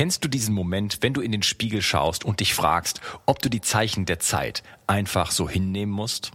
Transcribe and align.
Kennst 0.00 0.24
du 0.24 0.28
diesen 0.28 0.54
Moment, 0.54 1.00
wenn 1.02 1.12
du 1.12 1.20
in 1.20 1.30
den 1.30 1.42
Spiegel 1.42 1.82
schaust 1.82 2.24
und 2.24 2.40
dich 2.40 2.54
fragst, 2.54 3.02
ob 3.26 3.42
du 3.42 3.50
die 3.50 3.60
Zeichen 3.60 4.06
der 4.06 4.18
Zeit 4.18 4.62
einfach 4.86 5.30
so 5.30 5.46
hinnehmen 5.46 5.92
musst? 5.92 6.30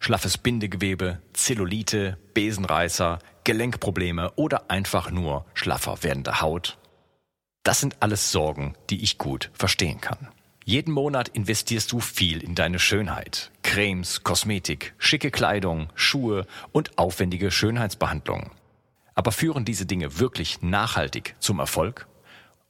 Schlaffes 0.00 0.38
Bindegewebe, 0.38 1.22
Zellulite, 1.32 2.18
Besenreißer, 2.34 3.20
Gelenkprobleme 3.44 4.32
oder 4.34 4.72
einfach 4.72 5.12
nur 5.12 5.46
schlaffer 5.54 6.02
werdende 6.02 6.40
Haut? 6.40 6.78
Das 7.62 7.78
sind 7.78 7.94
alles 8.00 8.32
Sorgen, 8.32 8.74
die 8.90 9.00
ich 9.04 9.18
gut 9.18 9.52
verstehen 9.52 10.00
kann. 10.00 10.26
Jeden 10.64 10.92
Monat 10.92 11.28
investierst 11.28 11.92
du 11.92 12.00
viel 12.00 12.42
in 12.42 12.56
deine 12.56 12.80
Schönheit. 12.80 13.52
Cremes, 13.62 14.24
Kosmetik, 14.24 14.94
schicke 14.98 15.30
Kleidung, 15.30 15.90
Schuhe 15.94 16.44
und 16.72 16.98
aufwendige 16.98 17.52
Schönheitsbehandlungen. 17.52 18.50
Aber 19.14 19.30
führen 19.30 19.64
diese 19.64 19.86
Dinge 19.86 20.18
wirklich 20.18 20.60
nachhaltig 20.60 21.36
zum 21.38 21.60
Erfolg? 21.60 22.08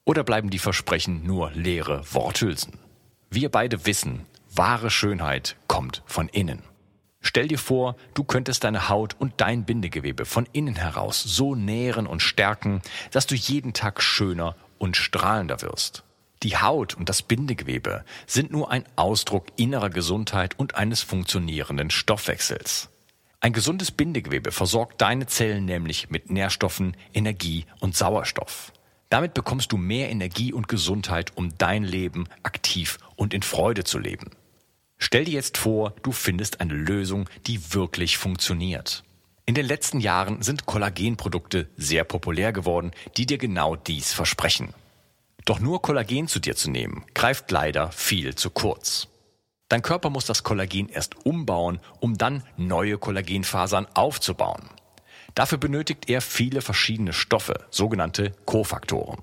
Oder 0.06 0.22
bleiben 0.22 0.50
die 0.50 0.60
Versprechen 0.60 1.26
nur 1.26 1.50
leere 1.50 2.00
Worthülsen? 2.14 2.78
Wir 3.28 3.50
beide 3.50 3.86
wissen, 3.86 4.24
wahre 4.54 4.88
Schönheit 4.88 5.56
kommt 5.66 6.04
von 6.06 6.28
innen. 6.28 6.62
Stell 7.20 7.48
dir 7.48 7.58
vor, 7.58 7.96
du 8.14 8.22
könntest 8.22 8.62
deine 8.62 8.88
Haut 8.88 9.16
und 9.18 9.34
dein 9.38 9.64
Bindegewebe 9.64 10.24
von 10.24 10.46
innen 10.52 10.76
heraus 10.76 11.24
so 11.24 11.56
nähren 11.56 12.06
und 12.06 12.20
stärken, 12.20 12.82
dass 13.10 13.26
du 13.26 13.34
jeden 13.34 13.72
Tag 13.72 14.00
schöner 14.00 14.54
und 14.78 14.96
strahlender 14.96 15.60
wirst. 15.62 16.04
Die 16.44 16.56
Haut 16.56 16.94
und 16.94 17.08
das 17.08 17.22
Bindegewebe 17.22 18.04
sind 18.28 18.52
nur 18.52 18.70
ein 18.70 18.84
Ausdruck 18.94 19.46
innerer 19.56 19.90
Gesundheit 19.90 20.56
und 20.56 20.76
eines 20.76 21.02
funktionierenden 21.02 21.90
Stoffwechsels. 21.90 22.90
Ein 23.40 23.52
gesundes 23.52 23.90
Bindegewebe 23.90 24.52
versorgt 24.52 25.00
deine 25.00 25.26
Zellen 25.26 25.64
nämlich 25.64 26.10
mit 26.10 26.30
Nährstoffen, 26.30 26.96
Energie 27.12 27.66
und 27.80 27.96
Sauerstoff. 27.96 28.72
Damit 29.16 29.32
bekommst 29.32 29.72
du 29.72 29.78
mehr 29.78 30.10
Energie 30.10 30.52
und 30.52 30.68
Gesundheit, 30.68 31.32
um 31.36 31.56
dein 31.56 31.84
Leben 31.84 32.28
aktiv 32.42 32.98
und 33.14 33.32
in 33.32 33.40
Freude 33.40 33.82
zu 33.82 33.98
leben. 33.98 34.32
Stell 34.98 35.24
dir 35.24 35.32
jetzt 35.32 35.56
vor, 35.56 35.94
du 36.02 36.12
findest 36.12 36.60
eine 36.60 36.74
Lösung, 36.74 37.26
die 37.46 37.72
wirklich 37.72 38.18
funktioniert. 38.18 39.04
In 39.46 39.54
den 39.54 39.64
letzten 39.64 40.00
Jahren 40.00 40.42
sind 40.42 40.66
Kollagenprodukte 40.66 41.70
sehr 41.78 42.04
populär 42.04 42.52
geworden, 42.52 42.90
die 43.16 43.24
dir 43.24 43.38
genau 43.38 43.74
dies 43.74 44.12
versprechen. 44.12 44.74
Doch 45.46 45.60
nur 45.60 45.80
Kollagen 45.80 46.28
zu 46.28 46.38
dir 46.38 46.54
zu 46.54 46.70
nehmen, 46.70 47.02
greift 47.14 47.50
leider 47.50 47.92
viel 47.92 48.34
zu 48.34 48.50
kurz. 48.50 49.08
Dein 49.70 49.80
Körper 49.80 50.10
muss 50.10 50.26
das 50.26 50.42
Kollagen 50.42 50.90
erst 50.90 51.24
umbauen, 51.24 51.80
um 52.00 52.18
dann 52.18 52.42
neue 52.58 52.98
Kollagenfasern 52.98 53.86
aufzubauen. 53.94 54.68
Dafür 55.36 55.58
benötigt 55.58 56.08
er 56.08 56.22
viele 56.22 56.62
verschiedene 56.62 57.12
Stoffe, 57.12 57.66
sogenannte 57.70 58.32
Kofaktoren. 58.46 59.20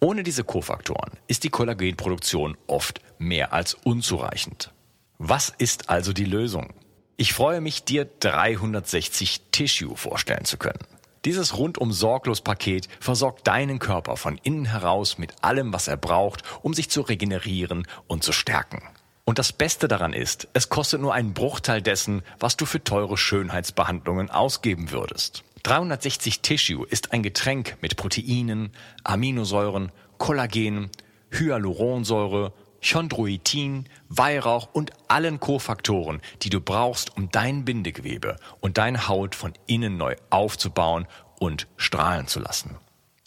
Ohne 0.00 0.24
diese 0.24 0.44
Kofaktoren 0.44 1.12
ist 1.26 1.42
die 1.44 1.48
Kollagenproduktion 1.48 2.58
oft 2.66 3.00
mehr 3.18 3.54
als 3.54 3.72
unzureichend. 3.72 4.72
Was 5.16 5.48
ist 5.48 5.88
also 5.88 6.12
die 6.12 6.26
Lösung? 6.26 6.74
Ich 7.16 7.32
freue 7.32 7.62
mich, 7.62 7.84
dir 7.84 8.04
360 8.04 9.40
Tissue 9.52 9.96
vorstellen 9.96 10.44
zu 10.44 10.58
können. 10.58 10.84
Dieses 11.24 11.56
rundum 11.56 11.92
sorglos 11.92 12.42
Paket 12.42 12.88
versorgt 13.00 13.46
deinen 13.46 13.78
Körper 13.78 14.18
von 14.18 14.38
innen 14.42 14.66
heraus 14.66 15.16
mit 15.16 15.42
allem, 15.42 15.72
was 15.72 15.88
er 15.88 15.96
braucht, 15.96 16.42
um 16.60 16.74
sich 16.74 16.90
zu 16.90 17.00
regenerieren 17.00 17.86
und 18.06 18.22
zu 18.22 18.32
stärken. 18.32 18.82
Und 19.24 19.38
das 19.38 19.52
Beste 19.52 19.86
daran 19.86 20.12
ist, 20.12 20.48
es 20.52 20.68
kostet 20.68 21.00
nur 21.00 21.14
einen 21.14 21.32
Bruchteil 21.32 21.80
dessen, 21.80 22.22
was 22.40 22.56
du 22.56 22.66
für 22.66 22.82
teure 22.82 23.16
Schönheitsbehandlungen 23.16 24.30
ausgeben 24.30 24.90
würdest. 24.90 25.44
360 25.62 26.40
Tissue 26.40 26.86
ist 26.88 27.12
ein 27.12 27.22
Getränk 27.22 27.76
mit 27.80 27.96
Proteinen, 27.96 28.72
Aminosäuren, 29.04 29.92
Kollagen, 30.18 30.90
Hyaluronsäure, 31.30 32.52
Chondroitin, 32.82 33.88
Weihrauch 34.08 34.68
und 34.72 34.90
allen 35.06 35.38
Kofaktoren, 35.38 36.20
die 36.42 36.50
du 36.50 36.60
brauchst, 36.60 37.16
um 37.16 37.30
dein 37.30 37.64
Bindegewebe 37.64 38.36
und 38.60 38.76
deine 38.76 39.06
Haut 39.06 39.36
von 39.36 39.52
innen 39.66 39.96
neu 39.96 40.16
aufzubauen 40.30 41.06
und 41.38 41.68
strahlen 41.76 42.26
zu 42.26 42.40
lassen. 42.40 42.76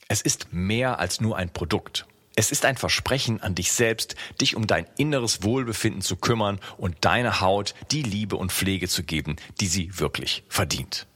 Es 0.10 0.22
ist 0.22 0.52
mehr 0.52 1.00
als 1.00 1.22
nur 1.22 1.38
ein 1.38 1.50
Produkt. 1.52 2.06
Es 2.38 2.52
ist 2.52 2.66
ein 2.66 2.76
Versprechen 2.76 3.42
an 3.42 3.56
dich 3.56 3.72
selbst, 3.72 4.16
dich 4.42 4.58
um 4.58 4.68
dein 4.68 4.86
inneres 4.98 5.44
Wohlbefinden 5.44 6.02
zu 6.02 6.18
kümmern 6.18 6.60
und 6.78 6.98
deiner 7.06 7.40
Haut 7.40 7.74
die 7.92 8.04
Liebe 8.04 8.36
und 8.36 8.52
Pflege 8.52 8.90
zu 8.90 9.04
geben, 9.04 9.38
die 9.62 9.68
sie 9.68 9.98
wirklich 9.98 10.44
verdient. 10.50 11.08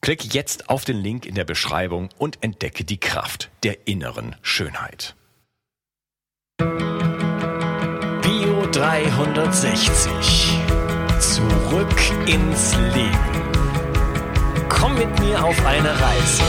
Klick 0.00 0.32
jetzt 0.32 0.70
auf 0.70 0.84
den 0.84 0.96
Link 0.96 1.26
in 1.26 1.34
der 1.34 1.44
Beschreibung 1.44 2.08
und 2.18 2.42
entdecke 2.42 2.84
die 2.84 2.98
Kraft 2.98 3.50
der 3.62 3.86
inneren 3.86 4.34
Schönheit. 4.40 5.14
Bio 8.22 8.66
360. 8.72 10.58
Zurück 11.20 12.00
ins 12.26 12.74
Leben. 12.94 13.42
Komm 14.70 14.94
mit 14.94 15.20
mir 15.20 15.44
auf 15.44 15.66
eine 15.66 15.90
Reise. 15.90 16.42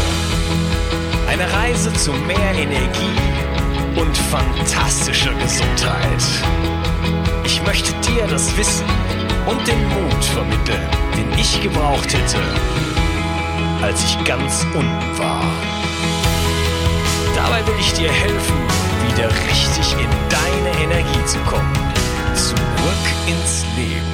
Eine 1.28 1.52
Reise 1.52 1.94
zu 1.94 2.12
mehr 2.14 2.56
Energie 2.56 3.43
und 3.96 4.18
fantastischer 4.18 5.34
Gesundheit. 5.36 6.24
Ich 7.46 7.62
möchte 7.64 7.94
dir 8.02 8.26
das 8.28 8.56
Wissen 8.58 8.86
und 9.46 9.68
den 9.68 9.88
Mut 9.90 10.24
vermitteln, 10.24 10.88
den 11.16 11.40
ich 11.40 11.62
gebraucht 11.62 12.14
hätte, 12.14 12.40
als 13.82 14.04
ich 14.04 14.24
ganz 14.24 14.66
unten 14.74 15.18
war. 15.18 15.44
Dabei 17.36 17.66
will 17.68 17.76
ich 17.80 17.94
dir 17.94 18.12
helfen, 18.12 18.56
wieder 19.08 19.30
richtig 19.30 19.94
in 19.94 20.10
deine 20.30 20.84
Energie 20.84 21.26
zu 21.26 21.40
kommen. 21.40 21.74
Zurück 22.36 23.06
ins 23.28 23.66
Leben. 23.76 24.14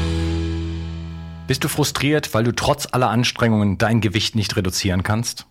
Bist 1.47 1.63
du 1.63 1.67
frustriert, 1.67 2.33
weil 2.33 2.43
du 2.43 2.51
trotz 2.53 2.87
aller 2.91 3.09
Anstrengungen 3.09 3.77
dein 3.77 4.01
Gewicht 4.01 4.35
nicht 4.35 4.55
reduzieren 4.55 5.03
kannst? 5.03 5.48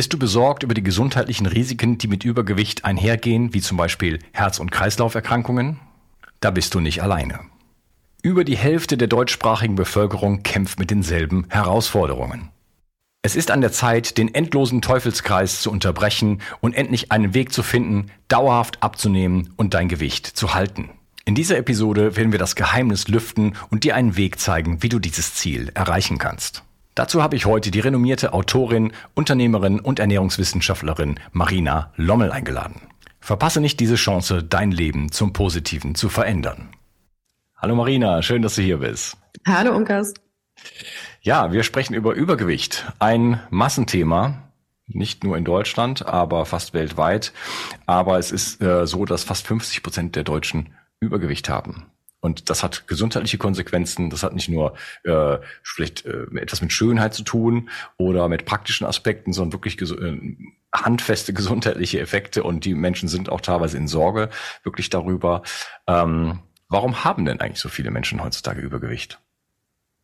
Bist 0.00 0.14
du 0.14 0.18
besorgt 0.18 0.62
über 0.62 0.72
die 0.72 0.82
gesundheitlichen 0.82 1.44
Risiken, 1.44 1.98
die 1.98 2.08
mit 2.08 2.24
Übergewicht 2.24 2.86
einhergehen, 2.86 3.52
wie 3.52 3.60
zum 3.60 3.76
Beispiel 3.76 4.18
Herz- 4.32 4.58
und 4.58 4.72
Kreislauferkrankungen? 4.72 5.78
Da 6.40 6.50
bist 6.50 6.74
du 6.74 6.80
nicht 6.80 7.02
alleine. 7.02 7.40
Über 8.22 8.44
die 8.44 8.56
Hälfte 8.56 8.96
der 8.96 9.08
deutschsprachigen 9.08 9.74
Bevölkerung 9.74 10.42
kämpft 10.42 10.78
mit 10.78 10.90
denselben 10.90 11.44
Herausforderungen. 11.50 12.48
Es 13.20 13.36
ist 13.36 13.50
an 13.50 13.60
der 13.60 13.72
Zeit, 13.72 14.16
den 14.16 14.34
endlosen 14.34 14.80
Teufelskreis 14.80 15.60
zu 15.60 15.70
unterbrechen 15.70 16.40
und 16.62 16.74
endlich 16.74 17.12
einen 17.12 17.34
Weg 17.34 17.52
zu 17.52 17.62
finden, 17.62 18.10
dauerhaft 18.28 18.82
abzunehmen 18.82 19.52
und 19.58 19.74
dein 19.74 19.88
Gewicht 19.88 20.26
zu 20.26 20.54
halten. 20.54 20.88
In 21.26 21.34
dieser 21.34 21.58
Episode 21.58 22.16
werden 22.16 22.32
wir 22.32 22.38
das 22.38 22.56
Geheimnis 22.56 23.08
lüften 23.08 23.54
und 23.68 23.84
dir 23.84 23.96
einen 23.96 24.16
Weg 24.16 24.40
zeigen, 24.40 24.82
wie 24.82 24.88
du 24.88 24.98
dieses 24.98 25.34
Ziel 25.34 25.70
erreichen 25.74 26.16
kannst. 26.16 26.62
Dazu 26.94 27.22
habe 27.22 27.36
ich 27.36 27.46
heute 27.46 27.70
die 27.70 27.80
renommierte 27.80 28.32
Autorin, 28.32 28.92
Unternehmerin 29.14 29.80
und 29.80 30.00
Ernährungswissenschaftlerin 30.00 31.20
Marina 31.32 31.92
Lommel 31.96 32.32
eingeladen. 32.32 32.80
Verpasse 33.20 33.60
nicht 33.60 33.78
diese 33.80 33.94
Chance, 33.94 34.42
dein 34.42 34.72
Leben 34.72 35.12
zum 35.12 35.32
Positiven 35.32 35.94
zu 35.94 36.08
verändern. 36.08 36.70
Hallo 37.56 37.74
Marina, 37.74 38.22
schön, 38.22 38.42
dass 38.42 38.56
du 38.56 38.62
hier 38.62 38.78
bist. 38.78 39.16
Hallo 39.46 39.76
Unkas. 39.76 40.14
Ja, 41.22 41.52
wir 41.52 41.62
sprechen 41.62 41.94
über 41.94 42.14
Übergewicht, 42.14 42.90
ein 42.98 43.40
Massenthema, 43.50 44.50
nicht 44.86 45.22
nur 45.22 45.36
in 45.36 45.44
Deutschland, 45.44 46.04
aber 46.06 46.46
fast 46.46 46.74
weltweit. 46.74 47.32
Aber 47.86 48.18
es 48.18 48.32
ist 48.32 48.60
äh, 48.62 48.86
so, 48.86 49.04
dass 49.04 49.24
fast 49.24 49.46
50 49.46 49.82
Prozent 49.82 50.16
der 50.16 50.24
Deutschen 50.24 50.74
Übergewicht 50.98 51.48
haben. 51.48 51.89
Und 52.20 52.50
das 52.50 52.62
hat 52.62 52.86
gesundheitliche 52.86 53.38
Konsequenzen. 53.38 54.10
Das 54.10 54.22
hat 54.22 54.34
nicht 54.34 54.48
nur 54.48 54.74
äh, 55.04 55.38
vielleicht 55.62 56.04
äh, 56.04 56.26
etwas 56.36 56.60
mit 56.60 56.72
Schönheit 56.72 57.14
zu 57.14 57.22
tun 57.22 57.70
oder 57.96 58.28
mit 58.28 58.44
praktischen 58.44 58.86
Aspekten, 58.86 59.32
sondern 59.32 59.54
wirklich 59.54 59.78
ges 59.78 59.90
äh, 59.92 60.18
handfeste 60.72 61.32
gesundheitliche 61.32 61.98
Effekte. 61.98 62.42
Und 62.42 62.64
die 62.64 62.74
Menschen 62.74 63.08
sind 63.08 63.30
auch 63.30 63.40
teilweise 63.40 63.78
in 63.78 63.88
Sorge 63.88 64.28
wirklich 64.62 64.90
darüber. 64.90 65.42
Ähm, 65.86 66.40
warum 66.68 67.04
haben 67.04 67.24
denn 67.24 67.40
eigentlich 67.40 67.60
so 67.60 67.68
viele 67.68 67.90
Menschen 67.90 68.22
heutzutage 68.22 68.60
Übergewicht? 68.60 69.18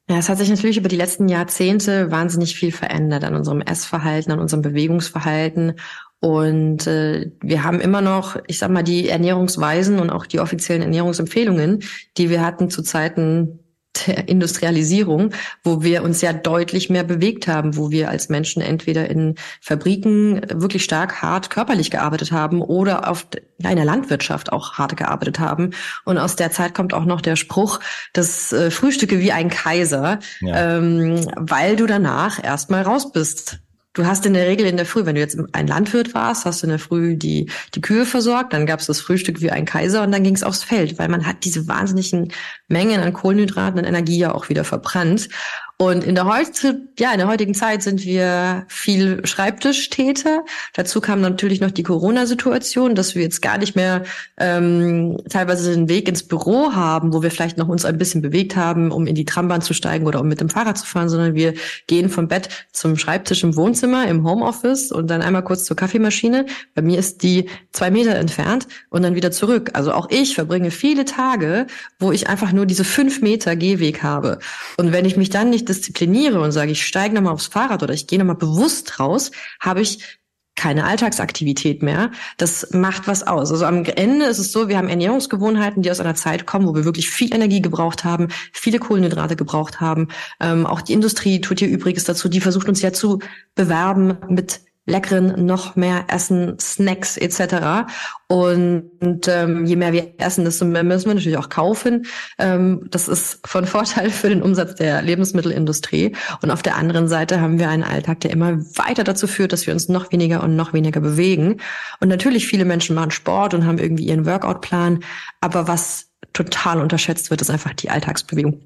Ja, 0.09 0.19
es 0.19 0.29
hat 0.29 0.39
sich 0.39 0.49
natürlich 0.49 0.77
über 0.77 0.89
die 0.89 0.97
letzten 0.97 1.29
Jahrzehnte 1.29 2.13
wahnsinnig 2.13 2.55
viel 2.55 2.71
verändert 2.71 3.25
an 3.25 3.35
unserem 3.35 3.61
Essverhalten, 3.61 4.33
an 4.33 4.39
unserem 4.39 4.63
Bewegungsverhalten. 4.63 5.81
Und 6.21 6.87
äh, 6.87 7.31
wir 7.43 7.63
haben 7.63 7.81
immer 7.81 8.01
noch, 8.01 8.37
ich 8.47 8.59
sag 8.59 8.71
mal, 8.71 8.83
die 8.83 9.09
Ernährungsweisen 9.09 9.99
und 9.99 10.11
auch 10.11 10.27
die 10.27 10.41
offiziellen 10.41 10.83
Ernährungsempfehlungen, 10.83 11.83
die 12.17 12.31
wir 12.31 12.45
hatten 12.45 12.71
zu 12.71 12.83
Zeiten 12.83 13.61
der 14.07 14.29
Industrialisierung, 14.29 15.33
wo 15.63 15.83
wir 15.83 16.03
uns 16.03 16.21
ja 16.21 16.33
deutlich 16.33 16.91
mehr 16.91 17.05
bewegt 17.05 17.49
haben, 17.49 17.77
wo 17.77 17.91
wir 17.91 18.11
als 18.11 18.29
Menschen 18.29 18.63
entweder 18.63 19.09
in 19.09 19.37
Fabriken 19.61 20.43
wirklich 20.53 20.85
stark 20.85 21.23
hart 21.23 21.51
körperlich 21.51 21.91
gearbeitet 21.91 22.33
haben 22.33 22.63
oder 22.63 23.09
auf 23.09 23.27
ja, 23.59 23.71
in 23.71 23.77
der 23.77 23.85
Landwirtschaft 23.85 24.53
auch 24.53 24.75
hart 24.75 24.97
gearbeitet 24.97 25.39
haben. 25.39 25.71
Und 26.05 26.19
aus 26.19 26.37
der 26.37 26.51
Zeit 26.51 26.75
kommt 26.75 26.95
auch 26.95 27.05
noch 27.05 27.21
der 27.21 27.37
Spruch, 27.37 27.81
das 28.13 28.53
äh, 28.53 28.71
Frühstücke 28.71 29.21
wie 29.21 29.33
ein 29.33 29.49
Kaiser, 29.49 30.19
ja. 30.41 30.77
ähm, 30.77 31.27
weil 31.37 31.77
du 31.77 31.87
danach 31.87 32.43
erstmal 32.43 32.83
raus 32.83 33.13
bist 33.13 33.61
Du 33.97 34.05
hast 34.05 34.27
in 34.27 34.35
der 34.35 34.47
Regel 34.47 34.67
in 34.67 34.77
der 34.77 34.85
Früh, 34.85 35.07
wenn 35.07 35.15
du 35.15 35.23
jetzt 35.23 35.39
ein 35.53 35.67
Landwirt 35.67 36.13
warst, 36.13 36.45
hast 36.45 36.63
du 36.63 36.67
in 36.67 36.71
der 36.71 36.79
Früh 36.79 37.17
die, 37.17 37.51
die 37.75 37.81
Kühe 37.81 38.05
versorgt, 38.05 38.53
dann 38.53 38.67
gab 38.67 38.81
es 38.81 38.87
das 38.87 39.01
Frühstück 39.01 39.41
wie 39.41 39.51
ein 39.51 39.65
Kaiser 39.65 40.03
und 40.03 40.13
dann 40.13 40.23
ging 40.23 40.35
es 40.35 40.43
aufs 40.43 40.63
Feld, 40.63 40.99
weil 40.99 41.09
man 41.09 41.27
hat 41.27 41.45
diese 41.45 41.67
wahnsinnigen 41.67 42.31
Mengen 42.69 43.01
an 43.01 43.15
Kohlenhydraten 43.15 43.79
und 43.81 43.87
Energie 43.87 44.19
ja 44.19 44.35
auch 44.35 44.51
wieder 44.51 44.65
verbrannt. 44.65 45.31
Und 45.79 46.05
in 46.05 46.15
der, 46.15 46.25
heute, 46.25 46.89
ja, 46.99 47.13
in 47.13 47.19
der 47.19 47.29
heutigen 47.29 47.53
Zeit 47.53 47.83
sind 47.83 48.03
wir 48.03 48.65
viel 48.67 49.27
Schreibtischtäter. 49.27 50.43
Dazu 50.73 51.03
kam 51.03 51.21
natürlich 51.21 51.61
noch 51.61 51.71
die 51.71 51.83
Corona-Situation, 51.83 52.95
dass 52.95 53.15
wir 53.15 53.23
jetzt 53.23 53.43
gar 53.43 53.59
nicht 53.59 53.77
mehr 53.77 54.05
ähm, 54.39 55.19
teilweise 55.29 55.75
den 55.75 55.91
Weg 55.91 56.09
ins 56.09 56.23
Büro 56.23 56.73
haben, 56.73 57.13
wo 57.13 57.23
wir 57.23 57.31
vielleicht 57.31 57.59
noch 57.59 57.69
uns 57.69 57.85
ein 57.85 57.99
bisschen 57.99 58.23
bewegt 58.23 58.57
haben, 58.57 58.91
um 58.91 59.07
in 59.07 59.15
die 59.15 59.27
Trambahn 59.27 59.61
zu 59.61 59.75
steigen 59.75 60.07
oder 60.07 60.21
um 60.23 60.29
mit 60.29 60.41
dem 60.41 60.49
Fahrrad 60.49 60.79
zu 60.79 60.87
fahren, 60.87 61.11
sondern 61.11 61.35
wir 61.35 61.53
gehen 61.87 62.09
vom 62.09 62.27
Bett 62.27 62.49
zum 62.73 62.97
Schreibtisch 62.97 63.45
im 63.45 63.55
Wohnzimmer, 63.55 64.09
im 64.09 64.27
Homeoffice 64.27 64.93
und 64.93 65.11
dann 65.11 65.21
einmal 65.21 65.45
kurz 65.45 65.65
zur 65.65 65.77
Kaffeemaschine. 65.77 66.47
Bei 66.75 66.81
mir 66.81 66.99
ist 66.99 67.23
die 67.23 67.51
zwei 67.73 67.91
Meter 67.91 68.15
entfernt 68.15 68.67
und 68.89 69.03
dann 69.03 69.15
wieder 69.15 69.31
zurück. 69.31 69.73
Also 69.75 69.93
auch 69.93 70.09
ich 70.09 70.37
verbringe 70.37 70.71
viele 70.71 71.05
Tage, 71.05 71.67
wo 71.99 72.13
ich 72.13 72.29
einfach 72.29 72.53
nur 72.53 72.65
diese 72.65 72.85
fünf 72.85 73.21
Meter 73.21 73.57
Gehweg 73.57 74.03
habe. 74.03 74.39
Und 74.79 74.93
wenn 74.93 75.05
ich 75.05 75.19
mich 75.19 75.29
dann 75.29 75.51
nicht 75.51 75.66
diszipliniere 75.69 76.41
und 76.41 76.53
sage, 76.53 76.73
ich 76.73 76.87
steige 76.87 77.15
nochmal 77.15 77.33
aufs 77.33 77.47
Fahrrad 77.47 77.83
oder 77.83 77.95
ich 77.95 78.07
gehe 78.07 78.19
nochmal 78.19 78.37
bewusst 78.37 78.99
raus, 78.99 79.31
habe 79.61 79.81
ich 79.81 80.19
keine 80.57 80.85
Alltagsaktivität 80.85 81.83
mehr. 81.83 82.11
Das 82.39 82.71
macht 82.73 83.07
was 83.07 83.27
aus. 83.27 83.53
Also 83.53 83.67
am 83.67 83.85
Ende 83.85 84.25
ist 84.25 84.39
es 84.39 84.53
so, 84.53 84.69
wir 84.69 84.79
haben 84.79 84.89
Ernährungsgewohnheiten, 84.89 85.83
die 85.83 85.91
aus 85.91 86.01
einer 86.01 86.15
Zeit 86.15 86.47
kommen, 86.47 86.67
wo 86.67 86.75
wir 86.75 86.87
wirklich 86.87 87.11
viel 87.11 87.33
Energie 87.33 87.61
gebraucht 87.61 88.05
haben, 88.05 88.29
viele 88.53 88.79
Kohlenhydrate 88.79 89.37
gebraucht 89.37 89.81
haben. 89.81 90.09
Ähm, 90.41 90.67
auch 90.67 90.81
die 90.81 90.95
Industrie 90.95 91.41
tut 91.43 91.59
hier 91.61 91.69
Übriges 91.69 92.05
dazu. 92.05 92.29
Die 92.29 92.41
versucht 92.41 92.69
uns 92.69 92.81
ja 92.81 92.93
zu 92.93 93.21
bewerben 93.55 94.17
mit 94.29 94.61
leckeren 94.87 95.45
noch 95.45 95.77
mehr 95.77 96.05
Essen, 96.09 96.59
Snacks 96.61 97.17
etc. 97.17 97.91
Und, 98.29 98.91
und 99.01 99.29
ähm, 99.29 99.67
je 99.67 99.77
mehr 99.77 99.93
wir 99.93 100.15
essen, 100.19 100.45
desto 100.45 100.65
mehr 100.65 100.85
müssen 100.85 101.09
wir 101.09 101.15
natürlich 101.15 101.39
auch 101.39 101.49
kaufen. 101.49 102.07
Ähm, 102.39 102.87
das 102.91 103.09
ist 103.09 103.47
von 103.47 103.67
Vorteil 103.67 104.11
für 104.11 104.29
den 104.29 104.43
Umsatz 104.43 104.77
der 104.77 105.03
Lebensmittelindustrie. 105.03 106.17
Und 106.41 106.51
auf 106.51 106.63
der 106.63 106.77
anderen 106.77 107.09
Seite 107.09 107.41
haben 107.41 107.59
wir 107.59 107.69
einen 107.69 107.83
Alltag, 107.83 108.21
der 108.21 108.31
immer 108.31 108.59
weiter 108.77 109.05
dazu 109.05 109.27
führt, 109.27 109.53
dass 109.53 109.67
wir 109.67 109.75
uns 109.75 109.89
noch 109.89 110.13
weniger 110.13 110.43
und 110.43 110.57
noch 110.57 110.73
weniger 110.73 111.01
bewegen. 111.01 111.61
Und 112.01 112.09
natürlich 112.09 112.47
viele 112.47 112.65
Menschen 112.65 112.95
machen 112.95 113.11
Sport 113.11 113.55
und 113.55 113.67
haben 113.67 113.79
irgendwie 113.79 114.07
ihren 114.07 114.25
Workout-Plan. 114.25 115.01
Aber 115.41 115.69
was 115.69 116.11
total 116.33 116.81
unterschätzt 116.81 117.31
wird, 117.31 117.41
ist 117.41 117.51
einfach 117.51 117.75
die 117.75 117.91
Alltagsbewegung. 117.91 118.61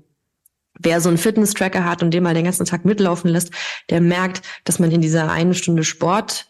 Wer 0.83 1.01
so 1.01 1.09
einen 1.09 1.19
Fitness-Tracker 1.19 1.85
hat 1.85 2.03
und 2.03 2.13
den 2.13 2.23
mal 2.23 2.35
den 2.35 2.45
ganzen 2.45 2.67
Tag 2.67 2.85
mitlaufen 2.85 3.31
lässt, 3.31 3.53
der 3.91 4.01
merkt, 4.01 4.43
dass 4.65 4.79
man 4.79 4.91
in 4.91 5.01
dieser 5.01 5.31
einen 5.31 5.55
Stunde 5.55 5.85
Sport 5.85 6.47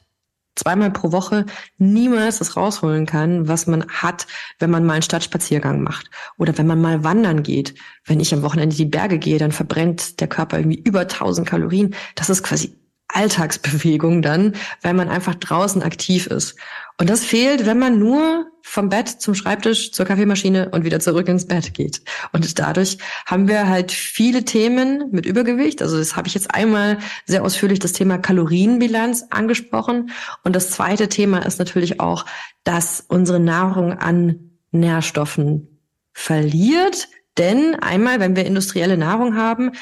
zweimal 0.57 0.91
pro 0.91 1.13
Woche 1.13 1.47
niemals 1.79 2.39
das 2.39 2.57
rausholen 2.57 3.07
kann, 3.07 3.49
was 3.49 3.67
man 3.67 3.87
hat, 3.89 4.27
wenn 4.59 4.71
man 4.71 4.85
mal 4.85 4.95
einen 4.95 5.03
Stadtspaziergang 5.03 5.83
macht 5.83 6.11
oder 6.39 6.57
wenn 6.59 6.67
man 6.67 6.81
mal 6.81 7.03
wandern 7.03 7.43
geht. 7.43 7.75
Wenn 8.05 8.21
ich 8.21 8.35
am 8.35 8.43
Wochenende 8.43 8.77
die 8.77 8.85
Berge 8.85 9.19
gehe, 9.19 9.39
dann 9.39 9.53
verbrennt 9.53 10.21
der 10.21 10.29
Körper 10.29 10.59
irgendwie 10.59 10.81
über 10.81 11.01
1000 11.01 11.49
Kalorien. 11.49 11.95
Das 12.15 12.31
ist 12.31 12.43
quasi 12.43 12.80
Alltagsbewegung 13.15 14.23
dann, 14.23 14.55
weil 14.83 14.95
man 14.95 15.09
einfach 15.09 15.35
draußen 15.35 15.83
aktiv 15.83 16.27
ist. 16.27 16.57
Und 16.99 17.09
das 17.09 17.25
fehlt, 17.25 17.65
wenn 17.65 17.79
man 17.79 17.99
nur 17.99 18.47
vom 18.63 18.89
Bett 18.89 19.09
zum 19.09 19.35
Schreibtisch, 19.35 19.91
zur 19.93 20.07
Kaffeemaschine 20.07 20.69
und 20.69 20.85
wieder 20.85 21.01
zurück 21.01 21.29
ins 21.29 21.47
Bett 21.47 21.73
geht. 21.75 22.03
Und 22.33 22.59
dadurch 22.59 22.99
haben 23.27 23.49
wir 23.49 23.69
halt 23.69 23.91
viele 23.91 24.45
Themen 24.45 25.05
mit 25.11 25.27
Übergewicht. 25.27 25.81
Also 25.83 25.99
das 25.99 26.15
habe 26.15 26.29
ich 26.29 26.35
jetzt 26.35 26.55
einmal 26.55 26.99
sehr 27.25 27.43
ausführlich 27.43 27.79
das 27.79 27.93
Thema 27.93 28.19
Kalorienbilanz 28.19 29.25
angesprochen. 29.31 30.11
Und 30.45 30.55
das 30.55 30.71
zweite 30.71 31.09
Thema 31.09 31.39
ist 31.39 31.59
natürlich 31.59 32.01
auch, 32.01 32.27
dass 32.65 33.03
unsere 33.09 33.41
Nahrung 33.41 33.95
an 33.95 34.51
Nährstoffen 34.71 35.81
verliert. 36.13 37.09
Denn 37.39 37.77
einmal, 37.77 38.21
wenn 38.21 38.37
wir 38.37 38.45
industrielle 38.45 38.99
Nahrung 38.99 39.37
haben, 39.37 39.73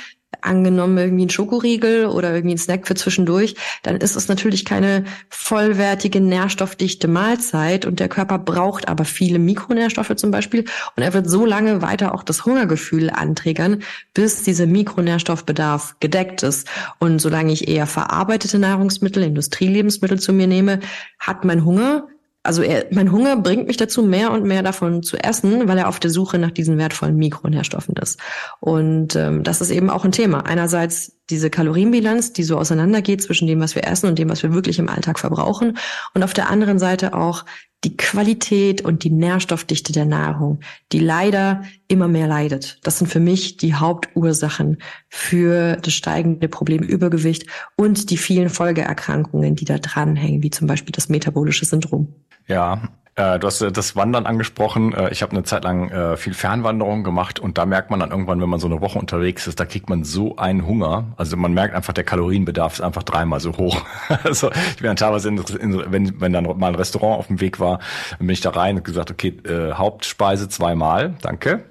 angenommen 0.40 0.99
irgendwie 0.99 1.26
ein 1.26 1.31
Schokoriegel 1.31 2.06
oder 2.06 2.35
irgendwie 2.35 2.55
ein 2.55 2.58
Snack 2.58 2.87
für 2.87 2.94
zwischendurch, 2.94 3.55
dann 3.82 3.96
ist 3.96 4.17
es 4.17 4.29
natürlich 4.29 4.64
keine 4.64 5.05
vollwertige, 5.29 6.20
nährstoffdichte 6.20 7.08
Mahlzeit 7.08 7.87
und 7.87 8.00
der 8.00 8.08
Körper 8.08 8.38
braucht 8.38 8.88
aber 8.88 9.05
viele 9.05 9.38
Mikronährstoffe 9.38 10.14
zum 10.17 10.31
Beispiel 10.31 10.64
und 10.96 11.02
er 11.02 11.14
wird 11.14 11.29
so 11.29 11.44
lange 11.44 11.82
weiter 11.82 12.14
auch 12.14 12.23
das 12.23 12.44
Hungergefühl 12.44 13.11
anträgern, 13.11 13.82
bis 14.14 14.43
dieser 14.43 14.67
Mikronährstoffbedarf 14.67 15.96
gedeckt 16.00 16.43
ist. 16.43 16.69
Und 16.99 17.20
solange 17.20 17.52
ich 17.52 17.69
eher 17.69 17.87
verarbeitete 17.87 18.58
Nahrungsmittel, 18.58 19.23
Industrielebensmittel 19.23 20.19
zu 20.19 20.32
mir 20.32 20.46
nehme, 20.46 20.81
hat 21.19 21.44
mein 21.44 21.64
Hunger 21.64 22.08
also 22.49 22.62
er, 22.62 22.87
mein 22.91 23.12
Hunger 23.12 23.37
bringt 23.37 23.67
mich 23.67 23.77
dazu, 23.77 24.03
mehr 24.03 24.33
und 24.33 24.45
mehr 24.45 24.62
davon 24.62 25.03
zu 25.03 25.19
essen, 25.19 25.69
weil 25.69 25.77
er 25.77 25.87
auf 25.87 26.00
der 26.00 26.11
Suche 26.11 26.39
nach 26.39 26.50
diesen 26.50 26.79
wertvollen 26.79 27.15
Mikronährstoffen 27.15 27.95
ist. 27.97 28.19
Und 28.59 29.15
ähm, 29.17 29.43
das 29.43 29.61
ist 29.61 29.71
eben 29.71 29.91
auch 29.91 30.06
ein 30.06 30.12
Thema. 30.12 30.47
Einerseits 30.47 31.18
diese 31.30 31.50
Kalorienbilanz, 31.50 32.32
die 32.32 32.42
so 32.42 32.58
auseinandergeht 32.58 33.22
zwischen 33.22 33.46
dem, 33.46 33.60
was 33.60 33.75
wir 33.75 33.86
essen 33.86 34.06
und 34.06 34.19
dem, 34.19 34.28
was 34.28 34.42
wir 34.42 34.54
wirklich 34.54 34.78
im 34.78 34.88
Alltag 34.88 35.19
verbrauchen. 35.19 35.78
Und 36.14 36.22
auf 36.22 36.32
der 36.32 36.48
anderen 36.48 36.78
Seite 36.78 37.14
auch 37.14 37.44
die 37.84 37.96
Qualität 37.96 38.80
und 38.80 39.04
die 39.04 39.10
Nährstoffdichte 39.10 39.92
der 39.92 40.04
Nahrung, 40.04 40.60
die 40.90 40.98
leider 40.98 41.62
immer 41.86 42.08
mehr 42.08 42.26
leidet. 42.26 42.78
Das 42.82 42.98
sind 42.98 43.06
für 43.08 43.20
mich 43.20 43.56
die 43.56 43.75
Hauptursachen 43.75 44.78
für 45.08 45.76
das 45.76 45.94
steigende 45.94 46.48
Problem 46.48 46.82
Übergewicht 46.82 47.46
und 47.76 48.10
die 48.10 48.16
vielen 48.16 48.50
Folgeerkrankungen, 48.50 49.54
die 49.54 49.64
da 49.64 49.78
dranhängen, 49.78 50.42
wie 50.42 50.50
zum 50.50 50.66
Beispiel 50.66 50.92
das 50.92 51.08
metabolische 51.08 51.66
Syndrom. 51.66 52.14
Ja, 52.48 52.88
äh, 53.19 53.38
du 53.38 53.47
hast 53.47 53.61
äh, 53.61 53.73
das 53.73 53.97
Wandern 53.97 54.26
angesprochen. 54.26 54.94
Äh, 54.94 55.11
ich 55.11 55.23
habe 55.23 55.32
eine 55.32 55.43
Zeit 55.43 55.65
lang 55.65 55.91
äh, 55.91 56.17
viel 56.17 56.35
Fernwanderung 56.35 57.03
gemacht 57.03 57.41
und 57.41 57.59
da 57.59 57.67
merkt 57.67 57.91
man 57.91 58.00
dann 58.00 58.11
irgendwann, 58.11 58.41
wenn 58.41 58.49
man 58.49 58.61
so 58.61 58.69
eine 58.69 58.81
Woche 58.81 58.99
unterwegs 58.99 59.47
ist, 59.47 59.59
da 59.59 59.67
kriegt 59.67 59.91
man 59.91 60.05
so 60.05 60.37
einen 60.37 60.67
Hunger. 60.67 61.05
Also 61.17 61.37
man 61.37 61.53
merkt 61.53 61.75
einfach, 61.75 61.93
der 61.93 62.05
Kalorienbedarf 62.05 62.75
ist 62.75 62.81
einfach 62.81 63.03
dreimal 63.03 63.41
so 63.41 63.56
hoch. 63.56 63.85
also 64.25 64.50
ich 64.53 64.76
bin 64.76 64.87
dann 64.87 64.97
teilweise, 64.97 65.29
in, 65.29 65.38
in, 65.38 65.93
wenn, 65.93 66.20
wenn 66.20 66.32
dann 66.32 66.44
mal 66.44 66.69
ein 66.69 66.75
Restaurant 66.76 67.19
auf 67.19 67.26
dem 67.26 67.41
Weg 67.41 67.59
war, 67.59 67.81
dann 68.19 68.26
bin 68.26 68.31
ich 68.31 68.41
da 68.41 68.50
rein 68.50 68.76
und 68.76 68.85
gesagt, 68.85 69.11
okay, 69.11 69.37
äh, 69.44 69.73
Hauptspeise 69.73 70.49
zweimal, 70.49 71.17
danke. 71.21 71.64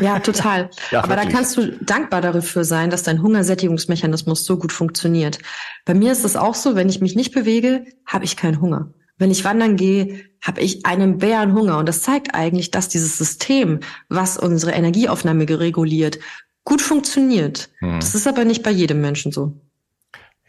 Ja, 0.00 0.18
total. 0.18 0.70
ja, 0.90 1.04
Aber 1.04 1.14
da 1.14 1.26
kannst 1.26 1.56
du 1.56 1.76
dankbar 1.84 2.20
dafür 2.22 2.64
sein, 2.64 2.90
dass 2.90 3.02
dein 3.02 3.22
Hungersättigungsmechanismus 3.22 4.44
so 4.44 4.56
gut 4.56 4.72
funktioniert. 4.72 5.38
Bei 5.84 5.94
mir 5.94 6.10
ist 6.10 6.24
es 6.24 6.36
auch 6.36 6.54
so, 6.54 6.74
wenn 6.74 6.88
ich 6.88 7.00
mich 7.00 7.14
nicht 7.14 7.32
bewege, 7.32 7.84
habe 8.06 8.24
ich 8.24 8.36
keinen 8.36 8.60
Hunger. 8.60 8.92
Wenn 9.20 9.30
ich 9.30 9.44
wandern 9.44 9.76
gehe, 9.76 10.24
habe 10.40 10.62
ich 10.62 10.86
einen 10.86 11.18
Bärenhunger. 11.18 11.76
Und 11.78 11.86
das 11.86 12.02
zeigt 12.02 12.34
eigentlich, 12.34 12.70
dass 12.70 12.88
dieses 12.88 13.18
System, 13.18 13.80
was 14.08 14.38
unsere 14.38 14.72
Energieaufnahme 14.72 15.46
reguliert, 15.46 16.18
gut 16.64 16.80
funktioniert. 16.80 17.68
Hm. 17.80 18.00
Das 18.00 18.14
ist 18.14 18.26
aber 18.26 18.46
nicht 18.46 18.62
bei 18.62 18.70
jedem 18.70 19.02
Menschen 19.02 19.30
so. 19.30 19.60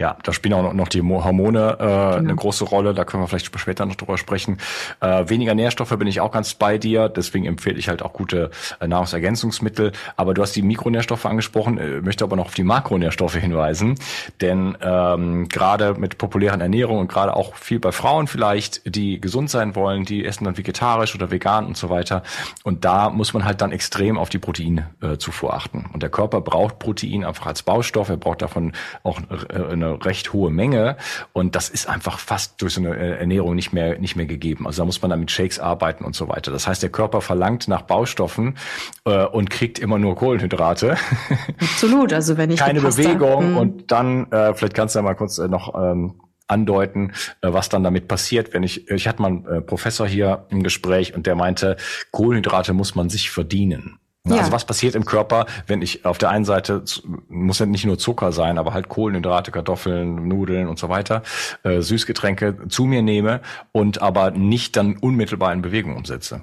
Ja, 0.01 0.17
da 0.23 0.33
spielen 0.33 0.53
auch 0.55 0.73
noch 0.73 0.87
die 0.87 1.03
Hormone 1.03 1.77
äh, 1.79 1.83
genau. 1.83 2.15
eine 2.15 2.35
große 2.35 2.65
Rolle. 2.65 2.95
Da 2.95 3.05
können 3.05 3.21
wir 3.21 3.27
vielleicht 3.27 3.55
später 3.59 3.85
noch 3.85 3.93
drüber 3.93 4.17
sprechen. 4.17 4.57
Äh, 4.99 5.29
weniger 5.29 5.53
Nährstoffe 5.53 5.95
bin 5.95 6.07
ich 6.07 6.21
auch 6.21 6.31
ganz 6.31 6.55
bei 6.55 6.79
dir. 6.79 7.07
Deswegen 7.07 7.45
empfehle 7.45 7.77
ich 7.77 7.87
halt 7.87 8.01
auch 8.01 8.11
gute 8.11 8.49
äh, 8.79 8.87
Nahrungsergänzungsmittel. 8.87 9.91
Aber 10.15 10.33
du 10.33 10.41
hast 10.41 10.55
die 10.55 10.63
Mikronährstoffe 10.63 11.27
angesprochen, 11.27 11.77
äh, 11.77 12.01
möchte 12.01 12.23
aber 12.23 12.35
noch 12.35 12.45
auf 12.45 12.55
die 12.55 12.63
Makronährstoffe 12.63 13.35
hinweisen. 13.35 13.93
Denn 14.41 14.75
ähm, 14.81 15.47
gerade 15.49 15.93
mit 15.93 16.17
populären 16.17 16.61
Ernährung 16.61 16.97
und 16.97 17.07
gerade 17.07 17.35
auch 17.35 17.53
viel 17.53 17.79
bei 17.79 17.91
Frauen 17.91 18.25
vielleicht, 18.25 18.95
die 18.95 19.21
gesund 19.21 19.51
sein 19.51 19.75
wollen, 19.75 20.03
die 20.05 20.25
essen 20.25 20.45
dann 20.45 20.57
vegetarisch 20.57 21.13
oder 21.13 21.29
vegan 21.29 21.67
und 21.67 21.77
so 21.77 21.91
weiter. 21.91 22.23
Und 22.63 22.85
da 22.85 23.11
muss 23.11 23.33
man 23.33 23.45
halt 23.45 23.61
dann 23.61 23.71
extrem 23.71 24.17
auf 24.17 24.29
die 24.29 24.39
Proteinzufuhr 24.39 25.53
achten. 25.53 25.85
Und 25.93 26.01
der 26.01 26.09
Körper 26.09 26.41
braucht 26.41 26.79
Protein 26.79 27.23
einfach 27.23 27.45
als 27.45 27.61
Baustoff. 27.61 28.09
Er 28.09 28.17
braucht 28.17 28.41
davon 28.41 28.71
auch 29.03 29.19
äh, 29.19 29.73
eine 29.73 29.90
recht 29.95 30.33
hohe 30.33 30.51
Menge 30.51 30.97
und 31.33 31.55
das 31.55 31.69
ist 31.69 31.87
einfach 31.87 32.19
fast 32.19 32.61
durch 32.61 32.73
so 32.73 32.81
eine 32.81 32.95
äh, 32.95 33.19
Ernährung 33.19 33.55
nicht 33.55 33.73
mehr 33.73 33.99
nicht 33.99 34.15
mehr 34.15 34.25
gegeben. 34.25 34.67
Also 34.67 34.81
da 34.81 34.85
muss 34.85 35.01
man 35.01 35.11
dann 35.11 35.19
mit 35.19 35.31
Shakes 35.31 35.59
arbeiten 35.59 36.03
und 36.03 36.15
so 36.15 36.27
weiter. 36.29 36.51
Das 36.51 36.67
heißt, 36.67 36.81
der 36.83 36.89
Körper 36.89 37.21
verlangt 37.21 37.67
nach 37.67 37.83
Baustoffen 37.83 38.57
äh, 39.05 39.25
und 39.25 39.49
kriegt 39.49 39.79
immer 39.79 39.97
nur 39.97 40.15
Kohlenhydrate. 40.15 40.97
Absolut. 41.59 42.13
Also 42.13 42.37
wenn 42.37 42.51
ich 42.51 42.59
keine 42.59 42.81
Bewegung 42.81 43.53
mh. 43.53 43.59
und 43.59 43.91
dann 43.91 44.31
äh, 44.31 44.53
vielleicht 44.53 44.73
kannst 44.73 44.95
du 44.95 44.99
ja 44.99 45.03
mal 45.03 45.15
kurz 45.15 45.37
äh, 45.37 45.47
noch 45.47 45.73
ähm, 45.75 46.21
andeuten, 46.47 47.13
äh, 47.41 47.51
was 47.53 47.69
dann 47.69 47.83
damit 47.83 48.07
passiert, 48.07 48.53
wenn 48.53 48.63
ich 48.63 48.89
ich 48.89 49.07
hatte 49.07 49.21
mal 49.21 49.27
einen 49.29 49.45
äh, 49.45 49.61
Professor 49.61 50.07
hier 50.07 50.45
im 50.49 50.63
Gespräch 50.63 51.15
und 51.15 51.25
der 51.25 51.35
meinte, 51.35 51.77
Kohlenhydrate 52.11 52.73
muss 52.73 52.95
man 52.95 53.09
sich 53.09 53.31
verdienen. 53.31 53.99
Ja. 54.27 54.37
Also 54.37 54.51
was 54.51 54.65
passiert 54.65 54.93
im 54.93 55.03
Körper, 55.03 55.47
wenn 55.65 55.81
ich 55.81 56.05
auf 56.05 56.19
der 56.19 56.29
einen 56.29 56.45
Seite, 56.45 56.83
muss 57.27 57.57
ja 57.57 57.65
nicht 57.65 57.85
nur 57.85 57.97
Zucker 57.97 58.31
sein, 58.31 58.59
aber 58.59 58.73
halt 58.73 58.87
Kohlenhydrate, 58.87 59.51
Kartoffeln, 59.51 60.27
Nudeln 60.27 60.67
und 60.67 60.77
so 60.77 60.89
weiter, 60.89 61.23
äh, 61.63 61.81
Süßgetränke 61.81 62.67
zu 62.69 62.85
mir 62.85 63.01
nehme 63.01 63.41
und 63.71 64.01
aber 64.01 64.29
nicht 64.29 64.75
dann 64.75 64.97
unmittelbar 64.97 65.51
in 65.53 65.63
Bewegung 65.63 65.95
umsetze? 65.95 66.41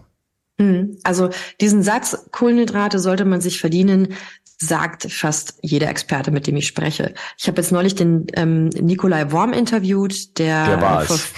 Hm. 0.61 0.99
Also 1.04 1.30
diesen 1.61 1.85
Satz, 1.85 2.26
Kohlenhydrate 2.32 2.99
sollte 2.99 3.25
man 3.25 3.40
sich 3.40 3.61
verdienen, 3.61 4.14
sagt 4.61 5.12
fast 5.12 5.58
jeder 5.62 5.88
Experte, 5.88 6.32
mit 6.32 6.49
dem 6.49 6.56
ich 6.56 6.66
spreche. 6.66 7.14
Ich 7.37 7.47
habe 7.47 7.61
jetzt 7.61 7.70
neulich 7.70 7.94
den 7.94 8.26
ähm, 8.32 8.70
Nikolai 8.70 9.30
Worm 9.30 9.52
interviewt, 9.52 10.37
der, 10.38 10.66
der 10.66 10.82
war 10.82 11.02
es. 11.02 11.32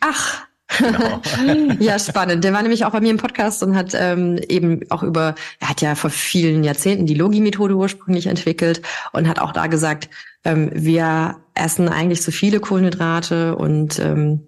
Ach, 0.00 0.42
Genau. 0.78 1.20
ja, 1.78 1.98
spannend. 1.98 2.44
Der 2.44 2.52
war 2.52 2.62
nämlich 2.62 2.84
auch 2.84 2.92
bei 2.92 3.00
mir 3.00 3.10
im 3.10 3.16
Podcast 3.16 3.62
und 3.62 3.76
hat 3.76 3.94
ähm, 3.94 4.38
eben 4.48 4.80
auch 4.90 5.02
über, 5.02 5.34
er 5.60 5.68
hat 5.68 5.80
ja 5.80 5.94
vor 5.94 6.10
vielen 6.10 6.64
Jahrzehnten 6.64 7.06
die 7.06 7.14
Logi-Methode 7.14 7.74
ursprünglich 7.74 8.26
entwickelt 8.26 8.82
und 9.12 9.28
hat 9.28 9.38
auch 9.38 9.52
da 9.52 9.66
gesagt, 9.66 10.08
ähm, 10.44 10.70
wir 10.72 11.36
essen 11.54 11.88
eigentlich 11.88 12.22
so 12.22 12.32
viele 12.32 12.60
Kohlenhydrate 12.60 13.56
und 13.56 13.98
ähm, 13.98 14.46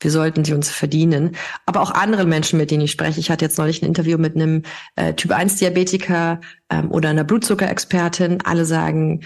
wir 0.00 0.10
sollten 0.10 0.44
sie 0.44 0.54
uns 0.54 0.70
verdienen. 0.70 1.36
Aber 1.66 1.82
auch 1.82 1.90
andere 1.90 2.24
Menschen, 2.24 2.58
mit 2.58 2.70
denen 2.70 2.84
ich 2.84 2.90
spreche. 2.90 3.20
Ich 3.20 3.30
hatte 3.30 3.44
jetzt 3.44 3.58
neulich 3.58 3.82
ein 3.82 3.86
Interview 3.86 4.18
mit 4.18 4.34
einem 4.34 4.62
äh, 4.96 5.12
Typ-1-Diabetiker 5.12 6.40
ähm, 6.70 6.90
oder 6.90 7.10
einer 7.10 7.24
Blutzuckerexpertin. 7.24 8.38
Alle 8.44 8.64
sagen, 8.64 9.20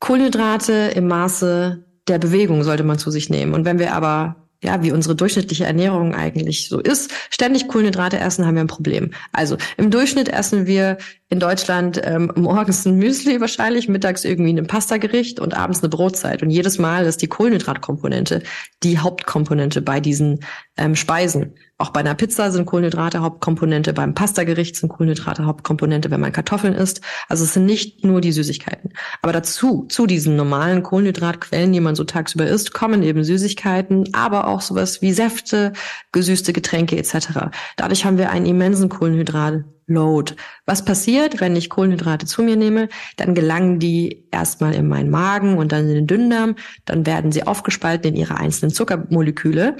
Kohlenhydrate 0.00 0.72
im 0.94 1.06
Maße 1.06 1.84
der 2.08 2.18
Bewegung 2.18 2.62
sollte 2.62 2.84
man 2.84 2.98
zu 2.98 3.10
sich 3.10 3.30
nehmen. 3.30 3.54
Und 3.54 3.64
wenn 3.64 3.78
wir 3.78 3.94
aber 3.94 4.45
ja, 4.62 4.82
wie 4.82 4.92
unsere 4.92 5.14
durchschnittliche 5.14 5.64
Ernährung 5.64 6.14
eigentlich 6.14 6.68
so 6.68 6.80
ist, 6.80 7.12
ständig 7.30 7.68
Kohlenhydrate 7.68 8.18
essen, 8.18 8.46
haben 8.46 8.54
wir 8.54 8.62
ein 8.62 8.68
Problem. 8.68 9.12
Also 9.32 9.56
im 9.76 9.90
Durchschnitt 9.90 10.28
essen 10.28 10.66
wir 10.66 10.98
in 11.28 11.40
Deutschland 11.40 12.00
ähm, 12.04 12.32
morgens 12.36 12.86
ein 12.86 12.96
Müsli 12.96 13.40
wahrscheinlich, 13.40 13.88
mittags 13.88 14.24
irgendwie 14.24 14.52
ein 14.52 14.66
Pastagericht 14.66 15.40
und 15.40 15.54
abends 15.54 15.80
eine 15.80 15.88
Brotzeit. 15.88 16.42
Und 16.42 16.50
jedes 16.50 16.78
Mal 16.78 17.04
ist 17.04 17.20
die 17.20 17.26
Kohlenhydratkomponente 17.26 18.42
die 18.82 18.98
Hauptkomponente 18.98 19.82
bei 19.82 20.00
diesen 20.00 20.40
ähm, 20.76 20.94
Speisen. 20.94 21.54
Auch 21.78 21.90
bei 21.90 22.00
einer 22.00 22.14
Pizza 22.14 22.50
sind 22.50 22.64
Kohlenhydrate 22.64 23.20
Hauptkomponente, 23.20 23.92
beim 23.92 24.14
Pastagericht 24.14 24.76
sind 24.76 24.88
Kohlenhydrate 24.88 25.44
Hauptkomponente, 25.44 26.10
wenn 26.10 26.20
man 26.20 26.32
Kartoffeln 26.32 26.72
isst. 26.72 27.02
Also 27.28 27.44
es 27.44 27.52
sind 27.52 27.66
nicht 27.66 28.02
nur 28.02 28.22
die 28.22 28.32
Süßigkeiten. 28.32 28.94
Aber 29.20 29.34
dazu, 29.34 29.84
zu 29.90 30.06
diesen 30.06 30.36
normalen 30.36 30.82
Kohlenhydratquellen, 30.82 31.74
die 31.74 31.80
man 31.80 31.94
so 31.94 32.04
tagsüber 32.04 32.46
isst, 32.46 32.72
kommen 32.72 33.02
eben 33.02 33.24
Süßigkeiten, 33.24 34.14
aber 34.14 34.46
auch 34.46 34.62
sowas 34.62 35.02
wie 35.02 35.12
Säfte, 35.12 35.74
gesüßte 36.12 36.54
Getränke 36.54 36.96
etc. 36.96 37.50
Dadurch 37.76 38.06
haben 38.06 38.16
wir 38.16 38.30
einen 38.30 38.46
immensen 38.46 38.88
Kohlenhydrat-Load. 38.88 40.34
Was 40.64 40.82
passiert, 40.82 41.42
wenn 41.42 41.56
ich 41.56 41.68
Kohlenhydrate 41.68 42.24
zu 42.24 42.42
mir 42.42 42.56
nehme? 42.56 42.88
Dann 43.18 43.34
gelangen 43.34 43.80
die 43.80 44.26
erstmal 44.30 44.74
in 44.74 44.88
meinen 44.88 45.10
Magen 45.10 45.58
und 45.58 45.72
dann 45.72 45.90
in 45.90 45.94
den 45.94 46.06
Dünndarm. 46.06 46.54
Dann 46.86 47.04
werden 47.04 47.32
sie 47.32 47.46
aufgespalten 47.46 48.08
in 48.08 48.16
ihre 48.16 48.38
einzelnen 48.38 48.72
Zuckermoleküle, 48.72 49.76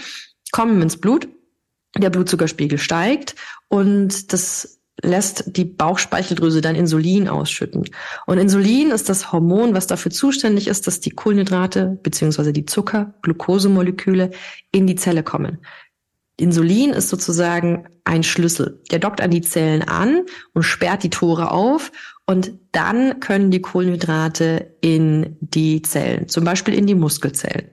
kommen 0.52 0.82
ins 0.82 0.98
Blut 0.98 1.26
der 2.02 2.10
Blutzuckerspiegel 2.10 2.78
steigt 2.78 3.34
und 3.68 4.32
das 4.32 4.76
lässt 5.02 5.56
die 5.56 5.64
Bauchspeicheldrüse 5.64 6.60
dann 6.60 6.74
Insulin 6.74 7.28
ausschütten. 7.28 7.84
Und 8.26 8.38
Insulin 8.38 8.90
ist 8.90 9.08
das 9.08 9.30
Hormon, 9.30 9.74
was 9.74 9.86
dafür 9.86 10.10
zuständig 10.10 10.68
ist, 10.68 10.86
dass 10.86 11.00
die 11.00 11.10
Kohlenhydrate 11.10 11.98
beziehungsweise 12.02 12.52
die 12.52 12.64
Zucker, 12.64 13.14
Glukosemoleküle 13.22 14.30
in 14.72 14.86
die 14.86 14.96
Zelle 14.96 15.22
kommen. 15.22 15.58
Insulin 16.38 16.90
ist 16.90 17.08
sozusagen 17.08 17.88
ein 18.04 18.22
Schlüssel. 18.22 18.82
Der 18.90 18.98
dockt 18.98 19.20
an 19.20 19.30
die 19.30 19.40
Zellen 19.40 19.82
an 19.82 20.24
und 20.52 20.62
sperrt 20.62 21.02
die 21.02 21.10
Tore 21.10 21.50
auf 21.50 21.92
und 22.26 22.52
dann 22.72 23.20
können 23.20 23.50
die 23.50 23.62
Kohlenhydrate 23.62 24.74
in 24.80 25.36
die 25.40 25.82
Zellen, 25.82 26.28
zum 26.28 26.44
Beispiel 26.44 26.74
in 26.74 26.86
die 26.86 26.94
Muskelzellen. 26.94 27.70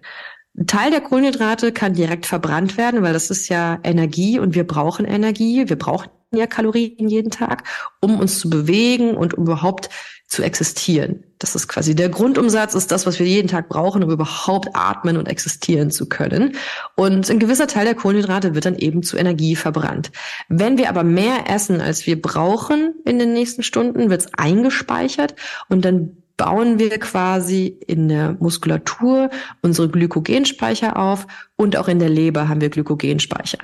Ein 0.56 0.68
Teil 0.68 0.92
der 0.92 1.02
Kohlenhydrate 1.02 1.72
kann 1.72 1.94
direkt 1.94 2.28
verbrannt 2.28 2.78
werden, 2.78 3.02
weil 3.02 3.14
das 3.14 3.32
ist 3.32 3.50
ja 3.50 3.80
Energie 3.84 4.38
und 4.38 4.54
wir 4.54 4.68
brauchen 4.68 5.06
Energie. 5.06 5.68
Wir 5.68 5.78
brauchen 5.78 6.10
ja 6.32 6.46
Kalorien 6.46 7.10
jeden 7.10 7.32
Tag, 7.32 7.64
um 8.02 8.20
uns 8.20 8.40
zu 8.40 8.50
bewegen 8.50 9.16
und 9.16 9.34
um 9.34 9.46
überhaupt 9.46 9.90
zu 10.28 10.44
existieren. 10.44 11.24
Das 11.38 11.56
ist 11.56 11.68
quasi 11.68 11.96
der 11.96 12.10
Grundumsatz, 12.10 12.74
ist 12.74 12.92
das, 12.92 13.06
was 13.06 13.20
wir 13.20 13.28
jeden 13.28 13.48
Tag 13.48 13.70
brauchen, 13.70 14.04
um 14.04 14.10
überhaupt 14.10 14.70
atmen 14.74 15.18
und 15.18 15.28
existieren 15.28 15.92
zu 15.92 16.08
können. 16.08 16.56
Und 16.96 17.30
ein 17.30 17.40
gewisser 17.40 17.68
Teil 17.68 17.86
der 17.86 17.96
Kohlenhydrate 17.96 18.56
wird 18.56 18.66
dann 18.66 18.78
eben 18.78 19.04
zu 19.04 19.18
Energie 19.18 19.56
verbrannt. 19.56 20.12
Wenn 20.50 20.78
wir 20.78 20.90
aber 20.90 21.04
mehr 21.04 21.50
essen, 21.50 21.82
als 21.82 22.08
wir 22.08 22.22
brauchen 22.22 22.96
in 23.06 23.20
den 23.20 23.34
nächsten 23.34 23.64
Stunden, 23.64 24.10
wird 24.10 24.22
es 24.22 24.34
eingespeichert 24.36 25.36
und 25.70 25.86
dann 25.86 26.23
bauen 26.38 26.80
wir 26.80 26.98
quasi 27.00 27.78
in 27.88 28.10
der 28.10 28.36
Muskulatur 28.40 29.30
unsere 29.62 29.90
Glykogenspeicher 29.90 30.98
auf 30.98 31.28
und 31.56 31.78
auch 31.78 31.88
in 31.88 32.00
der 32.00 32.10
Leber 32.10 32.50
haben 32.50 32.62
wir 32.62 32.70
Glykogenspeicher. 32.70 33.60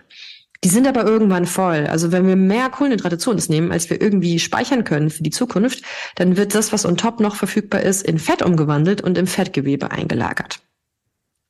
Die 0.64 0.70
sind 0.70 0.88
aber 0.88 1.06
irgendwann 1.06 1.46
voll. 1.46 1.88
Also 1.88 2.12
wenn 2.12 2.28
wir 2.28 2.36
mehr 2.36 2.70
Kohlenhydrate 2.70 3.18
zu 3.18 3.32
uns 3.32 3.48
nehmen, 3.48 3.72
als 3.72 3.90
wir 3.90 4.02
irgendwie 4.02 4.40
speichern 4.40 4.84
können 4.84 5.10
für 5.10 5.24
die 5.24 5.30
Zukunft, 5.30 5.84
dann 6.16 6.36
wird 6.36 6.54
das, 6.54 6.74
was 6.74 6.86
on 6.86 6.98
top 6.98 7.22
noch 7.22 7.36
verfügbar 7.36 7.82
ist, 7.82 8.04
in 8.04 8.20
Fett 8.20 8.42
umgewandelt 8.42 9.02
und 9.02 9.18
im 9.18 9.26
Fettgewebe 9.26 9.92
eingelagert. 9.92 10.60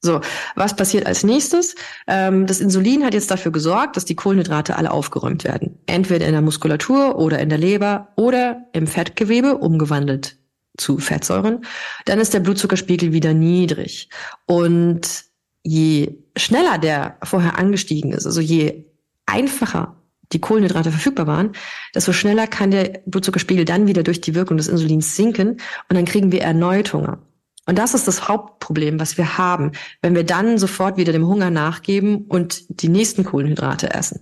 So, 0.01 0.21
was 0.55 0.75
passiert 0.75 1.07
als 1.07 1.23
nächstes? 1.23 1.75
Ähm, 2.07 2.45
das 2.45 2.61
Insulin 2.61 3.03
hat 3.03 3.13
jetzt 3.13 3.31
dafür 3.31 3.51
gesorgt, 3.51 3.97
dass 3.97 4.05
die 4.05 4.15
Kohlenhydrate 4.15 4.77
alle 4.77 4.91
aufgeräumt 4.91 5.43
werden. 5.43 5.79
Entweder 5.88 6.25
in 6.25 6.31
der 6.31 6.41
Muskulatur 6.41 7.17
oder 7.17 7.39
in 7.39 7.49
der 7.49 7.57
Leber 7.57 8.09
oder 8.15 8.67
im 8.71 8.88
Fettgewebe 8.88 9.57
umgewandelt 9.57 10.38
zu 10.79 10.98
Fettsäuren, 10.98 11.65
dann 12.05 12.19
ist 12.19 12.33
der 12.33 12.39
Blutzuckerspiegel 12.39 13.13
wieder 13.13 13.33
niedrig. 13.33 14.09
Und 14.45 15.25
je 15.63 16.17
schneller 16.38 16.77
der 16.77 17.17
vorher 17.24 17.57
angestiegen 17.57 18.12
ist, 18.12 18.25
also 18.25 18.41
je 18.41 18.86
einfacher 19.25 19.95
die 20.31 20.39
Kohlenhydrate 20.39 20.91
verfügbar 20.91 21.27
waren, 21.27 21.53
desto 21.95 22.13
schneller 22.13 22.48
kann 22.48 22.71
der 22.71 23.01
Blutzuckerspiegel 23.05 23.65
dann 23.65 23.88
wieder 23.88 24.03
durch 24.03 24.21
die 24.21 24.36
Wirkung 24.36 24.57
des 24.57 24.67
Insulins 24.67 25.15
sinken 25.15 25.50
und 25.50 25.95
dann 25.95 26.05
kriegen 26.05 26.31
wir 26.31 26.41
erneut 26.41 26.93
Hunger. 26.93 27.19
Und 27.65 27.77
das 27.77 27.93
ist 27.93 28.07
das 28.07 28.27
Hauptproblem, 28.27 29.00
was 29.00 29.17
wir 29.17 29.38
haben, 29.38 29.74
wenn 30.01 30.15
wir 30.15 30.24
dann 30.24 30.57
sofort 30.57 30.98
wieder 30.98 31.13
dem 31.13 31.27
Hunger 31.27 31.51
nachgeben 31.51 32.25
und 32.27 32.81
die 32.81 32.89
nächsten 32.89 33.24
Kohlenhydrate 33.24 33.93
essen. 33.93 34.21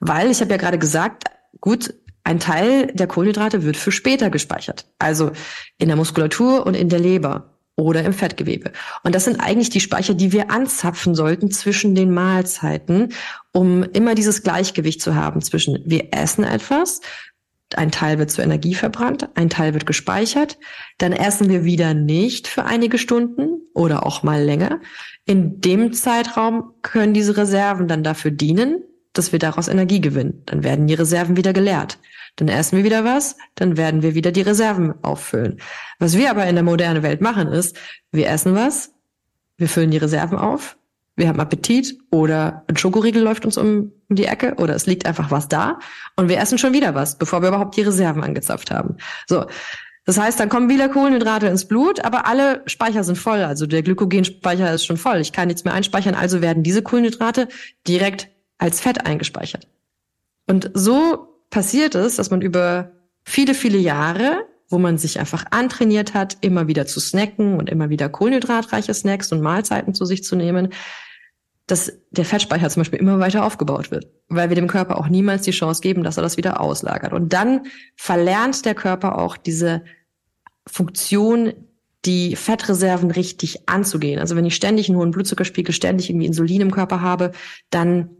Weil 0.00 0.30
ich 0.30 0.40
habe 0.40 0.52
ja 0.52 0.56
gerade 0.56 0.78
gesagt, 0.78 1.24
gut, 1.60 1.92
ein 2.28 2.40
Teil 2.40 2.88
der 2.88 3.06
Kohlenhydrate 3.06 3.62
wird 3.62 3.78
für 3.78 3.90
später 3.90 4.28
gespeichert, 4.28 4.84
also 4.98 5.32
in 5.78 5.88
der 5.88 5.96
Muskulatur 5.96 6.66
und 6.66 6.74
in 6.74 6.90
der 6.90 6.98
Leber 6.98 7.54
oder 7.74 8.04
im 8.04 8.12
Fettgewebe. 8.12 8.72
Und 9.02 9.14
das 9.14 9.24
sind 9.24 9.40
eigentlich 9.40 9.70
die 9.70 9.80
Speicher, 9.80 10.12
die 10.12 10.30
wir 10.30 10.50
anzapfen 10.50 11.14
sollten 11.14 11.50
zwischen 11.50 11.94
den 11.94 12.12
Mahlzeiten, 12.12 13.14
um 13.52 13.82
immer 13.82 14.14
dieses 14.14 14.42
Gleichgewicht 14.42 15.00
zu 15.00 15.14
haben 15.14 15.40
zwischen 15.40 15.78
wir 15.86 16.08
essen 16.12 16.44
etwas, 16.44 17.00
ein 17.74 17.90
Teil 17.90 18.18
wird 18.18 18.30
zur 18.30 18.44
Energie 18.44 18.74
verbrannt, 18.74 19.30
ein 19.34 19.48
Teil 19.48 19.72
wird 19.72 19.86
gespeichert, 19.86 20.58
dann 20.98 21.12
essen 21.12 21.48
wir 21.48 21.64
wieder 21.64 21.94
nicht 21.94 22.46
für 22.46 22.64
einige 22.64 22.98
Stunden 22.98 23.62
oder 23.72 24.04
auch 24.04 24.22
mal 24.22 24.42
länger. 24.42 24.80
In 25.24 25.62
dem 25.62 25.94
Zeitraum 25.94 26.74
können 26.82 27.14
diese 27.14 27.38
Reserven 27.38 27.88
dann 27.88 28.02
dafür 28.02 28.30
dienen, 28.30 28.82
dass 29.14 29.32
wir 29.32 29.38
daraus 29.38 29.68
Energie 29.68 30.00
gewinnen. 30.02 30.42
Dann 30.46 30.62
werden 30.62 30.86
die 30.86 30.94
Reserven 30.94 31.36
wieder 31.38 31.54
geleert. 31.54 31.98
Dann 32.38 32.48
essen 32.48 32.76
wir 32.76 32.84
wieder 32.84 33.04
was, 33.04 33.36
dann 33.56 33.76
werden 33.76 34.02
wir 34.02 34.14
wieder 34.14 34.30
die 34.30 34.42
Reserven 34.42 34.94
auffüllen. 35.02 35.60
Was 35.98 36.16
wir 36.16 36.30
aber 36.30 36.46
in 36.46 36.54
der 36.54 36.64
modernen 36.64 37.02
Welt 37.02 37.20
machen 37.20 37.48
ist, 37.48 37.76
wir 38.12 38.28
essen 38.28 38.54
was, 38.54 38.92
wir 39.56 39.68
füllen 39.68 39.90
die 39.90 39.98
Reserven 39.98 40.38
auf, 40.38 40.76
wir 41.16 41.26
haben 41.26 41.40
Appetit 41.40 41.98
oder 42.12 42.64
ein 42.68 42.76
Schokoriegel 42.76 43.22
läuft 43.22 43.44
uns 43.44 43.58
um, 43.58 43.90
die 44.08 44.26
Ecke 44.26 44.54
oder 44.54 44.76
es 44.76 44.86
liegt 44.86 45.04
einfach 45.04 45.32
was 45.32 45.48
da 45.48 45.80
und 46.14 46.28
wir 46.28 46.38
essen 46.38 46.58
schon 46.58 46.72
wieder 46.72 46.94
was, 46.94 47.18
bevor 47.18 47.42
wir 47.42 47.48
überhaupt 47.48 47.76
die 47.76 47.82
Reserven 47.82 48.22
angezapft 48.22 48.70
haben. 48.70 48.96
So. 49.26 49.46
Das 50.04 50.16
heißt, 50.16 50.40
dann 50.40 50.48
kommen 50.48 50.70
wieder 50.70 50.88
Kohlenhydrate 50.88 51.48
ins 51.48 51.66
Blut, 51.66 52.02
aber 52.02 52.26
alle 52.26 52.62
Speicher 52.64 53.04
sind 53.04 53.18
voll. 53.18 53.42
Also 53.42 53.66
der 53.66 53.82
Glykogenspeicher 53.82 54.72
ist 54.72 54.86
schon 54.86 54.96
voll. 54.96 55.18
Ich 55.18 55.32
kann 55.32 55.48
nichts 55.48 55.64
mehr 55.64 55.74
einspeichern, 55.74 56.14
also 56.14 56.40
werden 56.40 56.62
diese 56.62 56.82
Kohlenhydrate 56.82 57.48
direkt 57.86 58.28
als 58.56 58.80
Fett 58.80 59.04
eingespeichert. 59.04 59.66
Und 60.46 60.70
so 60.72 61.27
passiert 61.50 61.94
es, 61.94 62.16
dass 62.16 62.30
man 62.30 62.42
über 62.42 62.92
viele, 63.24 63.54
viele 63.54 63.78
Jahre, 63.78 64.46
wo 64.68 64.78
man 64.78 64.98
sich 64.98 65.18
einfach 65.18 65.44
antrainiert 65.50 66.14
hat, 66.14 66.38
immer 66.40 66.66
wieder 66.66 66.86
zu 66.86 67.00
snacken 67.00 67.58
und 67.58 67.70
immer 67.70 67.88
wieder 67.90 68.08
kohlenhydratreiche 68.08 68.92
Snacks 68.92 69.32
und 69.32 69.40
Mahlzeiten 69.40 69.94
zu 69.94 70.04
sich 70.04 70.24
zu 70.24 70.36
nehmen, 70.36 70.72
dass 71.66 71.92
der 72.10 72.24
Fettspeicher 72.24 72.68
zum 72.70 72.80
Beispiel 72.80 72.98
immer 72.98 73.18
weiter 73.18 73.44
aufgebaut 73.44 73.90
wird, 73.90 74.06
weil 74.28 74.48
wir 74.48 74.56
dem 74.56 74.68
Körper 74.68 74.98
auch 74.98 75.08
niemals 75.08 75.42
die 75.42 75.50
Chance 75.50 75.82
geben, 75.82 76.02
dass 76.02 76.16
er 76.16 76.22
das 76.22 76.38
wieder 76.38 76.60
auslagert. 76.60 77.12
Und 77.12 77.32
dann 77.32 77.66
verlernt 77.94 78.64
der 78.64 78.74
Körper 78.74 79.18
auch 79.18 79.36
diese 79.36 79.84
Funktion, 80.66 81.52
die 82.04 82.36
Fettreserven 82.36 83.10
richtig 83.10 83.68
anzugehen. 83.68 84.18
Also 84.18 84.34
wenn 84.34 84.46
ich 84.46 84.54
ständig 84.54 84.88
einen 84.88 84.98
hohen 84.98 85.10
Blutzuckerspiegel, 85.10 85.74
ständig 85.74 86.08
irgendwie 86.08 86.26
Insulin 86.26 86.62
im 86.62 86.70
Körper 86.70 87.02
habe, 87.02 87.32
dann 87.70 88.10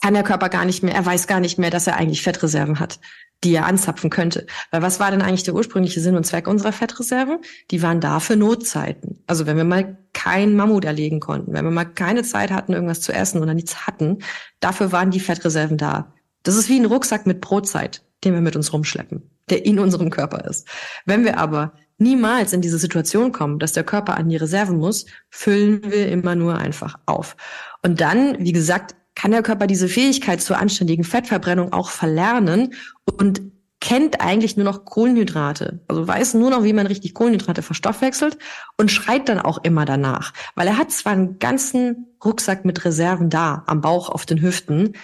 kann 0.00 0.14
der 0.14 0.22
Körper 0.22 0.48
gar 0.48 0.64
nicht 0.64 0.82
mehr, 0.82 0.94
er 0.94 1.04
weiß 1.04 1.26
gar 1.26 1.40
nicht 1.40 1.58
mehr, 1.58 1.70
dass 1.70 1.86
er 1.86 1.96
eigentlich 1.96 2.22
Fettreserven 2.22 2.80
hat, 2.80 3.00
die 3.44 3.54
er 3.54 3.66
anzapfen 3.66 4.10
könnte. 4.10 4.46
Weil 4.70 4.82
was 4.82 5.00
war 5.00 5.10
denn 5.10 5.22
eigentlich 5.22 5.42
der 5.42 5.54
ursprüngliche 5.54 6.00
Sinn 6.00 6.16
und 6.16 6.24
Zweck 6.24 6.46
unserer 6.46 6.72
Fettreserven? 6.72 7.38
Die 7.70 7.82
waren 7.82 8.00
da 8.00 8.20
für 8.20 8.36
Notzeiten. 8.36 9.22
Also 9.26 9.46
wenn 9.46 9.56
wir 9.56 9.64
mal 9.64 9.98
kein 10.12 10.56
Mammut 10.56 10.84
erlegen 10.84 11.20
konnten, 11.20 11.52
wenn 11.52 11.64
wir 11.64 11.70
mal 11.70 11.84
keine 11.84 12.22
Zeit 12.22 12.50
hatten, 12.50 12.72
irgendwas 12.72 13.00
zu 13.00 13.12
essen 13.12 13.42
oder 13.42 13.54
nichts 13.54 13.86
hatten, 13.86 14.18
dafür 14.60 14.92
waren 14.92 15.10
die 15.10 15.20
Fettreserven 15.20 15.76
da. 15.76 16.12
Das 16.42 16.56
ist 16.56 16.68
wie 16.68 16.78
ein 16.78 16.86
Rucksack 16.86 17.26
mit 17.26 17.40
Brotzeit, 17.40 18.02
den 18.24 18.34
wir 18.34 18.40
mit 18.40 18.56
uns 18.56 18.72
rumschleppen, 18.72 19.22
der 19.50 19.66
in 19.66 19.78
unserem 19.78 20.10
Körper 20.10 20.44
ist. 20.48 20.66
Wenn 21.04 21.24
wir 21.24 21.38
aber 21.38 21.74
niemals 21.98 22.54
in 22.54 22.62
diese 22.62 22.78
Situation 22.78 23.30
kommen, 23.30 23.58
dass 23.58 23.72
der 23.72 23.84
Körper 23.84 24.16
an 24.16 24.28
die 24.28 24.36
Reserve 24.36 24.72
muss, 24.72 25.04
füllen 25.28 25.82
wir 25.84 26.08
immer 26.08 26.34
nur 26.34 26.56
einfach 26.56 26.98
auf. 27.04 27.36
Und 27.82 28.00
dann, 28.00 28.36
wie 28.38 28.52
gesagt, 28.52 28.96
kann 29.20 29.32
der 29.32 29.42
Körper 29.42 29.66
diese 29.66 29.86
Fähigkeit 29.86 30.40
zur 30.40 30.56
anständigen 30.56 31.04
Fettverbrennung 31.04 31.74
auch 31.74 31.90
verlernen 31.90 32.72
und 33.04 33.42
kennt 33.78 34.22
eigentlich 34.22 34.56
nur 34.56 34.64
noch 34.64 34.86
Kohlenhydrate. 34.86 35.80
Also 35.88 36.08
weiß 36.08 36.32
nur 36.34 36.48
noch, 36.48 36.64
wie 36.64 36.72
man 36.72 36.86
richtig 36.86 37.12
Kohlenhydrate 37.12 37.60
verstoffwechselt 37.60 38.38
und 38.78 38.90
schreit 38.90 39.28
dann 39.28 39.38
auch 39.38 39.62
immer 39.62 39.84
danach. 39.84 40.32
Weil 40.54 40.68
er 40.68 40.78
hat 40.78 40.90
zwar 40.90 41.12
einen 41.12 41.38
ganzen 41.38 42.06
Rucksack 42.24 42.64
mit 42.64 42.82
Reserven 42.86 43.28
da, 43.28 43.62
am 43.66 43.82
Bauch, 43.82 44.08
auf 44.08 44.24
den 44.24 44.40
Hüften, 44.40 44.94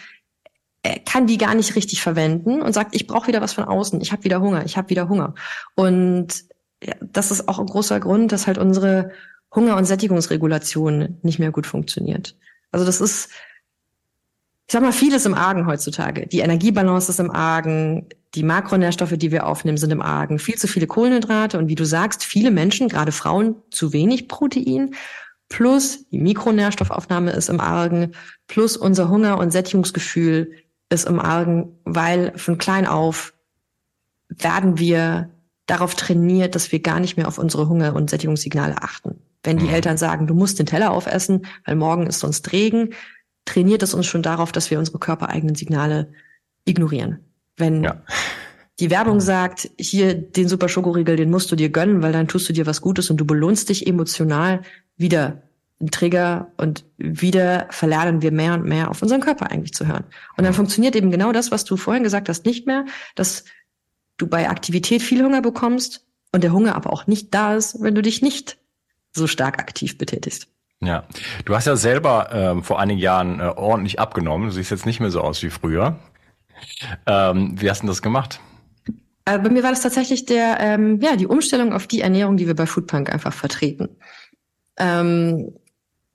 er 0.82 0.98
kann 1.00 1.26
die 1.26 1.36
gar 1.36 1.54
nicht 1.54 1.74
richtig 1.74 2.00
verwenden 2.00 2.62
und 2.62 2.72
sagt, 2.72 2.94
ich 2.94 3.06
brauche 3.06 3.26
wieder 3.26 3.42
was 3.42 3.52
von 3.52 3.64
außen, 3.64 4.00
ich 4.00 4.12
habe 4.12 4.24
wieder 4.24 4.40
Hunger, 4.40 4.64
ich 4.64 4.78
habe 4.78 4.88
wieder 4.88 5.10
Hunger. 5.10 5.34
Und 5.74 6.44
das 7.02 7.30
ist 7.30 7.48
auch 7.48 7.58
ein 7.58 7.66
großer 7.66 8.00
Grund, 8.00 8.32
dass 8.32 8.46
halt 8.46 8.56
unsere 8.56 9.10
Hunger- 9.54 9.76
und 9.76 9.84
Sättigungsregulation 9.84 11.18
nicht 11.20 11.38
mehr 11.38 11.50
gut 11.50 11.66
funktioniert. 11.66 12.34
Also 12.72 12.86
das 12.86 13.02
ist, 13.02 13.28
ich 14.68 14.72
sag 14.72 14.82
mal, 14.82 14.92
vieles 14.92 15.24
im 15.26 15.34
Argen 15.34 15.66
heutzutage. 15.66 16.26
Die 16.26 16.40
Energiebalance 16.40 17.10
ist 17.10 17.20
im 17.20 17.30
Argen, 17.30 18.06
die 18.34 18.42
Makronährstoffe, 18.42 19.16
die 19.16 19.30
wir 19.30 19.46
aufnehmen, 19.46 19.78
sind 19.78 19.92
im 19.92 20.02
Argen. 20.02 20.40
Viel 20.40 20.56
zu 20.56 20.66
viele 20.66 20.88
Kohlenhydrate 20.88 21.56
und 21.58 21.68
wie 21.68 21.76
du 21.76 21.84
sagst, 21.84 22.24
viele 22.24 22.50
Menschen, 22.50 22.88
gerade 22.88 23.12
Frauen, 23.12 23.54
zu 23.70 23.92
wenig 23.92 24.26
Protein. 24.26 24.94
Plus 25.48 26.08
die 26.10 26.18
Mikronährstoffaufnahme 26.18 27.30
ist 27.30 27.48
im 27.48 27.60
Argen. 27.60 28.12
Plus 28.48 28.76
unser 28.76 29.08
Hunger- 29.08 29.38
und 29.38 29.52
Sättigungsgefühl 29.52 30.50
ist 30.88 31.06
im 31.06 31.20
Argen, 31.20 31.78
weil 31.84 32.32
von 32.36 32.58
klein 32.58 32.86
auf 32.86 33.34
werden 34.28 34.78
wir 34.78 35.30
darauf 35.66 35.94
trainiert, 35.94 36.56
dass 36.56 36.72
wir 36.72 36.80
gar 36.80 36.98
nicht 36.98 37.16
mehr 37.16 37.28
auf 37.28 37.38
unsere 37.38 37.68
Hunger- 37.68 37.94
und 37.94 38.10
Sättigungssignale 38.10 38.82
achten. 38.82 39.20
Wenn 39.44 39.58
die 39.58 39.66
mhm. 39.66 39.74
Eltern 39.74 39.96
sagen, 39.96 40.26
du 40.26 40.34
musst 40.34 40.58
den 40.58 40.66
Teller 40.66 40.90
aufessen, 40.90 41.46
weil 41.64 41.76
morgen 41.76 42.08
ist 42.08 42.18
sonst 42.18 42.52
Regen, 42.52 42.90
trainiert 43.46 43.82
es 43.82 43.94
uns 43.94 44.06
schon 44.06 44.22
darauf, 44.22 44.52
dass 44.52 44.70
wir 44.70 44.78
unsere 44.78 44.98
körpereigenen 44.98 45.54
Signale 45.54 46.12
ignorieren. 46.66 47.20
Wenn 47.56 47.84
ja. 47.84 48.02
die 48.78 48.90
Werbung 48.90 49.20
sagt, 49.20 49.70
hier 49.78 50.14
den 50.14 50.48
Super 50.48 50.68
Schokoriegel, 50.68 51.16
den 51.16 51.30
musst 51.30 51.50
du 51.50 51.56
dir 51.56 51.70
gönnen, 51.70 52.02
weil 52.02 52.12
dann 52.12 52.28
tust 52.28 52.48
du 52.48 52.52
dir 52.52 52.66
was 52.66 52.82
Gutes 52.82 53.08
und 53.08 53.16
du 53.16 53.24
belohnst 53.24 53.70
dich 53.70 53.86
emotional 53.86 54.60
wieder 54.98 55.42
ein 55.80 55.90
Trigger 55.90 56.52
und 56.56 56.84
wieder 56.96 57.66
verlernen 57.70 58.22
wir 58.22 58.32
mehr 58.32 58.54
und 58.54 58.64
mehr 58.64 58.90
auf 58.90 59.02
unseren 59.02 59.20
Körper 59.20 59.50
eigentlich 59.50 59.74
zu 59.74 59.86
hören. 59.86 60.04
Und 60.36 60.44
dann 60.44 60.54
funktioniert 60.54 60.96
eben 60.96 61.10
genau 61.10 61.32
das, 61.32 61.50
was 61.50 61.64
du 61.64 61.76
vorhin 61.76 62.02
gesagt 62.02 62.28
hast, 62.28 62.46
nicht 62.46 62.66
mehr, 62.66 62.86
dass 63.14 63.44
du 64.16 64.26
bei 64.26 64.48
Aktivität 64.48 65.02
viel 65.02 65.22
Hunger 65.22 65.42
bekommst 65.42 66.06
und 66.32 66.42
der 66.42 66.52
Hunger 66.52 66.74
aber 66.74 66.92
auch 66.92 67.06
nicht 67.06 67.34
da 67.34 67.54
ist, 67.54 67.82
wenn 67.82 67.94
du 67.94 68.00
dich 68.00 68.22
nicht 68.22 68.58
so 69.14 69.26
stark 69.26 69.58
aktiv 69.58 69.98
betätigst. 69.98 70.48
Ja, 70.82 71.04
du 71.44 71.54
hast 71.54 71.66
ja 71.66 71.76
selber 71.76 72.28
ähm, 72.32 72.62
vor 72.62 72.78
einigen 72.78 73.00
Jahren 73.00 73.40
äh, 73.40 73.44
ordentlich 73.44 73.98
abgenommen. 73.98 74.48
Du 74.48 74.54
siehst 74.54 74.70
jetzt 74.70 74.86
nicht 74.86 75.00
mehr 75.00 75.10
so 75.10 75.20
aus 75.20 75.42
wie 75.42 75.50
früher. 75.50 75.98
Ähm, 77.06 77.60
wie 77.60 77.70
hast 77.70 77.82
du 77.82 77.86
das 77.86 78.02
gemacht? 78.02 78.40
Äh, 79.24 79.38
bei 79.38 79.48
mir 79.48 79.62
war 79.62 79.70
das 79.70 79.82
tatsächlich 79.82 80.26
der, 80.26 80.58
ähm, 80.60 81.00
ja, 81.00 81.16
die 81.16 81.26
Umstellung 81.26 81.72
auf 81.72 81.86
die 81.86 82.02
Ernährung, 82.02 82.36
die 82.36 82.46
wir 82.46 82.54
bei 82.54 82.66
Foodpunk 82.66 83.10
einfach 83.12 83.32
vertreten. 83.32 83.88
Ähm, 84.76 85.52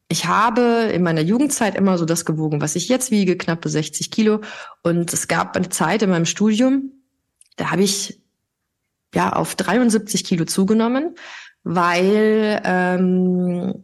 ich 0.08 0.26
habe 0.26 0.92
in 0.94 1.04
meiner 1.04 1.22
Jugendzeit 1.22 1.76
immer 1.76 1.98
so 1.98 2.06
das 2.06 2.26
gewogen, 2.26 2.62
was 2.62 2.76
ich 2.76 2.90
jetzt 2.90 3.12
wiege, 3.12 3.38
knappe 3.38 3.70
60 3.70 4.12
Kilo. 4.12 4.42
Und 4.84 5.12
es 5.12 5.28
gab 5.28 5.56
eine 5.56 5.70
Zeit 5.70 6.04
in 6.04 6.10
meinem 6.10 6.26
Studium, 6.26 6.92
da 7.56 7.72
habe 7.72 7.84
ich 7.84 8.22
ja 9.16 9.34
auf 9.34 9.56
73 9.56 10.24
Kilo 10.24 10.46
zugenommen, 10.46 11.16
weil 11.64 12.62
ähm, 12.64 13.84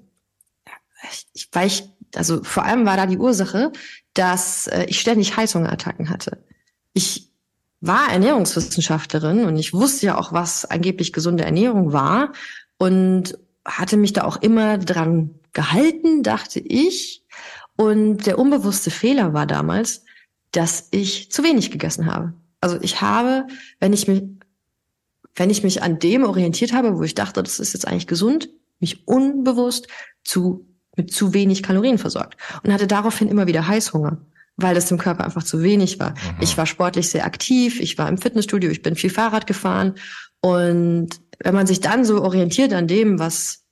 ich, 1.33 1.49
weil 1.51 1.67
ich, 1.67 1.89
also 2.15 2.43
vor 2.43 2.63
allem 2.63 2.85
war 2.85 2.97
da 2.97 3.05
die 3.05 3.17
Ursache, 3.17 3.71
dass 4.13 4.67
äh, 4.67 4.85
ich 4.85 4.99
ständig 4.99 5.37
Heißhungerattacken 5.37 6.09
hatte. 6.09 6.43
Ich 6.93 7.31
war 7.79 8.11
Ernährungswissenschaftlerin 8.11 9.45
und 9.45 9.57
ich 9.57 9.73
wusste 9.73 10.07
ja 10.07 10.17
auch, 10.17 10.33
was 10.33 10.65
angeblich 10.65 11.13
gesunde 11.13 11.45
Ernährung 11.45 11.93
war 11.93 12.33
und 12.77 13.37
hatte 13.65 13.97
mich 13.97 14.13
da 14.13 14.23
auch 14.23 14.37
immer 14.37 14.77
dran 14.77 15.35
gehalten, 15.53 16.23
dachte 16.23 16.59
ich. 16.59 17.23
Und 17.75 18.25
der 18.25 18.39
unbewusste 18.39 18.89
Fehler 18.89 19.33
war 19.33 19.45
damals, 19.45 20.03
dass 20.51 20.87
ich 20.91 21.31
zu 21.31 21.43
wenig 21.43 21.69
gegessen 21.71 22.07
habe. 22.07 22.33
Also 22.61 22.79
ich 22.81 23.01
habe, 23.01 23.45
wenn 23.79 23.93
ich 23.93 24.07
mich, 24.07 24.23
wenn 25.35 25.51
ich 25.51 25.63
mich 25.63 25.83
an 25.83 25.99
dem 25.99 26.23
orientiert 26.23 26.73
habe, 26.73 26.97
wo 26.97 27.03
ich 27.03 27.13
dachte, 27.13 27.43
das 27.43 27.59
ist 27.59 27.73
jetzt 27.73 27.87
eigentlich 27.87 28.07
gesund, 28.07 28.49
mich 28.79 29.07
unbewusst 29.07 29.87
zu 30.23 30.66
mit 30.97 31.13
zu 31.13 31.33
wenig 31.33 31.63
Kalorien 31.63 31.97
versorgt 31.97 32.35
und 32.63 32.73
hatte 32.73 32.87
daraufhin 32.87 33.29
immer 33.29 33.47
wieder 33.47 33.67
Heißhunger, 33.67 34.17
weil 34.57 34.75
es 34.75 34.87
dem 34.87 34.97
Körper 34.97 35.23
einfach 35.23 35.43
zu 35.43 35.63
wenig 35.63 35.99
war. 35.99 36.09
Aha. 36.09 36.37
Ich 36.41 36.57
war 36.57 36.65
sportlich 36.65 37.09
sehr 37.09 37.25
aktiv, 37.25 37.79
ich 37.79 37.97
war 37.97 38.09
im 38.09 38.17
Fitnessstudio, 38.17 38.69
ich 38.69 38.81
bin 38.81 38.95
viel 38.95 39.09
Fahrrad 39.09 39.47
gefahren 39.47 39.95
und 40.41 41.09
wenn 41.39 41.55
man 41.55 41.67
sich 41.67 41.79
dann 41.79 42.03
so 42.03 42.21
orientiert 42.23 42.73
an 42.73 42.87
dem, 42.87 43.19
was 43.19 43.63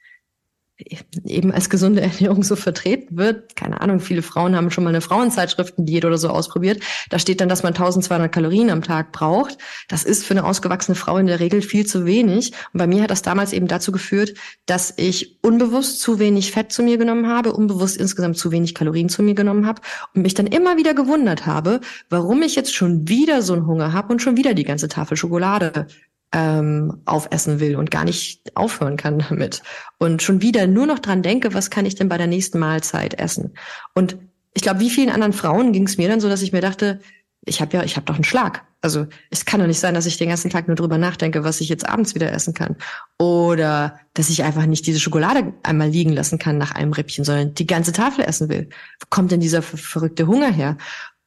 eben 0.78 1.52
als 1.52 1.70
gesunde 1.70 2.02
Ernährung 2.02 2.44
so 2.44 2.56
vertreten 2.56 3.18
wird. 3.18 3.56
Keine 3.56 3.82
Ahnung, 3.82 4.00
viele 4.00 4.22
Frauen 4.22 4.56
haben 4.56 4.72
schon 4.72 4.84
mal 4.84 4.90
eine 4.90 5.02
Frauenzeitschriftendiät 5.02 6.06
oder 6.06 6.18
so 6.18 6.30
ausprobiert. 6.30 6.82
Da 7.10 7.20
steht 7.20 7.42
dann, 7.42 7.50
dass 7.50 7.64
man 7.64 7.74
1200 7.74 8.32
Kalorien 8.32 8.70
am 8.70 8.82
Tag 8.82 9.12
braucht. 9.12 9.58
Das 9.88 10.04
ist 10.04 10.26
für 10.26 10.34
eine 10.34 10.44
ausgewachsene 10.44 10.96
Frau 10.96 11.18
in 11.18 11.28
der 11.28 11.40
Regel 11.40 11.62
viel 11.62 11.86
zu 11.86 12.06
wenig. 12.06 12.52
Und 12.74 12.78
bei 12.78 12.88
mir 12.88 13.04
hat 13.04 13.12
das 13.12 13.22
damals 13.22 13.54
eben 13.54 13.68
dazu 13.68 13.92
geführt, 13.92 14.34
dass 14.66 14.94
ich 14.98 15.40
unbewusst 15.42 16.02
zu 16.02 16.20
wenig 16.20 16.52
Fett 16.52 16.72
zu 16.72 16.84
mir 16.84 16.98
genommen 16.98 17.28
habe, 17.28 17.54
unbewusst 17.54 17.98
insgesamt 17.98 18.38
zu 18.38 18.52
wenig 18.52 18.76
Kalorien 18.76 19.10
zu 19.10 19.24
mir 19.24 19.36
genommen 19.36 19.66
habe 19.66 19.82
und 20.14 20.24
mich 20.24 20.34
dann 20.34 20.48
immer 20.48 20.78
wieder 20.78 20.94
gewundert 20.94 21.46
habe, 21.46 21.82
warum 22.10 22.42
ich 22.42 22.56
jetzt 22.56 22.74
schon 22.74 23.08
wieder 23.08 23.42
so 23.42 23.54
einen 23.54 23.68
Hunger 23.68 23.94
habe 23.94 24.12
und 24.12 24.22
schon 24.22 24.38
wieder 24.38 24.54
die 24.54 24.64
ganze 24.64 24.88
Tafel 24.88 25.18
Schokolade 25.18 25.88
ähm, 26.32 27.02
aufessen 27.06 27.60
will 27.60 27.76
und 27.76 27.92
gar 27.92 28.04
nicht 28.04 28.56
aufhören 28.56 28.98
kann 28.98 29.20
damit. 29.30 29.62
Und 29.98 30.22
schon 30.22 30.42
wieder 30.42 30.68
nur 30.68 30.86
noch 30.86 31.00
dran 31.00 31.24
denke, 31.24 31.54
was 31.54 31.70
kann 31.70 31.86
ich 31.86 31.96
denn 31.96 32.10
bei 32.10 32.18
der 32.18 32.28
nächsten 32.28 32.60
Mahlzeit 32.60 33.20
essen? 33.20 33.54
Und 33.94 34.18
ich 34.54 34.62
glaube, 34.62 34.80
wie 34.80 34.90
vielen 34.90 35.10
anderen 35.10 35.34
Frauen 35.34 35.74
ging 35.74 35.86
es 35.86 35.98
mir 35.98 36.08
dann 36.08 36.22
so, 36.22 36.30
dass 36.30 36.42
ich 36.42 36.52
mir 36.52 36.62
dachte, 36.62 37.00
ich 37.46 37.62
habe 37.62 37.78
ja, 37.78 37.84
ich 37.84 37.96
habe 37.96 38.06
doch 38.06 38.16
einen 38.16 38.24
Schlag. 38.24 38.66
Also 38.82 39.08
es 39.30 39.46
kann 39.46 39.60
doch 39.60 39.68
nicht 39.68 39.80
sein, 39.80 39.94
dass 39.94 40.06
ich 40.06 40.18
den 40.18 40.30
ganzen 40.30 40.50
Tag 40.50 40.68
nur 40.68 40.76
drüber 40.76 40.98
nachdenke, 40.98 41.44
was 41.44 41.62
ich 41.62 41.70
jetzt 41.70 41.88
abends 41.88 42.16
wieder 42.16 42.32
essen 42.32 42.54
kann. 42.54 42.76
Oder 43.20 44.00
dass 44.14 44.30
ich 44.30 44.44
einfach 44.44 44.66
nicht 44.66 44.86
diese 44.88 45.00
Schokolade 45.00 45.54
einmal 45.64 45.90
liegen 45.90 46.14
lassen 46.14 46.40
kann 46.40 46.58
nach 46.58 46.72
einem 46.72 46.94
Rippchen, 46.94 47.24
sondern 47.24 47.54
die 47.54 47.68
ganze 47.68 47.94
Tafel 47.94 48.26
essen 48.26 48.50
will. 48.50 48.70
Wo 49.00 49.08
kommt 49.10 49.32
denn 49.32 49.40
dieser 49.40 49.62
verrückte 49.62 50.28
Hunger 50.28 50.52
her? 50.52 50.78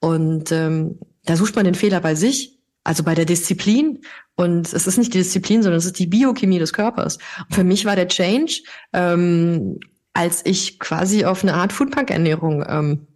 Und 0.00 0.52
ähm, 0.52 0.98
da 1.24 1.36
sucht 1.36 1.56
man 1.56 1.64
den 1.64 1.74
Fehler 1.74 2.00
bei 2.00 2.14
sich, 2.14 2.57
also 2.88 3.02
bei 3.02 3.14
der 3.14 3.26
Disziplin. 3.26 4.00
Und 4.34 4.72
es 4.72 4.86
ist 4.86 4.96
nicht 4.96 5.12
die 5.12 5.18
Disziplin, 5.18 5.62
sondern 5.62 5.78
es 5.78 5.84
ist 5.84 5.98
die 5.98 6.06
Biochemie 6.06 6.58
des 6.58 6.72
Körpers. 6.72 7.18
Und 7.46 7.54
für 7.54 7.62
mich 7.62 7.84
war 7.84 7.96
der 7.96 8.08
Change, 8.08 8.62
ähm, 8.94 9.78
als 10.14 10.40
ich 10.46 10.78
quasi 10.78 11.26
auf 11.26 11.42
eine 11.42 11.52
Art 11.52 11.74
Foodpunk-Ernährung 11.74 12.64
ähm, 12.66 13.06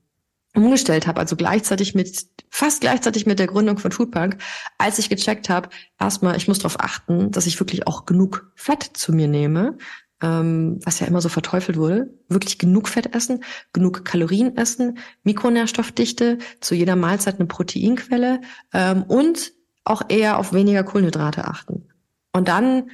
umgestellt 0.54 1.06
habe, 1.06 1.20
also 1.20 1.36
gleichzeitig 1.36 1.94
mit, 1.94 2.26
fast 2.50 2.82
gleichzeitig 2.82 3.24
mit 3.24 3.38
der 3.38 3.46
Gründung 3.46 3.78
von 3.78 3.92
Foodpunk, 3.92 4.36
als 4.76 4.98
ich 4.98 5.08
gecheckt 5.08 5.48
habe, 5.48 5.70
erstmal, 5.98 6.36
ich 6.36 6.48
muss 6.48 6.58
darauf 6.58 6.78
achten, 6.78 7.30
dass 7.30 7.46
ich 7.46 7.58
wirklich 7.58 7.86
auch 7.86 8.04
genug 8.04 8.52
Fett 8.54 8.82
zu 8.92 9.14
mir 9.14 9.26
nehme, 9.26 9.78
ähm, 10.22 10.80
was 10.84 11.00
ja 11.00 11.06
immer 11.06 11.22
so 11.22 11.30
verteufelt 11.30 11.78
wurde, 11.78 12.12
wirklich 12.28 12.58
genug 12.58 12.88
Fett 12.88 13.14
essen, 13.14 13.42
genug 13.72 14.04
Kalorien 14.04 14.54
essen, 14.58 14.98
Mikronährstoffdichte, 15.22 16.40
zu 16.60 16.74
jeder 16.74 16.94
Mahlzeit 16.94 17.36
eine 17.38 17.46
Proteinquelle 17.46 18.42
ähm, 18.74 19.04
und 19.04 19.54
auch 19.84 20.02
eher 20.08 20.38
auf 20.38 20.52
weniger 20.52 20.84
Kohlenhydrate 20.84 21.46
achten. 21.46 21.88
Und 22.32 22.48
dann 22.48 22.90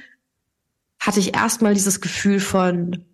hatte 0.99 1.19
ich 1.19 1.35
erstmal 1.35 1.73
dieses 1.73 2.01
Gefühl 2.01 2.39
von, 2.39 3.05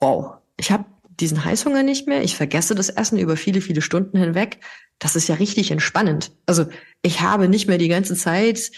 wow, 0.00 0.36
ich 0.56 0.70
habe 0.70 0.84
diesen 1.20 1.44
Heißhunger 1.44 1.82
nicht 1.82 2.06
mehr, 2.06 2.22
ich 2.22 2.36
vergesse 2.36 2.74
das 2.74 2.90
Essen 2.90 3.18
über 3.18 3.36
viele, 3.36 3.60
viele 3.60 3.82
Stunden 3.82 4.18
hinweg. 4.18 4.60
Das 4.98 5.16
ist 5.16 5.28
ja 5.28 5.36
richtig 5.36 5.70
entspannend. 5.70 6.32
Also 6.46 6.66
ich 7.02 7.20
habe 7.20 7.48
nicht 7.48 7.68
mehr 7.68 7.78
die 7.78 7.88
ganze 7.88 8.14
Zeit 8.14 8.70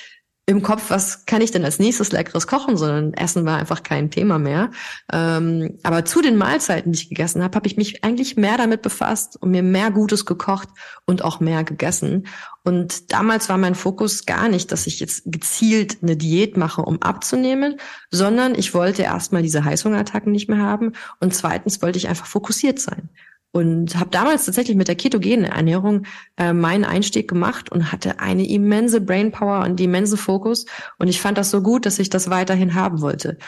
im 0.51 0.63
Kopf, 0.63 0.91
was 0.91 1.27
kann 1.27 1.43
ich 1.43 1.53
denn 1.53 1.65
als 1.65 1.79
nächstes 1.79 2.11
leckeres 2.11 2.49
kochen, 2.49 2.77
sondern 2.77 3.15
Essen 3.15 3.45
war 3.47 3.57
einfach 3.57 3.85
kein 3.85 4.11
Thema 4.11 4.39
mehr. 4.39 4.71
Ähm, 5.13 5.79
aber 5.85 6.05
zu 6.05 6.21
den 6.21 6.37
Mahlzeiten, 6.37 6.91
die 6.91 6.99
ich 6.99 7.09
gegessen 7.09 7.43
habe, 7.43 7.55
habe 7.55 7.69
ich 7.69 7.77
mich 7.77 8.03
eigentlich 8.05 8.37
mehr 8.37 8.57
damit 8.59 8.83
befasst 8.83 9.41
und 9.41 9.53
mir 9.53 9.63
mehr 9.63 9.93
Gutes 9.93 10.27
gekocht 10.27 10.69
und 11.07 11.23
auch 11.23 11.39
mehr 11.39 11.63
gegessen. 11.63 12.27
Und 12.65 13.13
damals 13.13 13.49
war 13.49 13.59
mein 13.59 13.77
Fokus 13.77 14.27
gar 14.27 14.49
nicht, 14.49 14.73
dass 14.73 14.89
ich 14.89 14.99
jetzt 14.99 15.23
gezielt 15.27 15.99
eine 16.03 16.17
Diät 16.17 16.57
mache, 16.57 16.83
um 16.83 17.01
abzunehmen, 17.01 17.77
sondern 18.11 18.57
ich 18.57 18.75
wollte 18.75 19.03
erstmal 19.03 19.43
diese 19.43 19.65
Heißhungerattacken 19.65 20.33
nicht 20.33 20.49
mehr 20.49 20.59
haben 20.59 20.93
und 21.21 21.33
zweitens 21.33 21.81
wollte 21.81 21.99
ich 21.99 22.09
einfach 22.09 22.27
fokussiert 22.27 22.81
sein. 22.81 23.09
Und 23.53 23.99
habe 23.99 24.11
damals 24.11 24.47
tatsächlich 24.47 24.77
mit 24.77 24.89
der 24.89 24.95
ketogenen 24.95 25.45
Ernährung 25.45 26.07
äh, 26.37 26.53
meinen 26.53 26.85
Einstieg 26.85 27.29
gemacht 27.29 27.71
und 27.73 27.93
hatte 27.93 28.21
eine 28.21 28.49
immense 28.49 29.01
Brainpower 29.01 29.65
und 29.65 29.81
immense 29.81 30.17
Fokus 30.17 30.67
und 30.99 31.09
ich 31.09 31.21
fand 31.21 31.39
das 31.39 31.51
so 31.51 31.63
gut, 31.63 31.87
dass 31.87 31.99
ich 31.99 32.11
das 32.11 32.31
weiterhin 32.31 32.75
haben 32.75 33.01
wollte. 33.01 33.39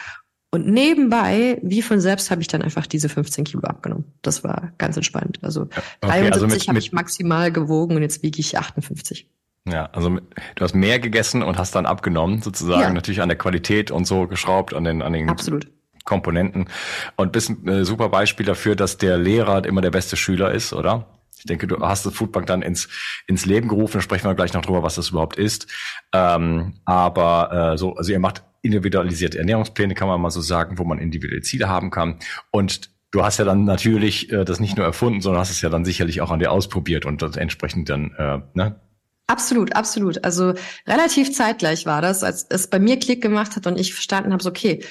Und 0.51 0.67
nebenbei, 0.67 1.59
wie 1.63 1.81
von 1.81 1.99
selbst, 1.99 2.29
habe 2.29 2.41
ich 2.41 2.47
dann 2.47 2.61
einfach 2.61 2.85
diese 2.85 3.09
15 3.09 3.43
Kilo 3.43 3.63
abgenommen. 3.63 4.13
Das 4.21 4.43
war 4.43 4.71
ganz 4.77 4.95
entspannt. 4.95 5.39
Also 5.41 5.63
okay, 5.63 5.81
73 6.01 6.43
also 6.43 6.67
habe 6.67 6.77
ich 6.77 6.91
maximal 6.91 7.51
gewogen 7.51 7.95
und 7.95 8.03
jetzt 8.03 8.21
wiege 8.21 8.39
ich 8.39 8.55
58. 8.55 9.27
Ja, 9.67 9.85
also 9.93 10.09
du 10.09 10.63
hast 10.63 10.75
mehr 10.75 10.99
gegessen 10.99 11.41
und 11.41 11.57
hast 11.57 11.73
dann 11.73 11.87
abgenommen, 11.87 12.43
sozusagen 12.43 12.81
ja. 12.81 12.93
natürlich 12.93 13.21
an 13.21 13.29
der 13.29 13.37
Qualität 13.37 13.89
und 13.89 14.05
so 14.05 14.27
geschraubt, 14.27 14.75
an 14.75 14.83
den, 14.83 15.01
an 15.01 15.13
den 15.13 15.27
Absolut. 15.27 15.71
Komponenten. 16.03 16.67
Und 17.15 17.31
bist 17.31 17.49
ein 17.49 17.67
äh, 17.67 17.85
super 17.85 18.09
Beispiel 18.09 18.45
dafür, 18.45 18.75
dass 18.75 18.97
der 18.97 19.17
Lehrer 19.17 19.65
immer 19.65 19.81
der 19.81 19.91
beste 19.91 20.17
Schüler 20.17 20.51
ist, 20.51 20.73
oder? 20.73 21.07
Ich 21.37 21.45
denke, 21.45 21.67
du 21.67 21.77
hast 21.81 22.05
das 22.05 22.13
Foodbank 22.13 22.47
dann 22.47 22.61
ins, 22.61 22.87
ins 23.27 23.45
Leben 23.45 23.67
gerufen. 23.67 23.97
Da 23.97 24.01
sprechen 24.01 24.25
wir 24.25 24.35
gleich 24.35 24.53
noch 24.53 24.61
drüber, 24.61 24.81
was 24.81 24.95
das 24.95 25.09
überhaupt 25.09 25.37
ist. 25.37 25.67
Ähm, 26.13 26.75
aber 26.85 27.73
äh, 27.73 27.77
so, 27.77 27.95
also 27.95 28.11
ihr 28.11 28.19
macht 28.19 28.43
individualisierte 28.61 29.39
Ernährungspläne, 29.39 29.93
kann 29.93 30.07
man 30.07 30.21
mal 30.21 30.31
so 30.31 30.39
sagen, 30.39 30.77
wo 30.77 30.85
man 30.85 30.99
individuelle 30.99 31.41
Ziele 31.41 31.67
haben 31.67 31.91
kann. 31.91 32.17
Und 32.49 32.89
du 33.11 33.23
hast 33.23 33.39
ja 33.39 33.45
dann 33.45 33.65
natürlich 33.65 34.31
äh, 34.31 34.45
das 34.45 34.59
nicht 34.59 34.77
nur 34.77 34.85
erfunden, 34.85 35.21
sondern 35.21 35.41
hast 35.41 35.51
es 35.51 35.61
ja 35.61 35.69
dann 35.69 35.83
sicherlich 35.83 36.21
auch 36.21 36.31
an 36.31 36.39
dir 36.39 36.51
ausprobiert 36.51 37.05
und 37.05 37.21
das 37.21 37.35
entsprechend 37.35 37.89
dann, 37.89 38.11
äh, 38.17 38.39
ne? 38.53 38.79
Absolut, 39.27 39.75
absolut. 39.75 40.23
Also 40.23 40.53
relativ 40.87 41.33
zeitgleich 41.33 41.85
war 41.85 42.01
das, 42.01 42.23
als 42.23 42.45
es 42.49 42.67
bei 42.67 42.79
mir 42.79 42.99
Klick 42.99 43.21
gemacht 43.21 43.55
hat 43.55 43.67
und 43.67 43.79
ich 43.79 43.93
verstanden 43.93 44.33
habe, 44.33 44.43
so, 44.43 44.49
okay, 44.49 44.83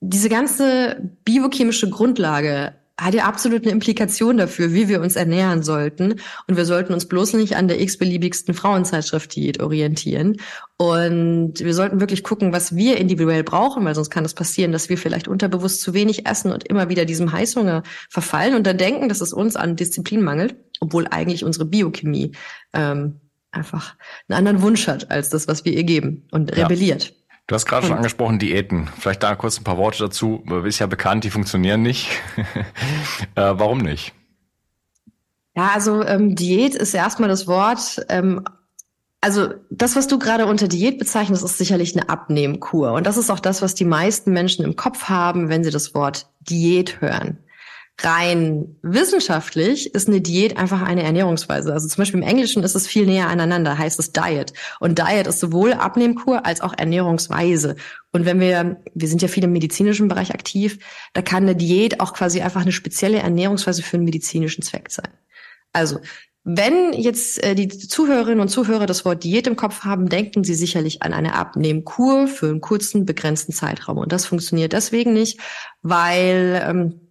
diese 0.00 0.28
ganze 0.28 1.10
biochemische 1.24 1.90
Grundlage 1.90 2.74
hat 3.00 3.14
ja 3.14 3.24
absolut 3.24 3.62
eine 3.62 3.72
Implikation 3.72 4.36
dafür, 4.36 4.74
wie 4.74 4.88
wir 4.88 5.00
uns 5.00 5.16
ernähren 5.16 5.62
sollten. 5.62 6.20
Und 6.46 6.56
wir 6.56 6.66
sollten 6.66 6.92
uns 6.92 7.06
bloß 7.06 7.32
nicht 7.34 7.56
an 7.56 7.66
der 7.66 7.80
x-beliebigsten 7.80 8.52
Frauenzeitschrift-Diät 8.52 9.60
orientieren. 9.60 10.36
Und 10.76 11.54
wir 11.60 11.72
sollten 11.72 12.00
wirklich 12.00 12.22
gucken, 12.22 12.52
was 12.52 12.76
wir 12.76 12.98
individuell 12.98 13.42
brauchen, 13.42 13.84
weil 13.84 13.94
sonst 13.94 14.10
kann 14.10 14.24
es 14.24 14.32
das 14.34 14.38
passieren, 14.38 14.72
dass 14.72 14.90
wir 14.90 14.98
vielleicht 14.98 15.28
unterbewusst 15.28 15.80
zu 15.80 15.94
wenig 15.94 16.26
essen 16.26 16.52
und 16.52 16.68
immer 16.68 16.90
wieder 16.90 17.06
diesem 17.06 17.32
Heißhunger 17.32 17.82
verfallen 18.10 18.54
und 18.54 18.66
dann 18.66 18.76
denken, 18.76 19.08
dass 19.08 19.22
es 19.22 19.32
uns 19.32 19.56
an 19.56 19.76
Disziplin 19.76 20.22
mangelt, 20.22 20.56
obwohl 20.80 21.06
eigentlich 21.08 21.44
unsere 21.44 21.64
Biochemie 21.64 22.32
ähm, 22.74 23.20
einfach 23.50 23.96
einen 24.28 24.38
anderen 24.38 24.62
Wunsch 24.62 24.86
hat 24.86 25.10
als 25.10 25.30
das, 25.30 25.48
was 25.48 25.64
wir 25.64 25.72
ihr 25.72 25.84
geben 25.84 26.26
und 26.30 26.54
rebelliert. 26.54 27.04
Ja. 27.04 27.14
Du 27.50 27.56
hast 27.56 27.66
gerade 27.66 27.84
schon 27.84 27.96
angesprochen, 27.96 28.38
Diäten. 28.38 28.88
Vielleicht 28.96 29.24
da 29.24 29.34
kurz 29.34 29.58
ein 29.58 29.64
paar 29.64 29.76
Worte 29.76 29.98
dazu. 29.98 30.44
Ist 30.64 30.78
ja 30.78 30.86
bekannt, 30.86 31.24
die 31.24 31.30
funktionieren 31.30 31.82
nicht. 31.82 32.08
äh, 33.34 33.54
warum 33.54 33.78
nicht? 33.78 34.12
Ja, 35.56 35.72
also 35.74 36.04
ähm, 36.04 36.36
Diät 36.36 36.76
ist 36.76 36.94
erstmal 36.94 37.28
das 37.28 37.48
Wort. 37.48 38.06
Ähm, 38.08 38.44
also 39.20 39.48
das, 39.68 39.96
was 39.96 40.06
du 40.06 40.20
gerade 40.20 40.46
unter 40.46 40.68
Diät 40.68 41.00
bezeichnest, 41.00 41.42
ist 41.42 41.58
sicherlich 41.58 41.96
eine 41.96 42.08
Abnehmkur. 42.08 42.92
Und 42.92 43.04
das 43.04 43.16
ist 43.16 43.30
auch 43.30 43.40
das, 43.40 43.62
was 43.62 43.74
die 43.74 43.84
meisten 43.84 44.32
Menschen 44.32 44.64
im 44.64 44.76
Kopf 44.76 45.08
haben, 45.08 45.48
wenn 45.48 45.64
sie 45.64 45.72
das 45.72 45.92
Wort 45.92 46.30
Diät 46.42 47.00
hören 47.00 47.38
rein 48.04 48.76
wissenschaftlich 48.82 49.94
ist 49.94 50.08
eine 50.08 50.20
Diät 50.20 50.56
einfach 50.56 50.82
eine 50.82 51.02
Ernährungsweise. 51.02 51.72
Also 51.72 51.88
zum 51.88 52.02
Beispiel 52.02 52.20
im 52.20 52.26
Englischen 52.26 52.62
ist 52.62 52.74
es 52.74 52.86
viel 52.86 53.06
näher 53.06 53.28
aneinander, 53.28 53.78
heißt 53.78 53.98
es 53.98 54.12
Diet. 54.12 54.52
Und 54.78 54.98
Diet 54.98 55.26
ist 55.26 55.40
sowohl 55.40 55.72
Abnehmkur 55.72 56.46
als 56.46 56.60
auch 56.60 56.74
Ernährungsweise. 56.76 57.76
Und 58.12 58.24
wenn 58.24 58.40
wir, 58.40 58.82
wir 58.94 59.08
sind 59.08 59.22
ja 59.22 59.28
viel 59.28 59.44
im 59.44 59.52
medizinischen 59.52 60.08
Bereich 60.08 60.32
aktiv, 60.34 60.78
da 61.12 61.22
kann 61.22 61.44
eine 61.44 61.56
Diät 61.56 62.00
auch 62.00 62.12
quasi 62.12 62.40
einfach 62.40 62.62
eine 62.62 62.72
spezielle 62.72 63.18
Ernährungsweise 63.18 63.82
für 63.82 63.96
einen 63.96 64.04
medizinischen 64.04 64.62
Zweck 64.62 64.90
sein. 64.90 65.08
Also 65.72 66.00
wenn 66.42 66.94
jetzt 66.94 67.42
äh, 67.44 67.54
die 67.54 67.68
Zuhörerinnen 67.68 68.40
und 68.40 68.48
Zuhörer 68.48 68.86
das 68.86 69.04
Wort 69.04 69.24
Diät 69.24 69.46
im 69.46 69.56
Kopf 69.56 69.84
haben, 69.84 70.08
denken 70.08 70.42
sie 70.42 70.54
sicherlich 70.54 71.02
an 71.02 71.12
eine 71.12 71.34
Abnehmkur 71.34 72.28
für 72.28 72.48
einen 72.48 72.62
kurzen, 72.62 73.04
begrenzten 73.04 73.52
Zeitraum. 73.52 73.98
Und 73.98 74.10
das 74.10 74.24
funktioniert 74.24 74.72
deswegen 74.72 75.12
nicht, 75.12 75.38
weil 75.82 76.62
ähm, 76.66 77.09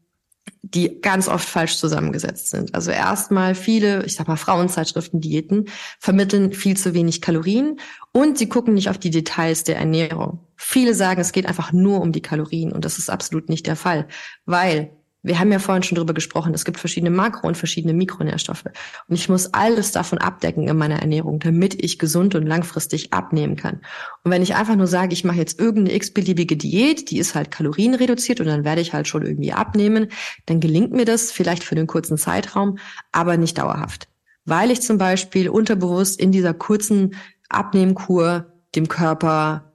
die 0.61 0.99
ganz 1.01 1.27
oft 1.27 1.47
falsch 1.47 1.77
zusammengesetzt 1.77 2.49
sind. 2.49 2.75
Also 2.75 2.91
erstmal 2.91 3.55
viele, 3.55 4.05
ich 4.05 4.15
sag 4.15 4.27
mal 4.27 4.35
Frauenzeitschriften, 4.35 5.21
Diäten 5.21 5.65
vermitteln 5.99 6.53
viel 6.53 6.75
zu 6.75 6.93
wenig 6.93 7.21
Kalorien 7.21 7.79
und 8.11 8.37
sie 8.37 8.49
gucken 8.49 8.73
nicht 8.73 8.89
auf 8.89 8.97
die 8.97 9.09
Details 9.09 9.63
der 9.63 9.77
Ernährung. 9.77 10.39
Viele 10.55 10.93
sagen, 10.93 11.21
es 11.21 11.31
geht 11.31 11.45
einfach 11.45 11.71
nur 11.71 12.01
um 12.01 12.11
die 12.11 12.21
Kalorien 12.21 12.73
und 12.73 12.83
das 12.83 12.97
ist 12.97 13.09
absolut 13.09 13.47
nicht 13.47 13.67
der 13.67 13.77
Fall, 13.77 14.07
weil 14.45 14.91
wir 15.21 15.39
haben 15.39 15.51
ja 15.51 15.59
vorhin 15.59 15.83
schon 15.83 15.97
drüber 15.97 16.13
gesprochen, 16.13 16.53
es 16.53 16.63
gibt 16.63 16.79
verschiedene 16.79 17.09
Makro- 17.09 17.47
und 17.47 17.57
verschiedene 17.57 17.93
Mikronährstoffe. 17.93 18.65
Und 19.07 19.15
ich 19.15 19.27
muss 19.27 19.53
alles 19.53 19.91
davon 19.91 20.17
abdecken 20.17 20.67
in 20.67 20.77
meiner 20.77 20.99
Ernährung, 20.99 21.39
damit 21.39 21.83
ich 21.83 21.99
gesund 21.99 22.35
und 22.35 22.45
langfristig 22.45 23.11
abnehmen 23.11 23.57
kann. 23.57 23.81
Und 24.23 24.31
wenn 24.31 24.41
ich 24.41 24.55
einfach 24.55 24.75
nur 24.75 24.87
sage, 24.87 25.13
ich 25.13 25.25
mache 25.25 25.37
jetzt 25.37 25.59
irgendeine 25.59 25.95
x-beliebige 25.95 26.55
Diät, 26.55 27.11
die 27.11 27.19
ist 27.19 27.35
halt 27.35 27.51
kalorienreduziert 27.51 28.39
und 28.39 28.47
dann 28.47 28.63
werde 28.63 28.81
ich 28.81 28.93
halt 28.93 29.07
schon 29.07 29.25
irgendwie 29.25 29.51
abnehmen, 29.51 30.07
dann 30.45 30.61
gelingt 30.61 30.93
mir 30.93 31.05
das 31.05 31.31
vielleicht 31.31 31.63
für 31.63 31.75
den 31.75 31.87
kurzen 31.87 32.17
Zeitraum, 32.17 32.77
aber 33.11 33.35
nicht 33.35 33.57
dauerhaft. 33.57 34.07
Weil 34.45 34.71
ich 34.71 34.81
zum 34.81 34.97
Beispiel 34.97 35.49
unterbewusst 35.49 36.19
in 36.19 36.31
dieser 36.31 36.53
kurzen 36.53 37.15
Abnehmkur 37.49 38.53
dem 38.75 38.87
Körper 38.87 39.68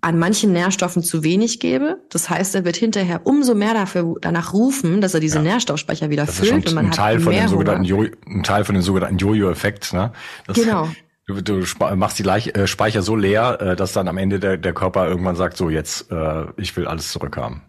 an 0.00 0.18
manchen 0.18 0.52
Nährstoffen 0.52 1.02
zu 1.02 1.24
wenig 1.24 1.60
gebe. 1.60 2.00
Das 2.10 2.30
heißt, 2.30 2.54
er 2.54 2.64
wird 2.64 2.76
hinterher 2.76 3.22
umso 3.24 3.54
mehr 3.54 3.74
dafür 3.74 4.16
danach 4.20 4.52
rufen, 4.52 5.00
dass 5.00 5.14
er 5.14 5.20
diese 5.20 5.38
ja. 5.38 5.42
Nährstoffspeicher 5.42 6.10
wieder 6.10 6.26
das 6.26 6.38
füllt 6.38 6.66
und 6.66 6.74
man 6.74 6.86
ein 6.86 6.92
Teil 6.92 7.16
hat 7.16 7.22
von 7.22 7.48
sogenannten 7.48 7.84
jo 7.84 8.06
ein 8.26 8.42
Teil 8.42 8.64
von 8.64 8.74
dem 8.74 8.82
sogenannten 8.82 9.18
Jojo-Effekt. 9.18 9.92
Ne? 9.92 10.12
Das, 10.46 10.56
genau. 10.56 10.88
Du, 11.28 11.42
du 11.42 11.62
machst 11.94 12.18
die 12.18 12.24
äh, 12.24 12.66
Speicher 12.66 13.02
so 13.02 13.14
leer, 13.14 13.60
äh, 13.60 13.76
dass 13.76 13.92
dann 13.92 14.08
am 14.08 14.16
Ende 14.16 14.40
der, 14.40 14.56
der 14.56 14.72
Körper 14.72 15.06
irgendwann 15.06 15.36
sagt, 15.36 15.58
so 15.58 15.68
jetzt, 15.68 16.10
äh, 16.10 16.46
ich 16.56 16.74
will 16.74 16.86
alles 16.86 17.12
zurückhaben. 17.12 17.60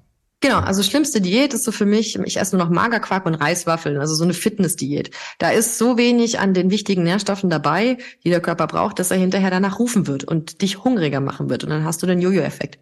Genau, 0.41 0.59
also 0.59 0.83
schlimmste 0.83 1.19
Diät 1.19 1.53
ist 1.53 1.65
so 1.65 1.73
für 1.73 1.85
mich, 1.85 2.17
ich 2.17 2.37
esse 2.37 2.55
nur 2.55 2.65
noch 2.65 2.71
Magerquark 2.71 3.25
und 3.25 3.35
Reiswaffeln, 3.35 3.97
also 3.99 4.15
so 4.15 4.23
eine 4.23 4.33
Fitnessdiät. 4.33 5.11
Da 5.37 5.49
ist 5.49 5.77
so 5.77 5.97
wenig 5.97 6.39
an 6.39 6.53
den 6.53 6.71
wichtigen 6.71 7.03
Nährstoffen 7.03 7.49
dabei, 7.49 7.97
die 8.23 8.29
der 8.29 8.39
Körper 8.39 8.67
braucht, 8.67 8.99
dass 8.99 9.11
er 9.11 9.17
hinterher 9.17 9.51
danach 9.51 9.79
rufen 9.79 10.07
wird 10.07 10.23
und 10.23 10.61
dich 10.61 10.81
hungriger 10.85 11.19
machen 11.19 11.49
wird 11.49 11.65
und 11.65 11.71
dann 11.71 11.83
hast 11.83 12.01
du 12.01 12.07
den 12.07 12.21
Jojo-Effekt. 12.21 12.79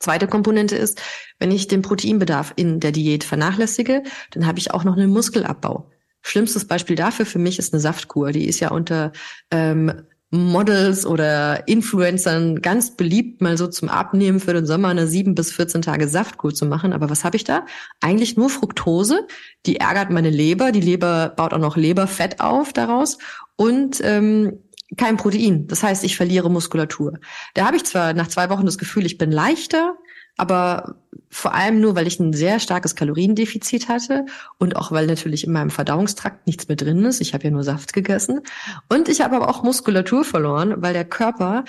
Zweite 0.00 0.26
Komponente 0.26 0.74
ist, 0.74 1.00
wenn 1.38 1.52
ich 1.52 1.68
den 1.68 1.82
Proteinbedarf 1.82 2.54
in 2.56 2.80
der 2.80 2.90
Diät 2.90 3.22
vernachlässige, 3.22 4.02
dann 4.32 4.46
habe 4.46 4.58
ich 4.58 4.72
auch 4.72 4.82
noch 4.82 4.96
einen 4.96 5.10
Muskelabbau. 5.10 5.90
Schlimmstes 6.22 6.66
Beispiel 6.66 6.96
dafür 6.96 7.24
für 7.24 7.38
mich 7.38 7.58
ist 7.58 7.72
eine 7.72 7.80
Saftkur. 7.80 8.32
Die 8.32 8.46
ist 8.46 8.60
ja 8.60 8.70
unter 8.70 9.12
ähm, 9.50 10.02
Models 10.30 11.06
oder 11.06 11.66
Influencern 11.66 12.62
ganz 12.62 12.96
beliebt, 12.96 13.40
mal 13.40 13.58
so 13.58 13.66
zum 13.66 13.88
Abnehmen 13.88 14.38
für 14.38 14.54
den 14.54 14.64
Sommer 14.64 14.88
eine 14.88 15.08
sieben 15.08 15.34
bis 15.34 15.52
14 15.52 15.82
Tage 15.82 16.06
Saftkur 16.06 16.54
zu 16.54 16.66
machen. 16.66 16.92
Aber 16.92 17.10
was 17.10 17.24
habe 17.24 17.36
ich 17.36 17.44
da? 17.44 17.66
Eigentlich 18.00 18.36
nur 18.36 18.48
Fructose. 18.48 19.26
Die 19.66 19.76
ärgert 19.76 20.10
meine 20.10 20.30
Leber. 20.30 20.70
Die 20.70 20.80
Leber 20.80 21.30
baut 21.30 21.52
auch 21.52 21.58
noch 21.58 21.76
Leberfett 21.76 22.40
auf 22.40 22.72
daraus 22.72 23.18
und 23.56 24.00
ähm, 24.04 24.60
kein 24.96 25.16
Protein. 25.16 25.66
Das 25.66 25.82
heißt, 25.82 26.04
ich 26.04 26.16
verliere 26.16 26.50
Muskulatur. 26.50 27.18
Da 27.54 27.66
habe 27.66 27.76
ich 27.76 27.84
zwar 27.84 28.12
nach 28.12 28.28
zwei 28.28 28.50
Wochen 28.50 28.66
das 28.66 28.78
Gefühl, 28.78 29.06
ich 29.06 29.18
bin 29.18 29.30
leichter, 29.30 29.96
aber 30.36 30.96
vor 31.28 31.54
allem 31.54 31.80
nur, 31.80 31.94
weil 31.94 32.06
ich 32.06 32.18
ein 32.18 32.32
sehr 32.32 32.58
starkes 32.58 32.96
Kaloriendefizit 32.96 33.88
hatte 33.88 34.26
und 34.58 34.76
auch 34.76 34.90
weil 34.90 35.06
natürlich 35.06 35.44
in 35.44 35.52
meinem 35.52 35.70
Verdauungstrakt 35.70 36.46
nichts 36.46 36.68
mehr 36.68 36.76
drin 36.76 37.04
ist. 37.04 37.20
Ich 37.20 37.34
habe 37.34 37.44
ja 37.44 37.50
nur 37.50 37.62
Saft 37.62 37.92
gegessen 37.92 38.40
und 38.88 39.08
ich 39.08 39.20
habe 39.20 39.36
aber 39.36 39.48
auch 39.48 39.62
Muskulatur 39.62 40.24
verloren, 40.24 40.74
weil 40.78 40.92
der 40.92 41.04
Körper 41.04 41.64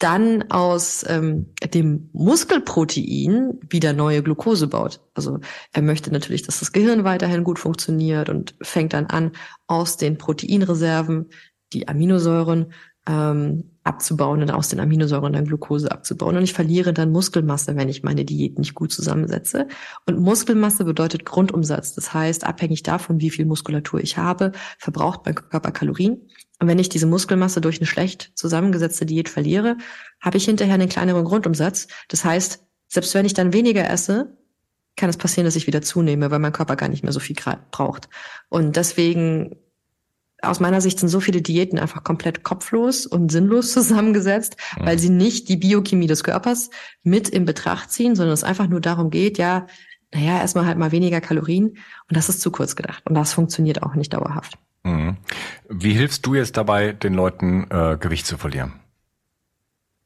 dann 0.00 0.50
aus 0.50 1.04
ähm, 1.08 1.52
dem 1.74 2.08
Muskelprotein 2.12 3.60
wieder 3.68 3.92
neue 3.92 4.22
Glucose 4.22 4.66
baut. 4.66 5.00
Also 5.14 5.40
er 5.72 5.82
möchte 5.82 6.10
natürlich, 6.10 6.42
dass 6.42 6.60
das 6.60 6.72
Gehirn 6.72 7.04
weiterhin 7.04 7.44
gut 7.44 7.58
funktioniert 7.58 8.30
und 8.30 8.54
fängt 8.62 8.94
dann 8.94 9.06
an, 9.06 9.32
aus 9.66 9.98
den 9.98 10.16
Proteinreserven 10.16 11.28
die 11.74 11.86
Aminosäuren 11.86 12.72
ähm, 13.06 13.72
abzubauen 13.82 14.42
und 14.42 14.50
aus 14.50 14.68
den 14.68 14.80
Aminosäuren 14.80 15.32
dann 15.32 15.46
Glucose 15.46 15.90
abzubauen. 15.90 16.36
Und 16.36 16.42
ich 16.42 16.52
verliere 16.52 16.92
dann 16.92 17.12
Muskelmasse, 17.12 17.76
wenn 17.76 17.88
ich 17.88 18.02
meine 18.02 18.24
Diät 18.24 18.58
nicht 18.58 18.74
gut 18.74 18.92
zusammensetze. 18.92 19.68
Und 20.06 20.18
Muskelmasse 20.18 20.84
bedeutet 20.84 21.24
Grundumsatz. 21.24 21.94
Das 21.94 22.12
heißt, 22.12 22.44
abhängig 22.44 22.82
davon, 22.82 23.20
wie 23.20 23.30
viel 23.30 23.46
Muskulatur 23.46 24.00
ich 24.00 24.18
habe, 24.18 24.52
verbraucht 24.78 25.22
mein 25.24 25.34
Körper 25.34 25.70
Kalorien. 25.70 26.28
Und 26.58 26.68
wenn 26.68 26.78
ich 26.78 26.90
diese 26.90 27.06
Muskelmasse 27.06 27.62
durch 27.62 27.78
eine 27.78 27.86
schlecht 27.86 28.32
zusammengesetzte 28.34 29.06
Diät 29.06 29.30
verliere, 29.30 29.78
habe 30.20 30.36
ich 30.36 30.44
hinterher 30.44 30.74
einen 30.74 30.90
kleineren 30.90 31.24
Grundumsatz. 31.24 31.88
Das 32.08 32.24
heißt, 32.24 32.62
selbst 32.88 33.14
wenn 33.14 33.24
ich 33.24 33.34
dann 33.34 33.54
weniger 33.54 33.88
esse, 33.88 34.36
kann 34.96 35.08
es 35.08 35.16
passieren, 35.16 35.46
dass 35.46 35.56
ich 35.56 35.66
wieder 35.66 35.80
zunehme, 35.80 36.30
weil 36.30 36.38
mein 36.38 36.52
Körper 36.52 36.76
gar 36.76 36.88
nicht 36.88 37.02
mehr 37.02 37.12
so 37.12 37.20
viel 37.20 37.36
braucht. 37.70 38.10
Und 38.50 38.76
deswegen 38.76 39.56
aus 40.42 40.60
meiner 40.60 40.80
Sicht 40.80 40.98
sind 40.98 41.08
so 41.08 41.20
viele 41.20 41.42
Diäten 41.42 41.78
einfach 41.78 42.04
komplett 42.04 42.42
kopflos 42.42 43.06
und 43.06 43.30
sinnlos 43.30 43.72
zusammengesetzt, 43.72 44.56
mhm. 44.78 44.86
weil 44.86 44.98
sie 44.98 45.10
nicht 45.10 45.48
die 45.48 45.56
Biochemie 45.56 46.06
des 46.06 46.24
Körpers 46.24 46.70
mit 47.02 47.28
in 47.28 47.44
Betracht 47.44 47.90
ziehen, 47.90 48.14
sondern 48.14 48.34
es 48.34 48.44
einfach 48.44 48.68
nur 48.68 48.80
darum 48.80 49.10
geht, 49.10 49.38
ja, 49.38 49.66
naja, 50.12 50.40
erstmal 50.40 50.66
halt 50.66 50.78
mal 50.78 50.92
weniger 50.92 51.20
Kalorien 51.20 51.68
und 51.68 52.16
das 52.16 52.28
ist 52.28 52.40
zu 52.40 52.50
kurz 52.50 52.74
gedacht 52.74 53.04
und 53.06 53.14
das 53.14 53.32
funktioniert 53.32 53.82
auch 53.82 53.94
nicht 53.94 54.12
dauerhaft. 54.12 54.58
Mhm. 54.82 55.16
Wie 55.68 55.92
hilfst 55.92 56.24
du 56.26 56.34
jetzt 56.34 56.56
dabei, 56.56 56.92
den 56.92 57.14
Leuten 57.14 57.66
äh, 57.70 57.96
Gewicht 57.98 58.26
zu 58.26 58.38
verlieren? 58.38 58.72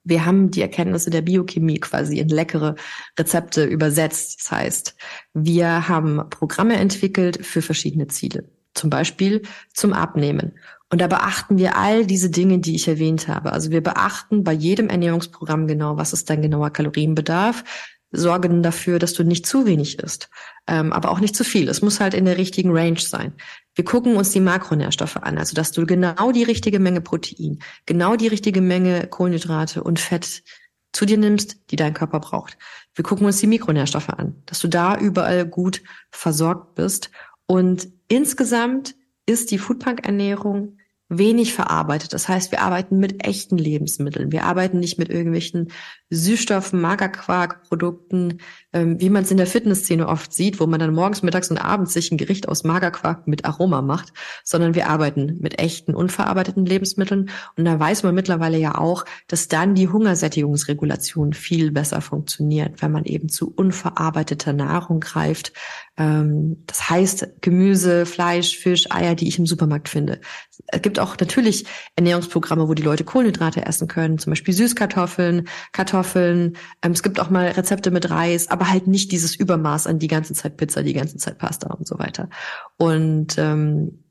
Wir 0.06 0.26
haben 0.26 0.50
die 0.50 0.60
Erkenntnisse 0.60 1.08
der 1.08 1.22
Biochemie 1.22 1.80
quasi 1.80 2.18
in 2.18 2.28
leckere 2.28 2.74
Rezepte 3.18 3.64
übersetzt. 3.64 4.40
Das 4.40 4.52
heißt, 4.52 4.96
wir 5.32 5.88
haben 5.88 6.28
Programme 6.28 6.76
entwickelt 6.76 7.44
für 7.44 7.62
verschiedene 7.62 8.06
Ziele. 8.08 8.44
Zum 8.74 8.90
Beispiel 8.90 9.42
zum 9.72 9.92
Abnehmen. 9.92 10.52
Und 10.90 11.00
da 11.00 11.06
beachten 11.06 11.58
wir 11.58 11.76
all 11.76 12.06
diese 12.06 12.30
Dinge, 12.30 12.58
die 12.58 12.76
ich 12.76 12.86
erwähnt 12.86 13.26
habe. 13.26 13.52
Also 13.52 13.70
wir 13.70 13.82
beachten 13.82 14.44
bei 14.44 14.52
jedem 14.52 14.88
Ernährungsprogramm 14.88 15.66
genau, 15.66 15.96
was 15.96 16.12
ist 16.12 16.30
dein 16.30 16.42
genauer 16.42 16.70
Kalorienbedarf, 16.70 17.64
sorgen 18.12 18.62
dafür, 18.62 18.98
dass 18.98 19.12
du 19.12 19.24
nicht 19.24 19.46
zu 19.46 19.66
wenig 19.66 19.98
isst, 19.98 20.30
ähm, 20.66 20.92
aber 20.92 21.10
auch 21.10 21.20
nicht 21.20 21.34
zu 21.34 21.44
viel. 21.44 21.68
Es 21.68 21.82
muss 21.82 22.00
halt 22.00 22.14
in 22.14 22.24
der 22.24 22.38
richtigen 22.38 22.70
Range 22.70 23.00
sein. 23.00 23.32
Wir 23.74 23.84
gucken 23.84 24.16
uns 24.16 24.30
die 24.30 24.40
Makronährstoffe 24.40 25.16
an, 25.16 25.36
also 25.36 25.54
dass 25.54 25.72
du 25.72 25.84
genau 25.84 26.30
die 26.32 26.44
richtige 26.44 26.78
Menge 26.78 27.00
Protein, 27.00 27.58
genau 27.86 28.16
die 28.16 28.28
richtige 28.28 28.60
Menge 28.60 29.06
Kohlenhydrate 29.08 29.82
und 29.82 29.98
Fett 29.98 30.44
zu 30.92 31.04
dir 31.06 31.18
nimmst, 31.18 31.56
die 31.70 31.76
dein 31.76 31.92
Körper 31.92 32.20
braucht. 32.20 32.56
Wir 32.94 33.02
gucken 33.02 33.26
uns 33.26 33.40
die 33.40 33.48
Mikronährstoffe 33.48 34.10
an, 34.10 34.36
dass 34.46 34.60
du 34.60 34.68
da 34.68 34.96
überall 34.96 35.44
gut 35.44 35.82
versorgt 36.10 36.76
bist. 36.76 37.10
Und 37.46 37.88
insgesamt 38.08 38.94
ist 39.26 39.50
die 39.50 39.58
Foodpunk-Ernährung 39.58 40.78
wenig 41.08 41.52
verarbeitet. 41.52 42.12
Das 42.12 42.28
heißt, 42.28 42.50
wir 42.50 42.62
arbeiten 42.62 42.98
mit 42.98 43.26
echten 43.26 43.58
Lebensmitteln. 43.58 44.32
Wir 44.32 44.44
arbeiten 44.44 44.80
nicht 44.80 44.98
mit 44.98 45.10
irgendwelchen 45.10 45.70
Süßstoffen, 46.08 46.80
Magerquark-Produkten, 46.80 48.38
ähm, 48.72 49.00
wie 49.00 49.10
man 49.10 49.24
es 49.24 49.30
in 49.30 49.36
der 49.36 49.46
Fitnessszene 49.46 50.08
oft 50.08 50.32
sieht, 50.32 50.60
wo 50.60 50.66
man 50.66 50.80
dann 50.80 50.94
morgens, 50.94 51.22
mittags 51.22 51.50
und 51.50 51.58
abends 51.58 51.92
sich 51.92 52.10
ein 52.10 52.16
Gericht 52.16 52.48
aus 52.48 52.64
Magerquark 52.64 53.26
mit 53.26 53.44
Aroma 53.44 53.82
macht, 53.82 54.12
sondern 54.44 54.74
wir 54.74 54.88
arbeiten 54.88 55.38
mit 55.40 55.58
echten, 55.58 55.94
unverarbeiteten 55.94 56.64
Lebensmitteln. 56.64 57.30
Und 57.56 57.64
da 57.64 57.78
weiß 57.78 58.02
man 58.02 58.14
mittlerweile 58.14 58.58
ja 58.58 58.78
auch, 58.78 59.04
dass 59.28 59.48
dann 59.48 59.74
die 59.74 59.88
Hungersättigungsregulation 59.88 61.34
viel 61.34 61.70
besser 61.70 62.00
funktioniert, 62.00 62.80
wenn 62.80 62.92
man 62.92 63.04
eben 63.04 63.28
zu 63.28 63.52
unverarbeiteter 63.54 64.54
Nahrung 64.54 65.00
greift. 65.00 65.52
Ähm, 65.96 66.64
das 66.66 66.90
heißt 66.90 67.40
Gemüse, 67.40 68.06
Fleisch, 68.06 68.56
Fisch, 68.58 68.90
Eier, 68.90 69.14
die 69.14 69.28
ich 69.28 69.38
im 69.38 69.46
Supermarkt 69.46 69.88
finde. 69.88 70.20
Es 70.68 70.82
gibt 70.82 70.98
auch 70.98 71.16
natürlich 71.18 71.66
Ernährungsprogramme, 71.96 72.68
wo 72.68 72.74
die 72.74 72.82
Leute 72.82 73.04
Kohlenhydrate 73.04 73.64
essen 73.64 73.86
können, 73.86 74.18
zum 74.18 74.32
Beispiel 74.32 74.54
Süßkartoffeln, 74.54 75.48
Kartoffeln. 75.72 76.56
Ähm, 76.82 76.92
es 76.92 77.02
gibt 77.02 77.20
auch 77.20 77.30
mal 77.30 77.48
Rezepte 77.48 77.90
mit 77.90 78.10
Reis, 78.10 78.50
aber 78.50 78.70
halt 78.70 78.86
nicht 78.86 79.12
dieses 79.12 79.36
Übermaß 79.36 79.86
an 79.86 79.98
die 79.98 80.08
ganze 80.08 80.34
Zeit 80.34 80.56
Pizza, 80.56 80.82
die 80.82 80.94
ganze 80.94 81.16
Zeit 81.16 81.38
Pasta 81.38 81.72
und 81.72 81.86
so 81.86 81.98
weiter. 81.98 82.28
Und 82.76 83.38
ähm, 83.38 84.04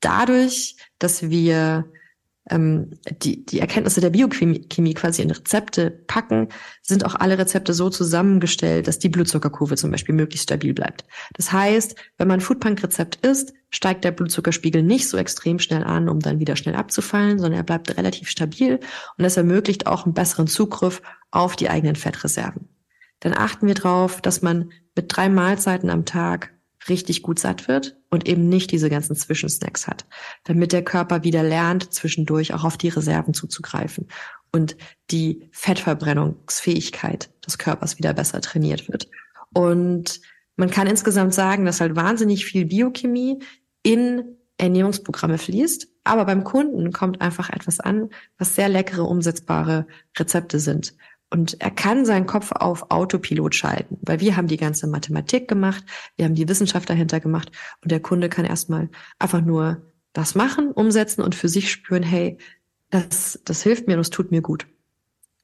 dadurch, 0.00 0.76
dass 0.98 1.30
wir 1.30 1.84
ähm, 2.50 2.90
die, 3.22 3.44
die 3.44 3.60
Erkenntnisse 3.60 4.00
der 4.00 4.10
Biochemie 4.10 4.94
quasi 4.94 5.22
in 5.22 5.30
Rezepte 5.30 5.90
packen, 6.06 6.48
sind 6.82 7.04
auch 7.04 7.14
alle 7.14 7.38
Rezepte 7.38 7.74
so 7.74 7.90
zusammengestellt, 7.90 8.88
dass 8.88 8.98
die 8.98 9.08
Blutzuckerkurve 9.08 9.76
zum 9.76 9.90
Beispiel 9.90 10.14
möglichst 10.14 10.44
stabil 10.44 10.74
bleibt. 10.74 11.04
Das 11.34 11.52
heißt, 11.52 11.94
wenn 12.16 12.28
man 12.28 12.40
Foodpunk-Rezept 12.40 13.24
isst, 13.26 13.52
steigt 13.70 14.04
der 14.04 14.12
Blutzuckerspiegel 14.12 14.82
nicht 14.82 15.08
so 15.08 15.16
extrem 15.18 15.58
schnell 15.58 15.84
an, 15.84 16.08
um 16.08 16.20
dann 16.20 16.40
wieder 16.40 16.56
schnell 16.56 16.74
abzufallen, 16.74 17.38
sondern 17.38 17.60
er 17.60 17.64
bleibt 17.64 17.96
relativ 17.96 18.30
stabil 18.30 18.74
und 18.76 19.22
das 19.22 19.36
ermöglicht 19.36 19.86
auch 19.86 20.04
einen 20.04 20.14
besseren 20.14 20.46
Zugriff 20.46 21.02
auf 21.30 21.56
die 21.56 21.68
eigenen 21.68 21.96
Fettreserven. 21.96 22.68
Dann 23.20 23.34
achten 23.34 23.66
wir 23.66 23.74
darauf, 23.74 24.22
dass 24.22 24.42
man 24.42 24.70
mit 24.96 25.06
drei 25.08 25.28
Mahlzeiten 25.28 25.90
am 25.90 26.04
Tag 26.04 26.54
richtig 26.88 27.22
gut 27.22 27.38
satt 27.38 27.68
wird 27.68 27.97
und 28.10 28.28
eben 28.28 28.48
nicht 28.48 28.70
diese 28.72 28.90
ganzen 28.90 29.16
Zwischensnacks 29.16 29.86
hat, 29.86 30.06
damit 30.44 30.72
der 30.72 30.84
Körper 30.84 31.24
wieder 31.24 31.42
lernt, 31.42 31.92
zwischendurch 31.92 32.54
auch 32.54 32.64
auf 32.64 32.76
die 32.76 32.88
Reserven 32.88 33.34
zuzugreifen 33.34 34.08
und 34.52 34.76
die 35.10 35.48
Fettverbrennungsfähigkeit 35.52 37.30
des 37.46 37.58
Körpers 37.58 37.98
wieder 37.98 38.14
besser 38.14 38.40
trainiert 38.40 38.88
wird. 38.88 39.08
Und 39.52 40.20
man 40.56 40.70
kann 40.70 40.86
insgesamt 40.86 41.34
sagen, 41.34 41.64
dass 41.64 41.80
halt 41.80 41.96
wahnsinnig 41.96 42.44
viel 42.44 42.64
Biochemie 42.64 43.38
in 43.82 44.36
Ernährungsprogramme 44.56 45.38
fließt, 45.38 45.88
aber 46.04 46.24
beim 46.24 46.42
Kunden 46.42 46.92
kommt 46.92 47.20
einfach 47.20 47.50
etwas 47.50 47.78
an, 47.80 48.10
was 48.38 48.54
sehr 48.54 48.68
leckere, 48.68 49.04
umsetzbare 49.04 49.86
Rezepte 50.18 50.58
sind. 50.58 50.94
Und 51.30 51.60
er 51.60 51.70
kann 51.70 52.06
seinen 52.06 52.26
Kopf 52.26 52.52
auf 52.52 52.90
Autopilot 52.90 53.54
schalten, 53.54 53.98
weil 54.00 54.20
wir 54.20 54.36
haben 54.36 54.46
die 54.46 54.56
ganze 54.56 54.86
Mathematik 54.86 55.46
gemacht, 55.46 55.84
wir 56.16 56.24
haben 56.24 56.34
die 56.34 56.48
Wissenschaft 56.48 56.88
dahinter 56.88 57.20
gemacht 57.20 57.52
und 57.82 57.92
der 57.92 58.00
Kunde 58.00 58.28
kann 58.28 58.46
erstmal 58.46 58.88
einfach 59.18 59.42
nur 59.42 59.82
das 60.14 60.34
machen, 60.34 60.72
umsetzen 60.72 61.22
und 61.22 61.34
für 61.34 61.48
sich 61.48 61.70
spüren, 61.70 62.02
hey, 62.02 62.38
das, 62.90 63.40
das 63.44 63.62
hilft 63.62 63.86
mir 63.86 63.94
und 63.94 64.00
das 64.00 64.10
tut 64.10 64.30
mir 64.30 64.40
gut. 64.40 64.66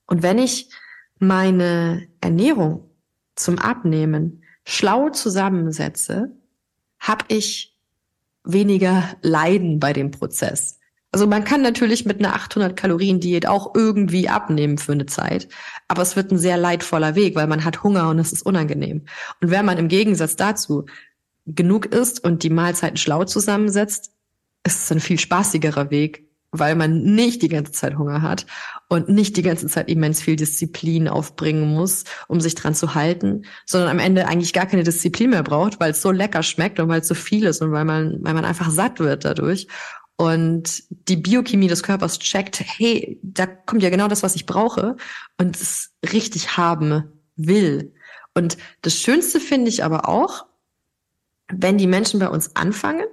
Und 0.07 0.23
wenn 0.23 0.39
ich 0.39 0.71
meine 1.19 2.09
Ernährung 2.21 2.91
zum 3.37 3.59
Abnehmen 3.59 4.43
schlau 4.65 5.11
zusammensetze, 5.11 6.31
habe 6.99 7.27
ich 7.29 7.77
weniger 8.45 9.17
Leiden 9.23 9.81
bei 9.81 9.93
dem 9.93 10.11
Prozess. 10.11 10.79
Also 11.15 11.29
man 11.29 11.45
kann 11.45 11.63
natürlich 11.63 12.07
mit 12.07 12.19
einer 12.19 12.35
800 12.35 12.77
Kalorien 12.77 13.21
Diät 13.21 13.47
auch 13.47 13.77
irgendwie 13.77 14.29
abnehmen 14.29 14.79
für 14.79 14.91
eine 14.91 15.07
Zeit, 15.07 15.47
aber 15.87 16.03
es 16.03 16.17
wird 16.17 16.33
ein 16.33 16.39
sehr 16.39 16.57
leidvoller 16.57 17.15
Weg, 17.15 17.37
weil 17.37 17.47
man 17.47 17.65
hat 17.65 17.85
Hunger 17.85 18.09
und 18.09 18.19
es 18.19 18.33
ist 18.33 18.45
unangenehm. 18.45 19.03
Und 19.41 19.53
wenn 19.53 19.65
man 19.65 19.79
im 19.79 19.87
Gegensatz 19.87 20.35
dazu 20.35 20.87
genug 21.47 21.87
isst 21.87 22.25
und 22.25 22.43
die 22.43 22.51
Mahlzeiten 22.51 22.97
schlau 22.97 23.23
zusammensetzt, 23.23 24.11
ist 24.67 24.83
es 24.83 24.91
ein 24.91 24.99
viel 24.99 25.21
spaßigerer 25.21 25.93
Weg, 25.93 26.29
weil 26.51 26.75
man 26.75 27.05
nicht 27.05 27.43
die 27.43 27.49
ganze 27.49 27.71
Zeit 27.71 27.97
Hunger 27.97 28.21
hat 28.21 28.45
und 28.89 29.09
nicht 29.09 29.37
die 29.37 29.43
ganze 29.43 29.69
Zeit 29.69 29.89
immens 29.89 30.21
viel 30.21 30.35
Disziplin 30.35 31.07
aufbringen 31.07 31.73
muss, 31.73 32.03
um 32.27 32.41
sich 32.41 32.57
dran 32.57 32.75
zu 32.75 32.97
halten, 32.97 33.45
sondern 33.67 33.91
am 33.91 33.99
Ende 34.01 34.27
eigentlich 34.27 34.53
gar 34.53 34.67
keine 34.67 34.83
Disziplin 34.83 35.31
mehr 35.31 35.45
braucht, 35.45 35.79
weil 35.79 35.93
es 35.93 36.03
so 36.03 36.11
lecker 36.11 36.43
schmeckt 36.43 36.81
und 36.81 36.89
weil 36.89 37.03
es 37.03 37.09
so 37.09 37.15
viel 37.15 37.45
ist 37.45 37.63
und 37.63 37.71
weil 37.71 37.85
man, 37.85 38.19
weil 38.23 38.35
man 38.35 38.45
einfach 38.45 38.71
satt 38.71 38.99
wird 38.99 39.25
dadurch 39.25 39.69
und 40.17 40.85
die 41.09 41.17
Biochemie 41.17 41.67
des 41.67 41.83
Körpers 41.83 42.19
checkt, 42.19 42.61
hey, 42.61 43.19
da 43.23 43.47
kommt 43.47 43.83
ja 43.83 43.91
genau 43.91 44.09
das, 44.09 44.23
was 44.23 44.37
ich 44.37 44.47
brauche 44.47 44.97
und 45.39 45.57
es 45.57 45.93
richtig 46.13 46.57
haben 46.57 47.13
will. 47.37 47.93
Und 48.35 48.57
das 48.83 48.95
Schönste 48.95 49.41
finde 49.41 49.69
ich 49.69 49.85
aber 49.85 50.09
auch, 50.09 50.47
wenn 51.49 51.79
die 51.79 51.87
Menschen 51.87 52.21
bei 52.21 52.29
uns 52.29 52.55
anfangen, 52.57 53.07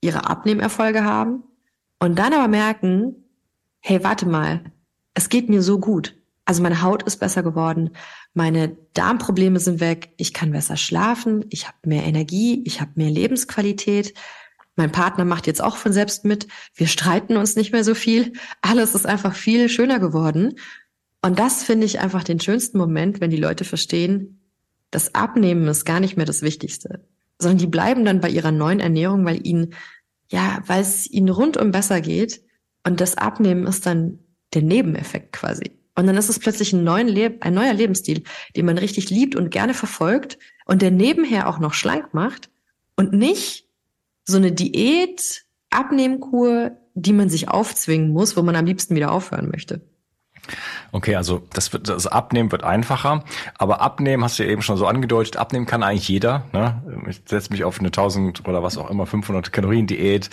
ihre 0.00 0.28
Abnehmerfolge 0.28 1.04
haben 1.04 1.44
und 1.98 2.18
dann 2.18 2.32
aber 2.32 2.48
merken, 2.48 3.24
hey, 3.80 4.02
warte 4.02 4.26
mal, 4.26 4.72
es 5.14 5.28
geht 5.28 5.48
mir 5.48 5.62
so 5.62 5.78
gut. 5.78 6.16
Also 6.44 6.62
meine 6.62 6.82
Haut 6.82 7.04
ist 7.04 7.18
besser 7.18 7.42
geworden, 7.42 7.90
meine 8.34 8.76
Darmprobleme 8.92 9.58
sind 9.60 9.80
weg, 9.80 10.12
ich 10.18 10.34
kann 10.34 10.52
besser 10.52 10.76
schlafen, 10.76 11.46
ich 11.48 11.66
habe 11.66 11.78
mehr 11.86 12.04
Energie, 12.04 12.62
ich 12.66 12.80
habe 12.82 12.90
mehr 12.96 13.10
Lebensqualität, 13.10 14.12
mein 14.76 14.92
Partner 14.92 15.24
macht 15.24 15.46
jetzt 15.46 15.62
auch 15.62 15.76
von 15.76 15.92
selbst 15.92 16.24
mit. 16.24 16.48
Wir 16.74 16.88
streiten 16.88 17.36
uns 17.36 17.56
nicht 17.56 17.72
mehr 17.72 17.84
so 17.84 17.94
viel. 17.94 18.32
Alles 18.60 18.94
ist 18.94 19.06
einfach 19.06 19.34
viel 19.34 19.68
schöner 19.68 20.00
geworden. 20.00 20.58
Und 21.22 21.38
das 21.38 21.62
finde 21.62 21.86
ich 21.86 22.00
einfach 22.00 22.24
den 22.24 22.40
schönsten 22.40 22.78
Moment, 22.78 23.20
wenn 23.20 23.30
die 23.30 23.36
Leute 23.36 23.64
verstehen, 23.64 24.40
das 24.90 25.14
Abnehmen 25.14 25.66
ist 25.68 25.84
gar 25.84 26.00
nicht 26.00 26.16
mehr 26.16 26.26
das 26.26 26.42
Wichtigste, 26.42 27.04
sondern 27.38 27.58
die 27.58 27.66
bleiben 27.66 28.04
dann 28.04 28.20
bei 28.20 28.28
ihrer 28.28 28.52
neuen 28.52 28.80
Ernährung, 28.80 29.24
weil 29.24 29.44
ihnen, 29.46 29.74
ja, 30.30 30.62
weil 30.66 30.82
es 30.82 31.10
ihnen 31.10 31.30
rundum 31.30 31.70
besser 31.70 32.00
geht. 32.00 32.42
Und 32.84 33.00
das 33.00 33.16
Abnehmen 33.16 33.66
ist 33.66 33.86
dann 33.86 34.18
der 34.52 34.62
Nebeneffekt 34.62 35.32
quasi. 35.32 35.72
Und 35.96 36.06
dann 36.06 36.16
ist 36.16 36.28
es 36.28 36.38
plötzlich 36.38 36.72
ein, 36.72 36.86
ein 36.86 37.54
neuer 37.54 37.72
Lebensstil, 37.72 38.24
den 38.56 38.66
man 38.66 38.78
richtig 38.78 39.10
liebt 39.10 39.36
und 39.36 39.50
gerne 39.50 39.74
verfolgt 39.74 40.38
und 40.66 40.82
der 40.82 40.90
nebenher 40.90 41.48
auch 41.48 41.58
noch 41.58 41.74
schlank 41.74 42.12
macht 42.14 42.50
und 42.96 43.12
nicht 43.12 43.63
so 44.24 44.36
eine 44.36 44.52
Diät, 44.52 45.44
Abnehmkur, 45.70 46.72
die 46.94 47.12
man 47.12 47.28
sich 47.28 47.48
aufzwingen 47.48 48.12
muss, 48.12 48.36
wo 48.36 48.42
man 48.42 48.56
am 48.56 48.64
liebsten 48.64 48.94
wieder 48.94 49.12
aufhören 49.12 49.50
möchte. 49.50 49.80
Okay, 50.92 51.16
also 51.16 51.42
das, 51.52 51.72
wird, 51.72 51.88
das 51.88 52.06
Abnehmen 52.06 52.52
wird 52.52 52.62
einfacher, 52.62 53.24
aber 53.58 53.80
Abnehmen 53.80 54.22
hast 54.22 54.38
du 54.38 54.44
ja 54.44 54.50
eben 54.50 54.62
schon 54.62 54.76
so 54.76 54.86
angedeutet, 54.86 55.36
Abnehmen 55.36 55.66
kann 55.66 55.82
eigentlich 55.82 56.08
jeder. 56.08 56.44
Ne? 56.52 56.82
Ich 57.08 57.22
setze 57.26 57.50
mich 57.50 57.64
auf 57.64 57.78
eine 57.78 57.88
1000 57.88 58.46
oder 58.46 58.62
was 58.62 58.76
auch 58.78 58.90
immer, 58.90 59.06
500 59.06 59.52
Kalorien 59.52 59.86
Diät, 59.86 60.30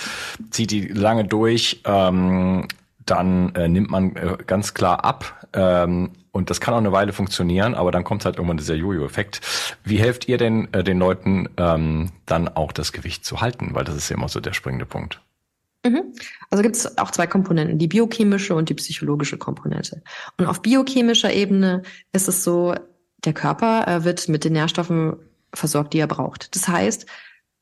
zieht 0.49 0.71
die 0.71 0.87
lange 0.87 1.23
durch, 1.23 1.81
ähm, 1.85 2.67
dann 3.05 3.55
äh, 3.55 3.67
nimmt 3.67 3.89
man 3.89 4.15
äh, 4.15 4.37
ganz 4.45 4.73
klar 4.73 5.03
ab. 5.03 5.47
Ähm, 5.53 6.11
und 6.31 6.49
das 6.49 6.61
kann 6.61 6.73
auch 6.73 6.79
eine 6.79 6.91
Weile 6.91 7.13
funktionieren, 7.13 7.75
aber 7.75 7.91
dann 7.91 8.03
kommt 8.03 8.25
halt 8.25 8.37
irgendwann 8.37 8.57
dieser 8.57 8.75
Jojo-Effekt. 8.75 9.41
Wie 9.83 9.97
helft 9.97 10.27
ihr 10.27 10.37
denn 10.37 10.73
äh, 10.73 10.83
den 10.83 10.99
Leuten 10.99 11.49
ähm, 11.57 12.11
dann 12.25 12.47
auch 12.47 12.71
das 12.71 12.93
Gewicht 12.93 13.25
zu 13.25 13.41
halten? 13.41 13.71
Weil 13.73 13.83
das 13.83 13.95
ist 13.95 14.09
ja 14.09 14.15
immer 14.15 14.29
so 14.29 14.39
der 14.39 14.53
springende 14.53 14.85
Punkt. 14.85 15.19
Mhm. 15.85 16.13
Also 16.49 16.63
gibt 16.63 16.75
es 16.75 16.97
auch 16.97 17.11
zwei 17.11 17.27
Komponenten, 17.27 17.79
die 17.79 17.87
biochemische 17.87 18.55
und 18.55 18.69
die 18.69 18.75
psychologische 18.75 19.37
Komponente. 19.37 20.03
Und 20.37 20.45
auf 20.45 20.61
biochemischer 20.61 21.33
Ebene 21.33 21.81
ist 22.13 22.27
es 22.27 22.43
so, 22.43 22.75
der 23.25 23.33
Körper 23.33 23.87
äh, 23.87 24.03
wird 24.03 24.29
mit 24.29 24.43
den 24.45 24.53
Nährstoffen 24.53 25.17
versorgt, 25.53 25.93
die 25.93 25.99
er 25.99 26.07
braucht. 26.07 26.55
Das 26.55 26.67
heißt, 26.67 27.07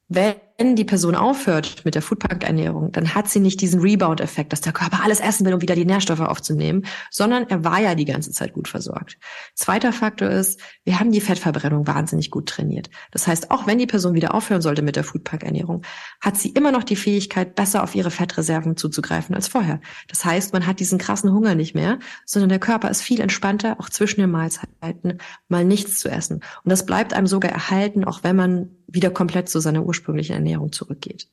wenn 0.09 0.35
die 0.59 0.83
Person 0.83 1.15
aufhört 1.15 1.85
mit 1.85 1.95
der 1.95 2.01
Foodpunk-Ernährung, 2.01 2.91
dann 2.91 3.15
hat 3.15 3.29
sie 3.29 3.39
nicht 3.39 3.61
diesen 3.61 3.79
Rebound-Effekt, 3.79 4.51
dass 4.51 4.59
der 4.59 4.73
Körper 4.73 5.03
alles 5.03 5.21
essen 5.21 5.45
will, 5.45 5.53
um 5.53 5.61
wieder 5.61 5.73
die 5.73 5.85
Nährstoffe 5.85 6.19
aufzunehmen, 6.19 6.85
sondern 7.09 7.49
er 7.49 7.63
war 7.63 7.79
ja 7.79 7.95
die 7.95 8.03
ganze 8.03 8.31
Zeit 8.31 8.51
gut 8.51 8.67
versorgt. 8.67 9.17
Zweiter 9.55 9.93
Faktor 9.93 10.29
ist, 10.29 10.59
wir 10.83 10.99
haben 10.99 11.13
die 11.13 11.21
Fettverbrennung 11.21 11.87
wahnsinnig 11.87 12.29
gut 12.29 12.49
trainiert. 12.49 12.89
Das 13.11 13.25
heißt, 13.25 13.51
auch 13.51 13.67
wenn 13.67 13.77
die 13.77 13.87
Person 13.87 14.15
wieder 14.15 14.35
aufhören 14.35 14.61
sollte 14.61 14.81
mit 14.81 14.97
der 14.97 15.05
Foodpunk-Ernährung, 15.05 15.83
hat 16.19 16.35
sie 16.35 16.49
immer 16.49 16.73
noch 16.73 16.83
die 16.83 16.97
Fähigkeit, 16.97 17.55
besser 17.55 17.81
auf 17.81 17.95
ihre 17.95 18.11
Fettreserven 18.11 18.75
zuzugreifen 18.75 19.35
als 19.35 19.47
vorher. 19.47 19.79
Das 20.09 20.25
heißt, 20.25 20.51
man 20.51 20.67
hat 20.67 20.81
diesen 20.81 20.99
krassen 20.99 21.31
Hunger 21.31 21.55
nicht 21.55 21.73
mehr, 21.73 21.99
sondern 22.25 22.49
der 22.49 22.59
Körper 22.59 22.89
ist 22.89 23.01
viel 23.01 23.21
entspannter, 23.21 23.77
auch 23.79 23.89
zwischen 23.89 24.19
den 24.19 24.31
Mahlzeiten 24.31 25.19
mal 25.47 25.63
nichts 25.63 25.99
zu 25.99 26.09
essen. 26.09 26.41
Und 26.63 26.69
das 26.69 26.85
bleibt 26.85 27.13
einem 27.13 27.27
sogar 27.27 27.51
erhalten, 27.51 28.03
auch 28.03 28.23
wenn 28.23 28.35
man 28.35 28.71
wieder 28.91 29.11
komplett 29.11 29.49
zu 29.49 29.59
seiner 29.59 29.85
ursprünglichen 29.85 30.33
Ernährung 30.33 30.48
zurückgeht. 30.71 31.27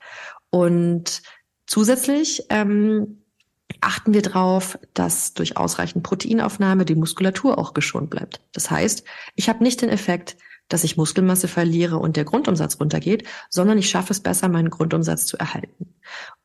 Und 0.51 1.23
zusätzlich 1.67 2.45
ähm, 2.51 3.23
achten 3.81 4.15
wir 4.15 4.23
darauf, 4.23 4.79
dass 4.95 5.35
durch 5.35 5.57
ausreichend 5.57 6.03
Proteinaufnahme 6.03 6.85
die 6.85 6.95
Muskulatur 6.95 7.59
auch 7.59 7.75
geschont 7.75 8.11
bleibt. 8.11 8.41
Das 8.53 8.71
heißt, 8.71 9.05
ich 9.35 9.49
habe 9.49 9.63
nicht 9.63 9.83
den 9.83 9.91
Effekt, 9.91 10.37
dass 10.69 10.85
ich 10.85 10.97
Muskelmasse 10.97 11.49
verliere 11.49 11.99
und 11.99 12.17
der 12.17 12.25
Grundumsatz 12.25 12.81
runtergeht, 12.81 13.25
sondern 13.51 13.79
ich 13.79 13.89
schaffe 13.89 14.13
es 14.13 14.21
besser, 14.21 14.49
meinen 14.49 14.71
Grundumsatz 14.71 15.27
zu 15.27 15.37
erhalten. 15.37 15.95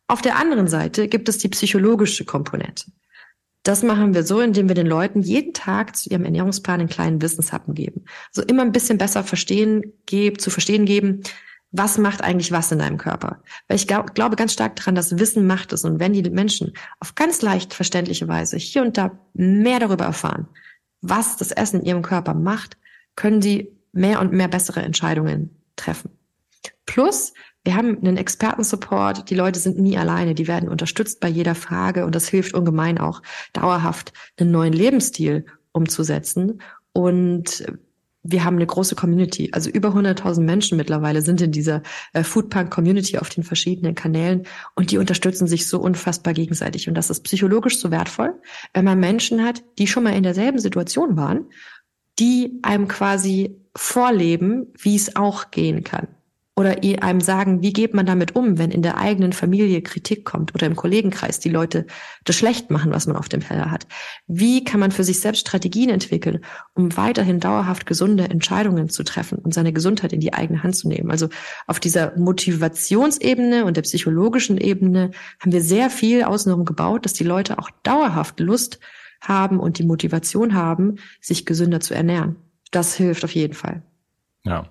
Auf 0.08 0.22
der 0.22 0.38
anderen 0.38 0.68
Seite 0.68 1.08
gibt 1.08 1.30
es 1.30 1.38
die 1.38 1.50
psychologische 1.50 2.26
Komponente. 2.26 2.86
Das 3.64 3.84
machen 3.84 4.14
wir 4.14 4.24
so, 4.24 4.42
indem 4.42 4.68
wir 4.68 4.76
den 4.76 4.88
Leuten 4.88 5.22
jeden 5.22 5.54
Tag 5.54 5.96
zu 5.96 6.10
ihrem 6.10 6.26
Ernährungsplan 6.26 6.80
einen 6.80 6.90
kleinen 6.90 7.22
Wissenshappen 7.22 7.76
geben. 7.76 8.06
So 8.32 8.42
immer 8.42 8.64
ein 8.64 8.72
bisschen 8.72 8.98
besser 8.98 9.24
verstehen, 9.24 9.94
geb, 10.08 10.42
zu 10.42 10.50
verstehen 10.50 10.86
geben, 10.86 11.22
was 11.72 11.98
macht 11.98 12.22
eigentlich 12.22 12.52
was 12.52 12.72
in 12.72 12.80
deinem 12.80 12.98
Körper. 12.98 13.42
Weil 13.68 13.78
ich 13.78 13.88
glaub, 13.88 14.14
glaube 14.14 14.36
ganz 14.36 14.54
stark 14.54 14.76
daran, 14.76 14.96
dass 14.96 15.18
Wissen 15.18 15.48
macht 15.48 15.72
es. 15.74 15.86
Und 15.86 16.00
wenn 16.00 16.14
die 16.14 16.30
Menschen 16.30 16.74
auf 17.00 17.16
ganz 17.16 17.42
leicht 17.42 17.74
verständliche 17.74 18.28
Weise 18.28 18.58
hier 18.58 18.82
und 18.82 18.98
da 18.98 19.12
mehr 19.34 19.80
darüber 19.80 20.06
erfahren, 20.06 20.48
was 21.02 21.38
das 21.38 21.52
Essen 21.52 21.80
in 21.82 21.86
ihrem 21.86 22.02
Körper 22.02 22.34
macht, 22.34 22.78
können 23.16 23.42
sie 23.42 23.70
mehr 23.94 24.20
und 24.20 24.34
mehr 24.34 24.48
bessere 24.48 24.82
Entscheidungen 24.82 25.62
treffen. 25.76 26.12
Plus, 26.86 27.34
wir 27.64 27.76
haben 27.76 27.98
einen 27.98 28.18
Expertensupport. 28.18 29.30
Die 29.30 29.36
Leute 29.36 29.60
sind 29.60 29.80
nie 29.80 29.98
alleine. 29.98 30.36
Die 30.36 30.48
werden 30.48 30.70
unterstützt 30.70 31.20
bei 31.20 31.28
jeder 31.30 31.56
Frage. 31.56 32.06
Und 32.06 32.16
das 32.16 32.28
hilft 32.28 32.54
ungemein 32.54 32.98
auch 32.98 33.22
dauerhaft 33.54 34.14
einen 34.38 34.52
neuen 34.52 34.74
Lebensstil 34.74 35.46
umzusetzen. 35.72 36.62
Und 36.92 37.66
wir 38.24 38.44
haben 38.44 38.56
eine 38.56 38.68
große 38.68 38.96
Community. 38.96 39.50
Also 39.52 39.70
über 39.70 39.90
100.000 39.90 40.42
Menschen 40.42 40.78
mittlerweile 40.78 41.22
sind 41.22 41.42
in 41.42 41.52
dieser 41.52 41.82
äh, 42.14 42.24
Foodpunk 42.24 42.70
Community 42.70 43.18
auf 43.18 43.30
den 43.30 43.44
verschiedenen 43.44 43.96
Kanälen 43.96 44.44
und 44.76 44.92
die 44.92 44.98
unterstützen 44.98 45.48
sich 45.48 45.68
so 45.68 45.80
unfassbar 45.80 46.34
gegenseitig. 46.34 46.88
Und 46.88 46.96
das 46.96 47.10
ist 47.10 47.22
psychologisch 47.22 47.80
so 47.80 47.92
wertvoll, 47.92 48.40
wenn 48.74 48.86
man 48.86 49.00
Menschen 49.00 49.44
hat, 49.44 49.64
die 49.80 49.88
schon 49.88 50.04
mal 50.04 50.16
in 50.16 50.24
derselben 50.24 50.60
Situation 50.60 51.18
waren, 51.18 51.46
die 52.20 52.60
einem 52.62 52.88
quasi 52.88 53.58
vorleben, 53.76 54.68
wie 54.78 54.96
es 54.96 55.16
auch 55.16 55.50
gehen 55.50 55.84
kann 55.84 56.08
oder 56.62 56.78
einem 57.02 57.22
sagen, 57.22 57.62
wie 57.62 57.74
geht 57.74 57.94
man 57.94 58.06
damit 58.06 58.36
um, 58.36 58.58
wenn 58.60 58.70
in 58.70 58.84
der 58.84 58.98
eigenen 58.98 59.34
Familie 59.34 59.82
Kritik 59.82 60.26
kommt 60.26 60.54
oder 60.54 60.68
im 60.68 60.76
Kollegenkreis 60.76 61.40
die 61.40 61.50
Leute 61.50 61.88
das 62.24 62.36
schlecht 62.36 62.70
machen, 62.70 62.92
was 62.92 63.08
man 63.08 63.18
auf 63.18 63.30
dem 63.30 63.42
Teller 63.42 63.72
hat. 63.72 63.88
Wie 64.28 64.64
kann 64.64 64.80
man 64.80 64.92
für 64.92 65.04
sich 65.04 65.20
selbst 65.20 65.42
Strategien 65.42 65.90
entwickeln, 65.90 66.46
um 66.76 66.96
weiterhin 66.96 67.40
dauerhaft 67.40 67.86
gesunde 67.88 68.26
Entscheidungen 68.26 68.90
zu 68.90 69.04
treffen 69.04 69.40
und 69.40 69.54
seine 69.54 69.74
Gesundheit 69.74 70.14
in 70.14 70.20
die 70.20 70.34
eigene 70.34 70.62
Hand 70.62 70.76
zu 70.76 70.88
nehmen? 70.88 71.10
Also 71.10 71.30
auf 71.66 71.80
dieser 71.80 72.18
Motivationsebene 72.18 73.66
und 73.66 73.76
der 73.76 73.82
psychologischen 73.82 74.58
Ebene 74.58 75.12
haben 75.40 75.52
wir 75.52 75.62
sehr 75.62 75.90
viel 75.90 76.24
außenrum 76.24 76.64
gebaut, 76.66 77.06
dass 77.06 77.14
die 77.14 77.24
Leute 77.24 77.58
auch 77.58 77.72
dauerhaft 77.84 78.40
Lust 78.40 78.80
haben 79.20 79.60
und 79.60 79.80
die 79.80 79.86
Motivation 79.86 80.54
haben, 80.54 80.98
sich 81.20 81.46
gesünder 81.46 81.80
zu 81.80 81.94
ernähren. 81.94 82.36
Das 82.72 82.96
hilft 82.96 83.26
auf 83.26 83.34
jeden 83.34 83.54
Fall. 83.54 83.84
Ja. 84.44 84.66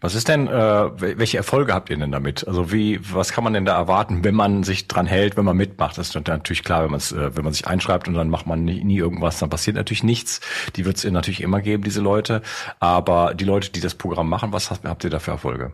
Was 0.00 0.16
ist 0.16 0.26
denn, 0.26 0.48
äh, 0.48 1.00
welche 1.00 1.36
Erfolge 1.36 1.72
habt 1.72 1.90
ihr 1.90 1.96
denn 1.96 2.10
damit? 2.10 2.46
Also 2.48 2.72
wie, 2.72 2.98
was 3.12 3.32
kann 3.32 3.44
man 3.44 3.52
denn 3.52 3.64
da 3.64 3.76
erwarten, 3.76 4.24
wenn 4.24 4.34
man 4.34 4.64
sich 4.64 4.88
dran 4.88 5.06
hält, 5.06 5.36
wenn 5.36 5.44
man 5.44 5.56
mitmacht? 5.56 5.96
Das 5.96 6.08
ist 6.08 6.26
natürlich 6.26 6.64
klar, 6.64 6.82
wenn 6.82 6.90
man 6.90 7.00
äh, 7.00 7.36
wenn 7.36 7.44
man 7.44 7.52
sich 7.52 7.68
einschreibt 7.68 8.08
und 8.08 8.14
dann 8.14 8.30
macht 8.30 8.48
man 8.48 8.64
nie, 8.64 8.82
nie 8.82 8.98
irgendwas, 8.98 9.38
dann 9.38 9.48
passiert 9.48 9.76
natürlich 9.76 10.02
nichts. 10.02 10.40
Die 10.74 10.84
wird 10.84 10.96
es 10.96 11.04
natürlich 11.04 11.40
immer 11.40 11.60
geben, 11.60 11.84
diese 11.84 12.00
Leute. 12.00 12.42
Aber 12.80 13.34
die 13.34 13.44
Leute, 13.44 13.70
die 13.70 13.80
das 13.80 13.94
Programm 13.94 14.28
machen, 14.28 14.52
was 14.52 14.70
habt, 14.70 14.84
habt 14.84 15.04
ihr 15.04 15.10
da 15.10 15.20
für 15.20 15.30
Erfolge? 15.30 15.72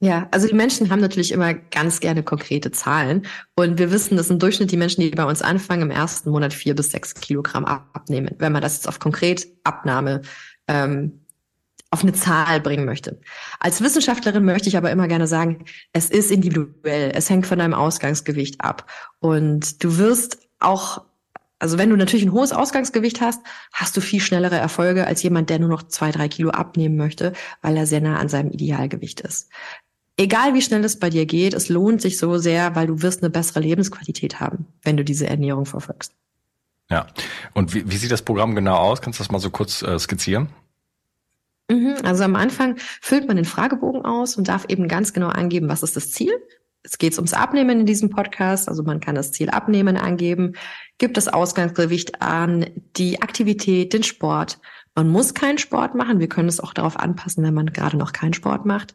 Ja, 0.00 0.28
also 0.32 0.48
die 0.48 0.54
Menschen 0.54 0.90
haben 0.90 1.00
natürlich 1.00 1.32
immer 1.32 1.54
ganz 1.54 2.00
gerne 2.00 2.22
konkrete 2.22 2.72
Zahlen. 2.72 3.24
Und 3.54 3.78
wir 3.78 3.90
wissen, 3.90 4.18
dass 4.18 4.28
im 4.28 4.38
Durchschnitt 4.38 4.70
die 4.70 4.76
Menschen, 4.76 5.00
die 5.00 5.10
bei 5.10 5.24
uns 5.24 5.40
anfangen, 5.40 5.82
im 5.82 5.90
ersten 5.92 6.30
Monat 6.30 6.52
vier 6.52 6.74
bis 6.74 6.90
sechs 6.90 7.14
Kilogramm 7.14 7.64
abnehmen. 7.64 8.34
Wenn 8.38 8.52
man 8.52 8.60
das 8.60 8.74
jetzt 8.74 8.88
auf 8.88 8.98
konkret 8.98 9.46
Abnahme 9.64 10.22
ähm, 10.68 11.21
auf 11.92 12.02
eine 12.02 12.14
Zahl 12.14 12.60
bringen 12.60 12.86
möchte. 12.86 13.20
Als 13.60 13.82
Wissenschaftlerin 13.82 14.44
möchte 14.44 14.68
ich 14.68 14.78
aber 14.78 14.90
immer 14.90 15.08
gerne 15.08 15.26
sagen, 15.26 15.66
es 15.92 16.08
ist 16.08 16.30
individuell. 16.30 17.12
Es 17.14 17.28
hängt 17.28 17.46
von 17.46 17.58
deinem 17.58 17.74
Ausgangsgewicht 17.74 18.62
ab. 18.62 18.90
Und 19.20 19.84
du 19.84 19.98
wirst 19.98 20.38
auch, 20.58 21.04
also 21.58 21.76
wenn 21.76 21.90
du 21.90 21.96
natürlich 21.96 22.24
ein 22.24 22.32
hohes 22.32 22.52
Ausgangsgewicht 22.52 23.20
hast, 23.20 23.42
hast 23.74 23.94
du 23.94 24.00
viel 24.00 24.20
schnellere 24.20 24.56
Erfolge 24.56 25.06
als 25.06 25.22
jemand, 25.22 25.50
der 25.50 25.58
nur 25.58 25.68
noch 25.68 25.82
zwei, 25.82 26.10
drei 26.10 26.28
Kilo 26.28 26.48
abnehmen 26.48 26.96
möchte, 26.96 27.34
weil 27.60 27.76
er 27.76 27.86
sehr 27.86 28.00
nah 28.00 28.16
an 28.16 28.30
seinem 28.30 28.50
Idealgewicht 28.50 29.20
ist. 29.20 29.50
Egal 30.16 30.54
wie 30.54 30.62
schnell 30.62 30.84
es 30.84 30.98
bei 30.98 31.10
dir 31.10 31.26
geht, 31.26 31.52
es 31.52 31.68
lohnt 31.68 32.00
sich 32.00 32.16
so 32.16 32.38
sehr, 32.38 32.74
weil 32.74 32.86
du 32.86 33.02
wirst 33.02 33.22
eine 33.22 33.28
bessere 33.28 33.60
Lebensqualität 33.60 34.40
haben, 34.40 34.66
wenn 34.82 34.96
du 34.96 35.04
diese 35.04 35.26
Ernährung 35.26 35.66
verfolgst. 35.66 36.14
Ja. 36.90 37.06
Und 37.52 37.74
wie, 37.74 37.90
wie 37.90 37.96
sieht 37.96 38.12
das 38.12 38.22
Programm 38.22 38.54
genau 38.54 38.76
aus? 38.76 39.02
Kannst 39.02 39.18
du 39.18 39.24
das 39.24 39.30
mal 39.30 39.40
so 39.40 39.50
kurz 39.50 39.82
äh, 39.82 39.98
skizzieren? 39.98 40.48
Mhm. 41.68 41.96
Also 42.04 42.24
am 42.24 42.36
Anfang 42.36 42.76
füllt 43.00 43.26
man 43.26 43.36
den 43.36 43.44
Fragebogen 43.44 44.04
aus 44.04 44.36
und 44.36 44.48
darf 44.48 44.66
eben 44.68 44.88
ganz 44.88 45.12
genau 45.12 45.28
angeben, 45.28 45.68
was 45.68 45.82
ist 45.82 45.96
das 45.96 46.10
Ziel. 46.10 46.32
Es 46.84 46.98
geht 46.98 47.16
ums 47.16 47.32
Abnehmen 47.32 47.80
in 47.80 47.86
diesem 47.86 48.10
Podcast, 48.10 48.68
also 48.68 48.82
man 48.82 48.98
kann 48.98 49.14
das 49.14 49.30
Ziel 49.30 49.50
Abnehmen 49.50 49.96
angeben, 49.96 50.54
gibt 50.98 51.16
das 51.16 51.28
Ausgangsgewicht 51.28 52.20
an, 52.20 52.66
die 52.96 53.22
Aktivität, 53.22 53.92
den 53.92 54.02
Sport. 54.02 54.58
Man 54.94 55.08
muss 55.08 55.32
keinen 55.32 55.58
Sport 55.58 55.94
machen, 55.94 56.18
wir 56.18 56.28
können 56.28 56.48
es 56.48 56.58
auch 56.60 56.74
darauf 56.74 56.98
anpassen, 56.98 57.44
wenn 57.44 57.54
man 57.54 57.66
gerade 57.66 57.96
noch 57.96 58.12
keinen 58.12 58.34
Sport 58.34 58.66
macht. 58.66 58.94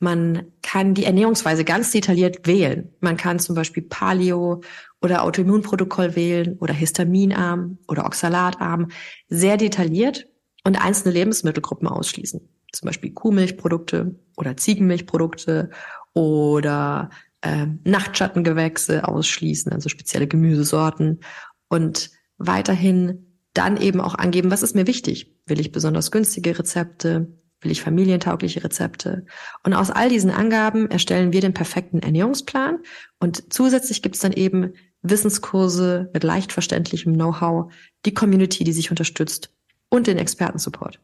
Man 0.00 0.52
kann 0.62 0.94
die 0.94 1.04
Ernährungsweise 1.04 1.64
ganz 1.64 1.90
detailliert 1.90 2.46
wählen. 2.46 2.92
Man 3.00 3.16
kann 3.16 3.38
zum 3.38 3.54
Beispiel 3.54 3.82
Paleo 3.82 4.60
oder 5.00 5.22
Autoimmunprotokoll 5.22 6.14
wählen 6.14 6.56
oder 6.58 6.72
Histaminarm 6.72 7.78
oder 7.88 8.04
Oxalatarm. 8.04 8.88
Sehr 9.28 9.56
detailliert 9.56 10.26
und 10.68 10.76
einzelne 10.76 11.14
Lebensmittelgruppen 11.14 11.88
ausschließen. 11.88 12.46
Zum 12.72 12.86
Beispiel 12.86 13.12
Kuhmilchprodukte 13.12 14.14
oder 14.36 14.54
Ziegenmilchprodukte 14.54 15.70
oder 16.12 17.08
äh, 17.40 17.66
Nachtschattengewächse 17.84 19.08
ausschließen, 19.08 19.72
also 19.72 19.88
spezielle 19.88 20.26
Gemüsesorten 20.26 21.20
und 21.68 22.10
weiterhin 22.36 23.38
dann 23.54 23.78
eben 23.78 24.02
auch 24.02 24.14
angeben, 24.14 24.50
was 24.50 24.62
ist 24.62 24.74
mir 24.74 24.86
wichtig? 24.86 25.34
Will 25.46 25.58
ich 25.58 25.72
besonders 25.72 26.10
günstige 26.10 26.58
Rezepte? 26.58 27.32
Will 27.62 27.70
ich 27.70 27.80
familientaugliche 27.80 28.62
Rezepte? 28.62 29.24
Und 29.64 29.72
aus 29.72 29.90
all 29.90 30.10
diesen 30.10 30.30
Angaben 30.30 30.90
erstellen 30.90 31.32
wir 31.32 31.40
den 31.40 31.54
perfekten 31.54 32.00
Ernährungsplan 32.00 32.80
und 33.20 33.54
zusätzlich 33.54 34.02
gibt 34.02 34.16
es 34.16 34.20
dann 34.20 34.34
eben 34.34 34.74
Wissenskurse 35.00 36.10
mit 36.12 36.24
leicht 36.24 36.52
verständlichem 36.52 37.14
Know-how, 37.14 37.72
die 38.04 38.12
Community, 38.12 38.64
die 38.64 38.72
sich 38.72 38.90
unterstützt 38.90 39.54
und 39.90 40.06
den 40.06 40.18
Expertensupport. 40.18 40.98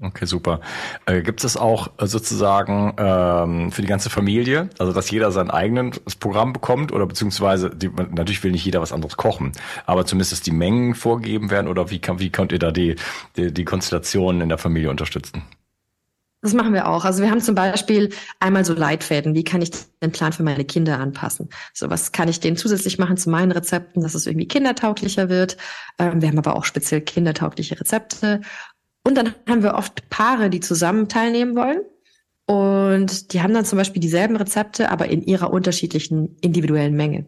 Okay, 0.00 0.26
super. 0.26 0.60
Äh, 1.06 1.22
gibt 1.22 1.44
es 1.44 1.56
auch 1.56 1.88
äh, 1.98 2.06
sozusagen 2.06 2.94
ähm, 2.98 3.70
für 3.70 3.80
die 3.80 3.86
ganze 3.86 4.10
Familie, 4.10 4.68
also 4.78 4.92
dass 4.92 5.08
jeder 5.08 5.30
sein 5.30 5.50
eigenes 5.50 6.16
Programm 6.18 6.52
bekommt 6.52 6.90
oder 6.90 7.06
beziehungsweise 7.06 7.70
die, 7.70 7.88
natürlich 7.88 8.42
will 8.42 8.50
nicht 8.50 8.64
jeder 8.64 8.82
was 8.82 8.92
anderes 8.92 9.16
kochen, 9.16 9.52
aber 9.86 10.04
zumindest 10.04 10.46
die 10.46 10.50
Mengen 10.50 10.96
vorgegeben 10.96 11.50
werden 11.50 11.68
oder 11.68 11.90
wie 11.90 12.00
kann, 12.00 12.18
wie 12.18 12.30
könnt 12.30 12.50
ihr 12.50 12.58
da 12.58 12.72
die, 12.72 12.96
die, 13.36 13.54
die 13.54 13.64
Konstellation 13.64 14.40
in 14.40 14.48
der 14.48 14.58
Familie 14.58 14.90
unterstützen? 14.90 15.44
Das 16.44 16.52
machen 16.52 16.74
wir 16.74 16.88
auch. 16.88 17.06
Also 17.06 17.22
wir 17.22 17.30
haben 17.30 17.40
zum 17.40 17.54
Beispiel 17.54 18.10
einmal 18.38 18.66
so 18.66 18.74
Leitfäden. 18.74 19.34
Wie 19.34 19.44
kann 19.44 19.62
ich 19.62 19.70
den 20.02 20.12
Plan 20.12 20.30
für 20.30 20.42
meine 20.42 20.66
Kinder 20.66 20.98
anpassen? 21.00 21.48
So 21.72 21.88
was 21.88 22.12
kann 22.12 22.28
ich 22.28 22.38
denen 22.38 22.58
zusätzlich 22.58 22.98
machen 22.98 23.16
zu 23.16 23.30
meinen 23.30 23.50
Rezepten, 23.50 24.02
dass 24.02 24.14
es 24.14 24.26
irgendwie 24.26 24.46
kindertauglicher 24.46 25.30
wird. 25.30 25.56
Ähm, 25.98 26.20
wir 26.20 26.28
haben 26.28 26.36
aber 26.36 26.54
auch 26.54 26.66
speziell 26.66 27.00
kindertaugliche 27.00 27.80
Rezepte. 27.80 28.42
Und 29.04 29.16
dann 29.16 29.34
haben 29.48 29.62
wir 29.62 29.72
oft 29.72 30.10
Paare, 30.10 30.50
die 30.50 30.60
zusammen 30.60 31.08
teilnehmen 31.08 31.56
wollen. 31.56 31.80
Und 32.44 33.32
die 33.32 33.40
haben 33.40 33.54
dann 33.54 33.64
zum 33.64 33.78
Beispiel 33.78 34.02
dieselben 34.02 34.36
Rezepte, 34.36 34.90
aber 34.90 35.08
in 35.08 35.22
ihrer 35.22 35.50
unterschiedlichen 35.50 36.36
individuellen 36.42 36.94
Menge. 36.94 37.24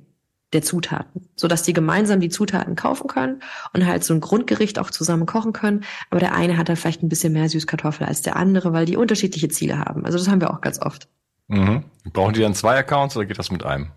Der 0.53 0.63
Zutaten, 0.63 1.29
so 1.35 1.49
dass 1.49 1.63
die 1.63 1.73
gemeinsam 1.73 2.21
die 2.21 2.29
Zutaten 2.29 2.77
kaufen 2.77 3.09
können 3.09 3.43
und 3.73 3.87
halt 3.87 4.05
so 4.05 4.15
ein 4.15 4.21
Grundgericht 4.21 4.79
auch 4.79 4.91
zusammen 4.91 5.27
kochen 5.27 5.53
können. 5.53 5.85
Aber 6.11 6.21
der 6.21 6.35
eine 6.35 6.57
hat 6.57 6.69
dann 6.69 6.77
vielleicht 6.77 7.03
ein 7.03 7.09
bisschen 7.09 7.33
mehr 7.33 7.49
Süßkartoffel 7.49 8.07
als 8.07 8.23
der 8.23 8.37
andere, 8.37 8.73
weil 8.73 8.87
die 8.87 8.97
unterschiedliche 8.97 9.49
Ziele 9.49 9.79
haben. 9.79 10.05
Also 10.05 10.19
das 10.19 10.29
haben 10.29 10.41
wir 10.41 10.51
auch 10.51 10.61
ganz 10.61 10.81
oft. 10.81 11.09
Mhm. 11.49 11.85
Brauchen 12.13 12.35
die 12.35 12.41
dann 12.41 12.55
zwei 12.55 12.77
Accounts 12.77 13.17
oder 13.17 13.27
geht 13.27 13.39
das 13.39 13.51
mit 13.51 13.65
einem? 13.65 13.91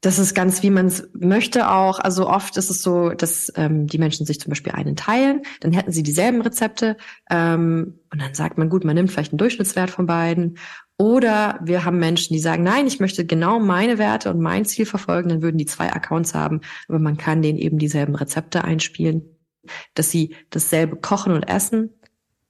Das 0.00 0.20
ist 0.20 0.34
ganz, 0.34 0.62
wie 0.62 0.70
man 0.70 0.86
es 0.86 1.08
möchte 1.12 1.70
auch. 1.70 1.98
Also 1.98 2.28
oft 2.28 2.56
ist 2.56 2.70
es 2.70 2.82
so, 2.82 3.10
dass 3.10 3.52
ähm, 3.56 3.88
die 3.88 3.98
Menschen 3.98 4.26
sich 4.26 4.40
zum 4.40 4.50
Beispiel 4.50 4.72
einen 4.72 4.94
teilen, 4.94 5.42
dann 5.60 5.72
hätten 5.72 5.90
sie 5.90 6.04
dieselben 6.04 6.40
Rezepte 6.40 6.96
ähm, 7.28 7.98
und 8.12 8.22
dann 8.22 8.32
sagt 8.32 8.58
man, 8.58 8.68
gut, 8.68 8.84
man 8.84 8.94
nimmt 8.94 9.10
vielleicht 9.10 9.32
einen 9.32 9.38
Durchschnittswert 9.38 9.90
von 9.90 10.06
beiden 10.06 10.58
oder 10.98 11.60
wir 11.62 11.84
haben 11.84 11.98
Menschen, 11.98 12.34
die 12.34 12.40
sagen, 12.40 12.64
nein, 12.64 12.86
ich 12.88 12.98
möchte 12.98 13.24
genau 13.24 13.60
meine 13.60 13.98
Werte 13.98 14.30
und 14.30 14.40
mein 14.40 14.64
Ziel 14.64 14.84
verfolgen, 14.84 15.28
dann 15.28 15.42
würden 15.42 15.56
die 15.56 15.66
zwei 15.66 15.92
Accounts 15.92 16.34
haben, 16.34 16.60
aber 16.88 16.98
man 16.98 17.16
kann 17.16 17.40
denen 17.40 17.58
eben 17.58 17.78
dieselben 17.78 18.16
Rezepte 18.16 18.64
einspielen, 18.64 19.22
dass 19.94 20.10
sie 20.10 20.34
dasselbe 20.50 20.96
kochen 20.96 21.32
und 21.32 21.44
essen, 21.44 21.90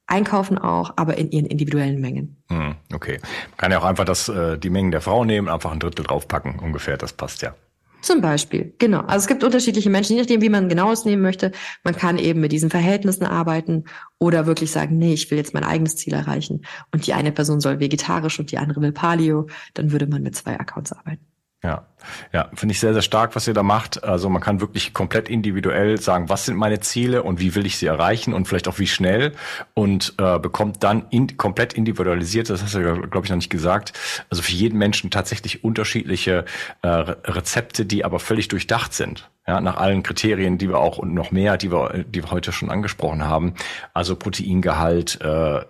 einkaufen 0.07 0.57
auch, 0.57 0.95
aber 0.97 1.19
in 1.19 1.31
ihren 1.31 1.45
individuellen 1.45 2.01
Mengen. 2.01 2.43
Hm, 2.51 2.77
okay. 2.95 3.19
Man 3.51 3.57
kann 3.59 3.73
ja 3.73 3.79
auch 3.81 3.85
einfach 3.85 4.07
das, 4.07 4.31
äh, 4.31 4.59
die 4.59 4.71
Mengen 4.71 4.93
der 4.93 5.03
Frau 5.03 5.27
nehmen, 5.27 5.49
einfach 5.49 5.71
ein 5.71 5.81
Drittel 5.81 6.07
draufpacken, 6.07 6.59
ungefähr, 6.59 6.97
das 6.97 7.13
passt 7.13 7.43
ja. 7.43 7.55
Zum 8.01 8.21
Beispiel, 8.21 8.75
genau. 8.79 9.01
Also 9.01 9.25
es 9.25 9.27
gibt 9.27 9.43
unterschiedliche 9.43 9.91
Menschen, 9.91 10.15
je 10.15 10.23
nachdem, 10.23 10.41
wie 10.41 10.49
man 10.49 10.69
genau 10.69 10.93
es 10.93 11.05
nehmen 11.05 11.23
möchte. 11.23 11.53
Man 11.83 11.97
kann 11.97 12.17
eben 12.19 12.41
mit 12.41 12.53
diesen 12.53 12.71
Verhältnissen 12.71 13.25
arbeiten 13.25 13.85
oder 14.19 14.47
wirklich 14.47 14.71
sagen, 14.71 14.99
nee, 14.99 15.15
ich 15.15 15.31
will 15.31 15.39
jetzt 15.39 15.53
mein 15.53 15.65
eigenes 15.65 15.97
Ziel 15.97 16.15
erreichen 16.15 16.63
und 16.93 17.07
die 17.07 17.15
eine 17.15 17.33
Person 17.33 17.61
soll 17.61 17.81
vegetarisch 17.81 18.39
und 18.39 18.53
die 18.53 18.59
andere 18.59 18.81
will 18.81 18.93
Paleo. 18.93 19.49
Dann 19.75 19.91
würde 19.91 20.07
man 20.07 20.23
mit 20.23 20.37
zwei 20.37 20.59
Accounts 20.59 20.93
arbeiten. 20.93 21.28
Ja, 21.65 21.89
ja, 22.33 22.49
finde 22.55 22.73
ich 22.73 22.79
sehr, 22.79 22.93
sehr 22.93 23.03
stark, 23.03 23.35
was 23.35 23.49
ihr 23.49 23.55
da 23.55 23.65
macht. 23.65 24.05
Also 24.05 24.29
man 24.29 24.41
kann 24.41 24.61
wirklich 24.61 24.95
komplett 24.95 25.29
individuell 25.29 26.01
sagen, 26.01 26.29
was 26.29 26.47
sind 26.47 26.57
meine 26.57 26.79
Ziele 26.79 27.25
und 27.25 27.41
wie 27.41 27.57
will 27.57 27.67
ich 27.67 27.79
sie 27.79 27.87
erreichen 27.87 28.33
und 28.33 28.47
vielleicht 28.47 28.69
auch 28.69 28.79
wie 28.79 28.87
schnell 28.87 29.33
und 29.75 30.15
äh, 30.19 30.39
bekommt 30.39 30.85
dann 30.85 31.07
in, 31.11 31.37
komplett 31.37 31.73
individualisiert, 31.73 32.49
das 32.49 32.63
hast 32.63 32.77
du 32.77 32.79
ja, 32.79 32.93
glaube 32.95 33.27
ich, 33.27 33.31
noch 33.31 33.37
nicht 33.37 33.51
gesagt, 33.51 33.93
also 34.31 34.41
für 34.41 34.53
jeden 34.53 34.79
Menschen 34.79 35.11
tatsächlich 35.11 35.65
unterschiedliche 35.65 36.45
äh, 36.83 36.89
Rezepte, 36.89 37.85
die 37.85 38.05
aber 38.05 38.21
völlig 38.21 38.47
durchdacht 38.47 38.95
sind. 38.95 39.29
Ja, 39.49 39.61
nach 39.61 39.79
allen 39.79 40.05
Kriterien, 40.05 40.59
die 40.59 40.69
wir 40.69 40.79
auch 40.79 40.99
und 40.99 41.13
noch 41.13 41.33
mehr, 41.33 41.57
die 41.57 41.73
wir, 41.73 42.05
die 42.05 42.23
wir 42.23 42.31
heute 42.31 42.53
schon 42.53 42.71
angesprochen 42.71 43.25
haben. 43.25 43.55
Also 43.95 44.15
Proteingehalt, 44.15 45.21
äh, 45.23 45.61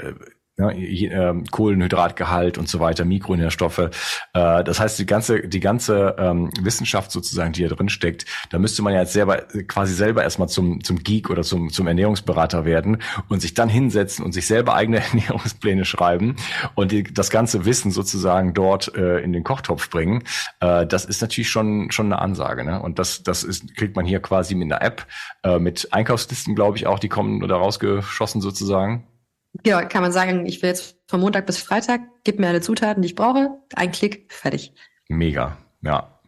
ja, 0.58 0.70
äh, 0.70 1.42
Kohlenhydratgehalt 1.50 2.58
und 2.58 2.68
so 2.68 2.80
weiter, 2.80 3.04
Mikronährstoffe. 3.04 3.78
Äh, 3.78 4.64
das 4.64 4.80
heißt, 4.80 4.98
die 4.98 5.06
ganze, 5.06 5.46
die 5.46 5.60
ganze 5.60 6.16
ähm, 6.18 6.50
Wissenschaft 6.60 7.12
sozusagen, 7.12 7.52
die 7.52 7.60
hier 7.60 7.68
drin 7.68 7.88
steckt, 7.88 8.26
da 8.50 8.58
müsste 8.58 8.82
man 8.82 8.92
ja 8.92 9.00
jetzt 9.00 9.12
selber 9.12 9.38
quasi 9.68 9.94
selber 9.94 10.22
erstmal 10.22 10.48
zum, 10.48 10.82
zum 10.82 10.98
Geek 10.98 11.30
oder 11.30 11.42
zum, 11.42 11.70
zum 11.70 11.86
Ernährungsberater 11.86 12.64
werden 12.64 12.98
und 13.28 13.40
sich 13.40 13.54
dann 13.54 13.68
hinsetzen 13.68 14.24
und 14.24 14.32
sich 14.32 14.46
selber 14.46 14.74
eigene 14.74 14.98
Ernährungspläne 15.04 15.84
schreiben 15.84 16.36
und 16.74 16.90
die, 16.90 17.04
das 17.04 17.30
ganze 17.30 17.64
Wissen 17.64 17.92
sozusagen 17.92 18.52
dort 18.52 18.94
äh, 18.96 19.20
in 19.20 19.32
den 19.32 19.44
Kochtopf 19.44 19.90
bringen. 19.90 20.24
Äh, 20.60 20.86
das 20.86 21.04
ist 21.04 21.22
natürlich 21.22 21.50
schon, 21.50 21.90
schon 21.92 22.06
eine 22.06 22.20
Ansage. 22.20 22.64
Ne? 22.64 22.82
Und 22.82 22.98
das, 22.98 23.22
das 23.22 23.44
ist, 23.44 23.76
kriegt 23.76 23.94
man 23.94 24.06
hier 24.06 24.20
quasi 24.20 24.56
mit 24.56 24.72
einer 24.72 24.82
App, 24.82 25.06
äh, 25.44 25.58
mit 25.60 25.92
Einkaufslisten, 25.92 26.56
glaube 26.56 26.76
ich, 26.76 26.86
auch, 26.86 26.98
die 26.98 27.08
kommen 27.08 27.46
da 27.46 27.56
rausgeschossen 27.56 28.40
sozusagen. 28.40 29.06
Ja, 29.64 29.82
kann 29.82 30.02
man 30.02 30.12
sagen, 30.12 30.46
ich 30.46 30.62
will 30.62 30.68
jetzt 30.68 30.96
von 31.06 31.20
Montag 31.20 31.46
bis 31.46 31.58
Freitag, 31.58 32.02
gib 32.24 32.38
mir 32.38 32.48
alle 32.48 32.60
Zutaten, 32.60 33.02
die 33.02 33.06
ich 33.06 33.14
brauche, 33.14 33.50
ein 33.74 33.92
Klick, 33.92 34.32
fertig. 34.32 34.72
Mega, 35.08 35.56
ja. 35.82 36.20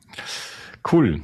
Cool. 0.91 1.21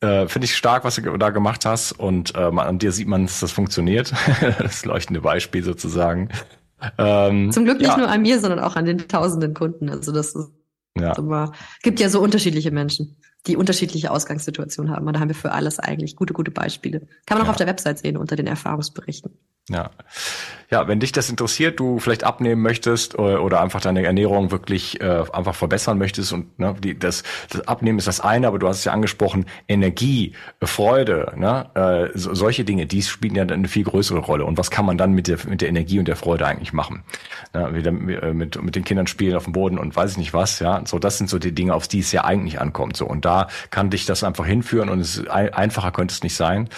Äh, 0.00 0.28
Finde 0.28 0.46
ich 0.46 0.56
stark, 0.56 0.84
was 0.84 0.96
du 0.96 1.16
da 1.18 1.30
gemacht 1.30 1.64
hast. 1.66 1.92
Und 1.92 2.34
äh, 2.34 2.38
an 2.38 2.78
dir 2.78 2.90
sieht 2.92 3.06
man, 3.06 3.26
dass 3.26 3.40
das 3.40 3.52
funktioniert. 3.52 4.12
das 4.58 4.84
leuchtende 4.84 5.20
Beispiel 5.20 5.62
sozusagen. 5.62 6.30
Ähm, 6.96 7.52
Zum 7.52 7.64
Glück 7.64 7.78
nicht 7.78 7.88
ja. 7.88 7.96
nur 7.96 8.08
an 8.08 8.22
mir, 8.22 8.40
sondern 8.40 8.60
auch 8.60 8.76
an 8.76 8.86
den 8.86 9.06
tausenden 9.08 9.52
Kunden. 9.54 9.90
Also 9.90 10.12
das 10.12 10.34
ist 10.34 10.50
ja. 10.98 11.12
immer, 11.16 11.52
gibt 11.82 12.00
ja 12.00 12.08
so 12.08 12.20
unterschiedliche 12.20 12.70
Menschen, 12.70 13.18
die 13.46 13.56
unterschiedliche 13.56 14.10
Ausgangssituationen 14.10 14.94
haben. 14.94 15.06
Und 15.06 15.14
da 15.14 15.20
haben 15.20 15.28
wir 15.28 15.34
für 15.34 15.52
alles 15.52 15.78
eigentlich 15.78 16.16
gute, 16.16 16.32
gute 16.32 16.50
Beispiele. 16.50 17.06
Kann 17.26 17.36
man 17.36 17.42
auch 17.42 17.46
ja. 17.46 17.50
auf 17.50 17.56
der 17.56 17.66
Website 17.66 17.98
sehen 17.98 18.16
unter 18.16 18.36
den 18.36 18.46
Erfahrungsberichten. 18.46 19.32
Ja. 19.70 19.90
Ja, 20.70 20.86
wenn 20.86 21.00
dich 21.00 21.10
das 21.10 21.28
interessiert, 21.28 21.80
du 21.80 21.98
vielleicht 21.98 22.22
abnehmen 22.22 22.62
möchtest 22.62 23.18
oder, 23.18 23.34
äh, 23.34 23.36
oder 23.38 23.60
einfach 23.60 23.80
deine 23.80 24.04
Ernährung 24.04 24.52
wirklich 24.52 25.00
äh, 25.00 25.24
einfach 25.32 25.56
verbessern 25.56 25.98
möchtest 25.98 26.32
und 26.32 26.58
ne, 26.60 26.76
die, 26.78 26.96
das, 26.96 27.24
das 27.48 27.66
Abnehmen 27.66 27.98
ist 27.98 28.06
das 28.06 28.20
eine, 28.20 28.46
aber 28.46 28.60
du 28.60 28.68
hast 28.68 28.78
es 28.78 28.84
ja 28.84 28.92
angesprochen, 28.92 29.46
Energie, 29.66 30.34
Freude, 30.62 31.32
ne, 31.36 31.70
äh, 31.74 32.16
so, 32.16 32.34
solche 32.34 32.64
Dinge, 32.64 32.86
die 32.86 33.02
spielen 33.02 33.34
ja 33.34 33.42
eine 33.42 33.66
viel 33.66 33.82
größere 33.82 34.20
Rolle. 34.20 34.44
Und 34.44 34.58
was 34.58 34.70
kann 34.70 34.86
man 34.86 34.96
dann 34.96 35.12
mit 35.12 35.26
der, 35.26 35.38
mit 35.48 35.60
der 35.60 35.68
Energie 35.68 35.98
und 35.98 36.06
der 36.06 36.16
Freude 36.16 36.46
eigentlich 36.46 36.72
machen? 36.72 37.02
Ne, 37.52 37.74
wieder 37.74 37.90
äh, 37.90 38.32
mit, 38.32 38.62
mit 38.62 38.76
den 38.76 38.84
Kindern 38.84 39.08
spielen 39.08 39.34
auf 39.34 39.44
dem 39.44 39.52
Boden 39.52 39.76
und 39.76 39.96
weiß 39.96 40.12
ich 40.12 40.18
nicht 40.18 40.34
was, 40.34 40.60
ja. 40.60 40.82
So, 40.86 41.00
das 41.00 41.18
sind 41.18 41.28
so 41.28 41.40
die 41.40 41.52
Dinge, 41.52 41.74
auf 41.74 41.88
die 41.88 41.98
es 41.98 42.12
ja 42.12 42.24
eigentlich 42.24 42.60
ankommt. 42.60 42.96
So, 42.96 43.06
und 43.06 43.24
da 43.24 43.48
kann 43.70 43.90
dich 43.90 44.06
das 44.06 44.22
einfach 44.22 44.46
hinführen 44.46 44.88
und 44.88 45.00
es 45.00 45.26
ein, 45.26 45.52
einfacher 45.52 45.90
könnte 45.90 46.12
es 46.12 46.22
nicht 46.22 46.36
sein. 46.36 46.68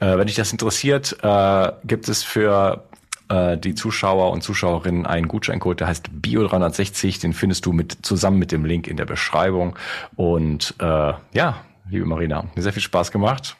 Äh, 0.00 0.16
wenn 0.16 0.26
dich 0.26 0.36
das 0.36 0.52
interessiert, 0.52 1.18
äh, 1.22 1.72
gibt 1.84 2.08
es 2.08 2.22
für 2.22 2.41
äh, 2.44 3.56
die 3.58 3.74
Zuschauer 3.74 4.30
und 4.30 4.42
Zuschauerinnen 4.42 5.06
einen 5.06 5.28
Gutscheincode, 5.28 5.80
der 5.80 5.86
heißt 5.88 6.10
Bio360. 6.10 7.20
Den 7.20 7.32
findest 7.32 7.66
du 7.66 7.72
mit 7.72 7.98
zusammen 8.02 8.38
mit 8.38 8.52
dem 8.52 8.64
Link 8.64 8.86
in 8.86 8.96
der 8.96 9.06
Beschreibung. 9.06 9.76
Und 10.16 10.74
äh, 10.78 10.84
ja, 10.84 11.64
liebe 11.88 12.06
Marina, 12.06 12.44
mir 12.54 12.62
sehr 12.62 12.72
viel 12.72 12.82
Spaß 12.82 13.10
gemacht. 13.10 13.56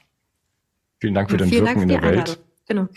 Vielen 1.01 1.15
Dank 1.15 1.31
für 1.31 1.37
dein 1.37 1.51
Wirken 1.51 1.67
Dank 1.67 1.83
in 1.83 1.89
der 1.89 2.03
Welt. 2.03 2.39
Genau. 2.69 2.89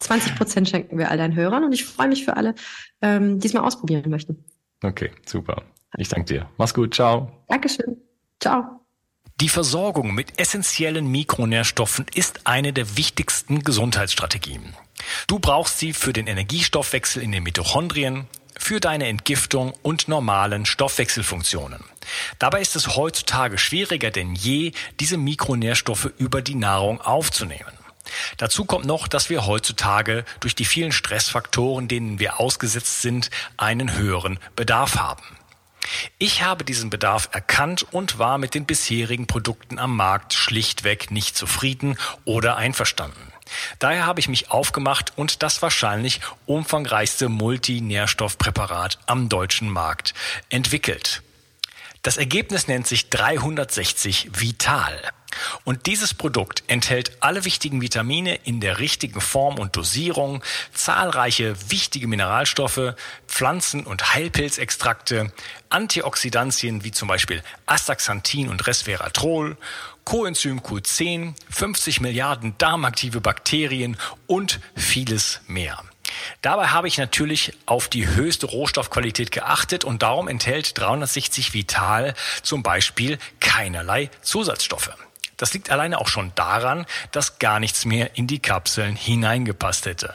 20 0.00 0.36
Prozent 0.36 0.68
schenken 0.68 0.98
wir 0.98 1.10
all 1.10 1.16
deinen 1.16 1.34
Hörern 1.34 1.64
und 1.64 1.72
ich 1.72 1.84
freue 1.84 2.08
mich 2.08 2.24
für 2.24 2.36
alle, 2.36 2.54
ähm, 3.00 3.40
die 3.40 3.46
es 3.46 3.54
mal 3.54 3.62
ausprobieren 3.62 4.10
möchten. 4.10 4.44
Okay, 4.82 5.10
super. 5.24 5.62
Ich 5.96 6.08
danke 6.08 6.26
dir. 6.26 6.48
Mach's 6.58 6.74
gut. 6.74 6.94
Ciao. 6.94 7.30
Dankeschön. 7.48 7.96
Ciao. 8.40 8.80
Die 9.40 9.48
Versorgung 9.48 10.14
mit 10.14 10.38
essentiellen 10.38 11.10
Mikronährstoffen 11.10 12.06
ist 12.14 12.46
eine 12.46 12.72
der 12.72 12.96
wichtigsten 12.96 13.60
Gesundheitsstrategien. 13.60 14.74
Du 15.26 15.38
brauchst 15.38 15.78
sie 15.78 15.92
für 15.92 16.12
den 16.12 16.26
Energiestoffwechsel 16.26 17.22
in 17.22 17.32
den 17.32 17.42
Mitochondrien, 17.42 18.26
für 18.58 18.80
deine 18.80 19.08
Entgiftung 19.08 19.74
und 19.82 20.08
normalen 20.08 20.64
Stoffwechselfunktionen. 20.64 21.84
Dabei 22.38 22.60
ist 22.60 22.76
es 22.76 22.96
heutzutage 22.96 23.58
schwieriger 23.58 24.10
denn 24.10 24.34
je, 24.34 24.72
diese 25.00 25.16
Mikronährstoffe 25.16 26.10
über 26.18 26.42
die 26.42 26.54
Nahrung 26.54 27.00
aufzunehmen. 27.00 27.72
Dazu 28.36 28.64
kommt 28.64 28.84
noch, 28.84 29.08
dass 29.08 29.30
wir 29.30 29.46
heutzutage 29.46 30.24
durch 30.40 30.54
die 30.54 30.64
vielen 30.64 30.92
Stressfaktoren, 30.92 31.88
denen 31.88 32.18
wir 32.18 32.38
ausgesetzt 32.38 33.02
sind, 33.02 33.30
einen 33.56 33.94
höheren 33.94 34.38
Bedarf 34.56 34.96
haben. 34.96 35.24
Ich 36.18 36.42
habe 36.42 36.64
diesen 36.64 36.90
Bedarf 36.90 37.28
erkannt 37.32 37.86
und 37.92 38.18
war 38.18 38.38
mit 38.38 38.54
den 38.54 38.66
bisherigen 38.66 39.26
Produkten 39.26 39.78
am 39.78 39.96
Markt 39.96 40.32
schlichtweg 40.32 41.10
nicht 41.10 41.36
zufrieden 41.36 41.98
oder 42.24 42.56
einverstanden. 42.56 43.33
Daher 43.78 44.06
habe 44.06 44.20
ich 44.20 44.28
mich 44.28 44.50
aufgemacht 44.50 45.12
und 45.16 45.42
das 45.42 45.62
wahrscheinlich 45.62 46.20
umfangreichste 46.46 47.28
Multinährstoffpräparat 47.28 48.98
am 49.06 49.28
deutschen 49.28 49.68
Markt 49.68 50.14
entwickelt. 50.48 51.22
Das 52.02 52.18
Ergebnis 52.18 52.68
nennt 52.68 52.86
sich 52.86 53.08
360 53.08 54.28
Vital. 54.38 55.00
Und 55.64 55.86
dieses 55.86 56.14
Produkt 56.14 56.62
enthält 56.66 57.16
alle 57.20 57.44
wichtigen 57.44 57.80
Vitamine 57.80 58.36
in 58.44 58.60
der 58.60 58.78
richtigen 58.78 59.20
Form 59.20 59.58
und 59.58 59.74
Dosierung, 59.74 60.42
zahlreiche 60.72 61.70
wichtige 61.70 62.06
Mineralstoffe, 62.06 62.94
Pflanzen- 63.26 63.86
und 63.86 64.14
Heilpilzextrakte, 64.14 65.32
Antioxidantien 65.70 66.84
wie 66.84 66.92
zum 66.92 67.08
Beispiel 67.08 67.42
Astaxanthin 67.66 68.48
und 68.48 68.66
Resveratrol, 68.66 69.56
Coenzym 70.04 70.60
Q10, 70.60 71.34
50 71.50 72.00
Milliarden 72.00 72.54
darmaktive 72.58 73.20
Bakterien 73.20 73.96
und 74.26 74.60
vieles 74.76 75.40
mehr. 75.46 75.82
Dabei 76.42 76.68
habe 76.68 76.88
ich 76.88 76.98
natürlich 76.98 77.52
auf 77.66 77.88
die 77.88 78.06
höchste 78.06 78.46
Rohstoffqualität 78.46 79.32
geachtet 79.32 79.84
und 79.84 80.02
darum 80.02 80.28
enthält 80.28 80.78
360 80.78 81.54
Vital 81.54 82.14
zum 82.42 82.62
Beispiel 82.62 83.18
keinerlei 83.40 84.10
Zusatzstoffe. 84.22 84.90
Das 85.36 85.52
liegt 85.52 85.70
alleine 85.70 85.98
auch 85.98 86.08
schon 86.08 86.32
daran, 86.34 86.86
dass 87.10 87.38
gar 87.38 87.58
nichts 87.58 87.84
mehr 87.84 88.16
in 88.16 88.26
die 88.26 88.38
Kapseln 88.38 88.94
hineingepasst 88.94 89.86
hätte. 89.86 90.14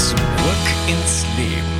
Zurück 0.00 0.16
ins 0.88 1.26
Leben. 1.36 1.79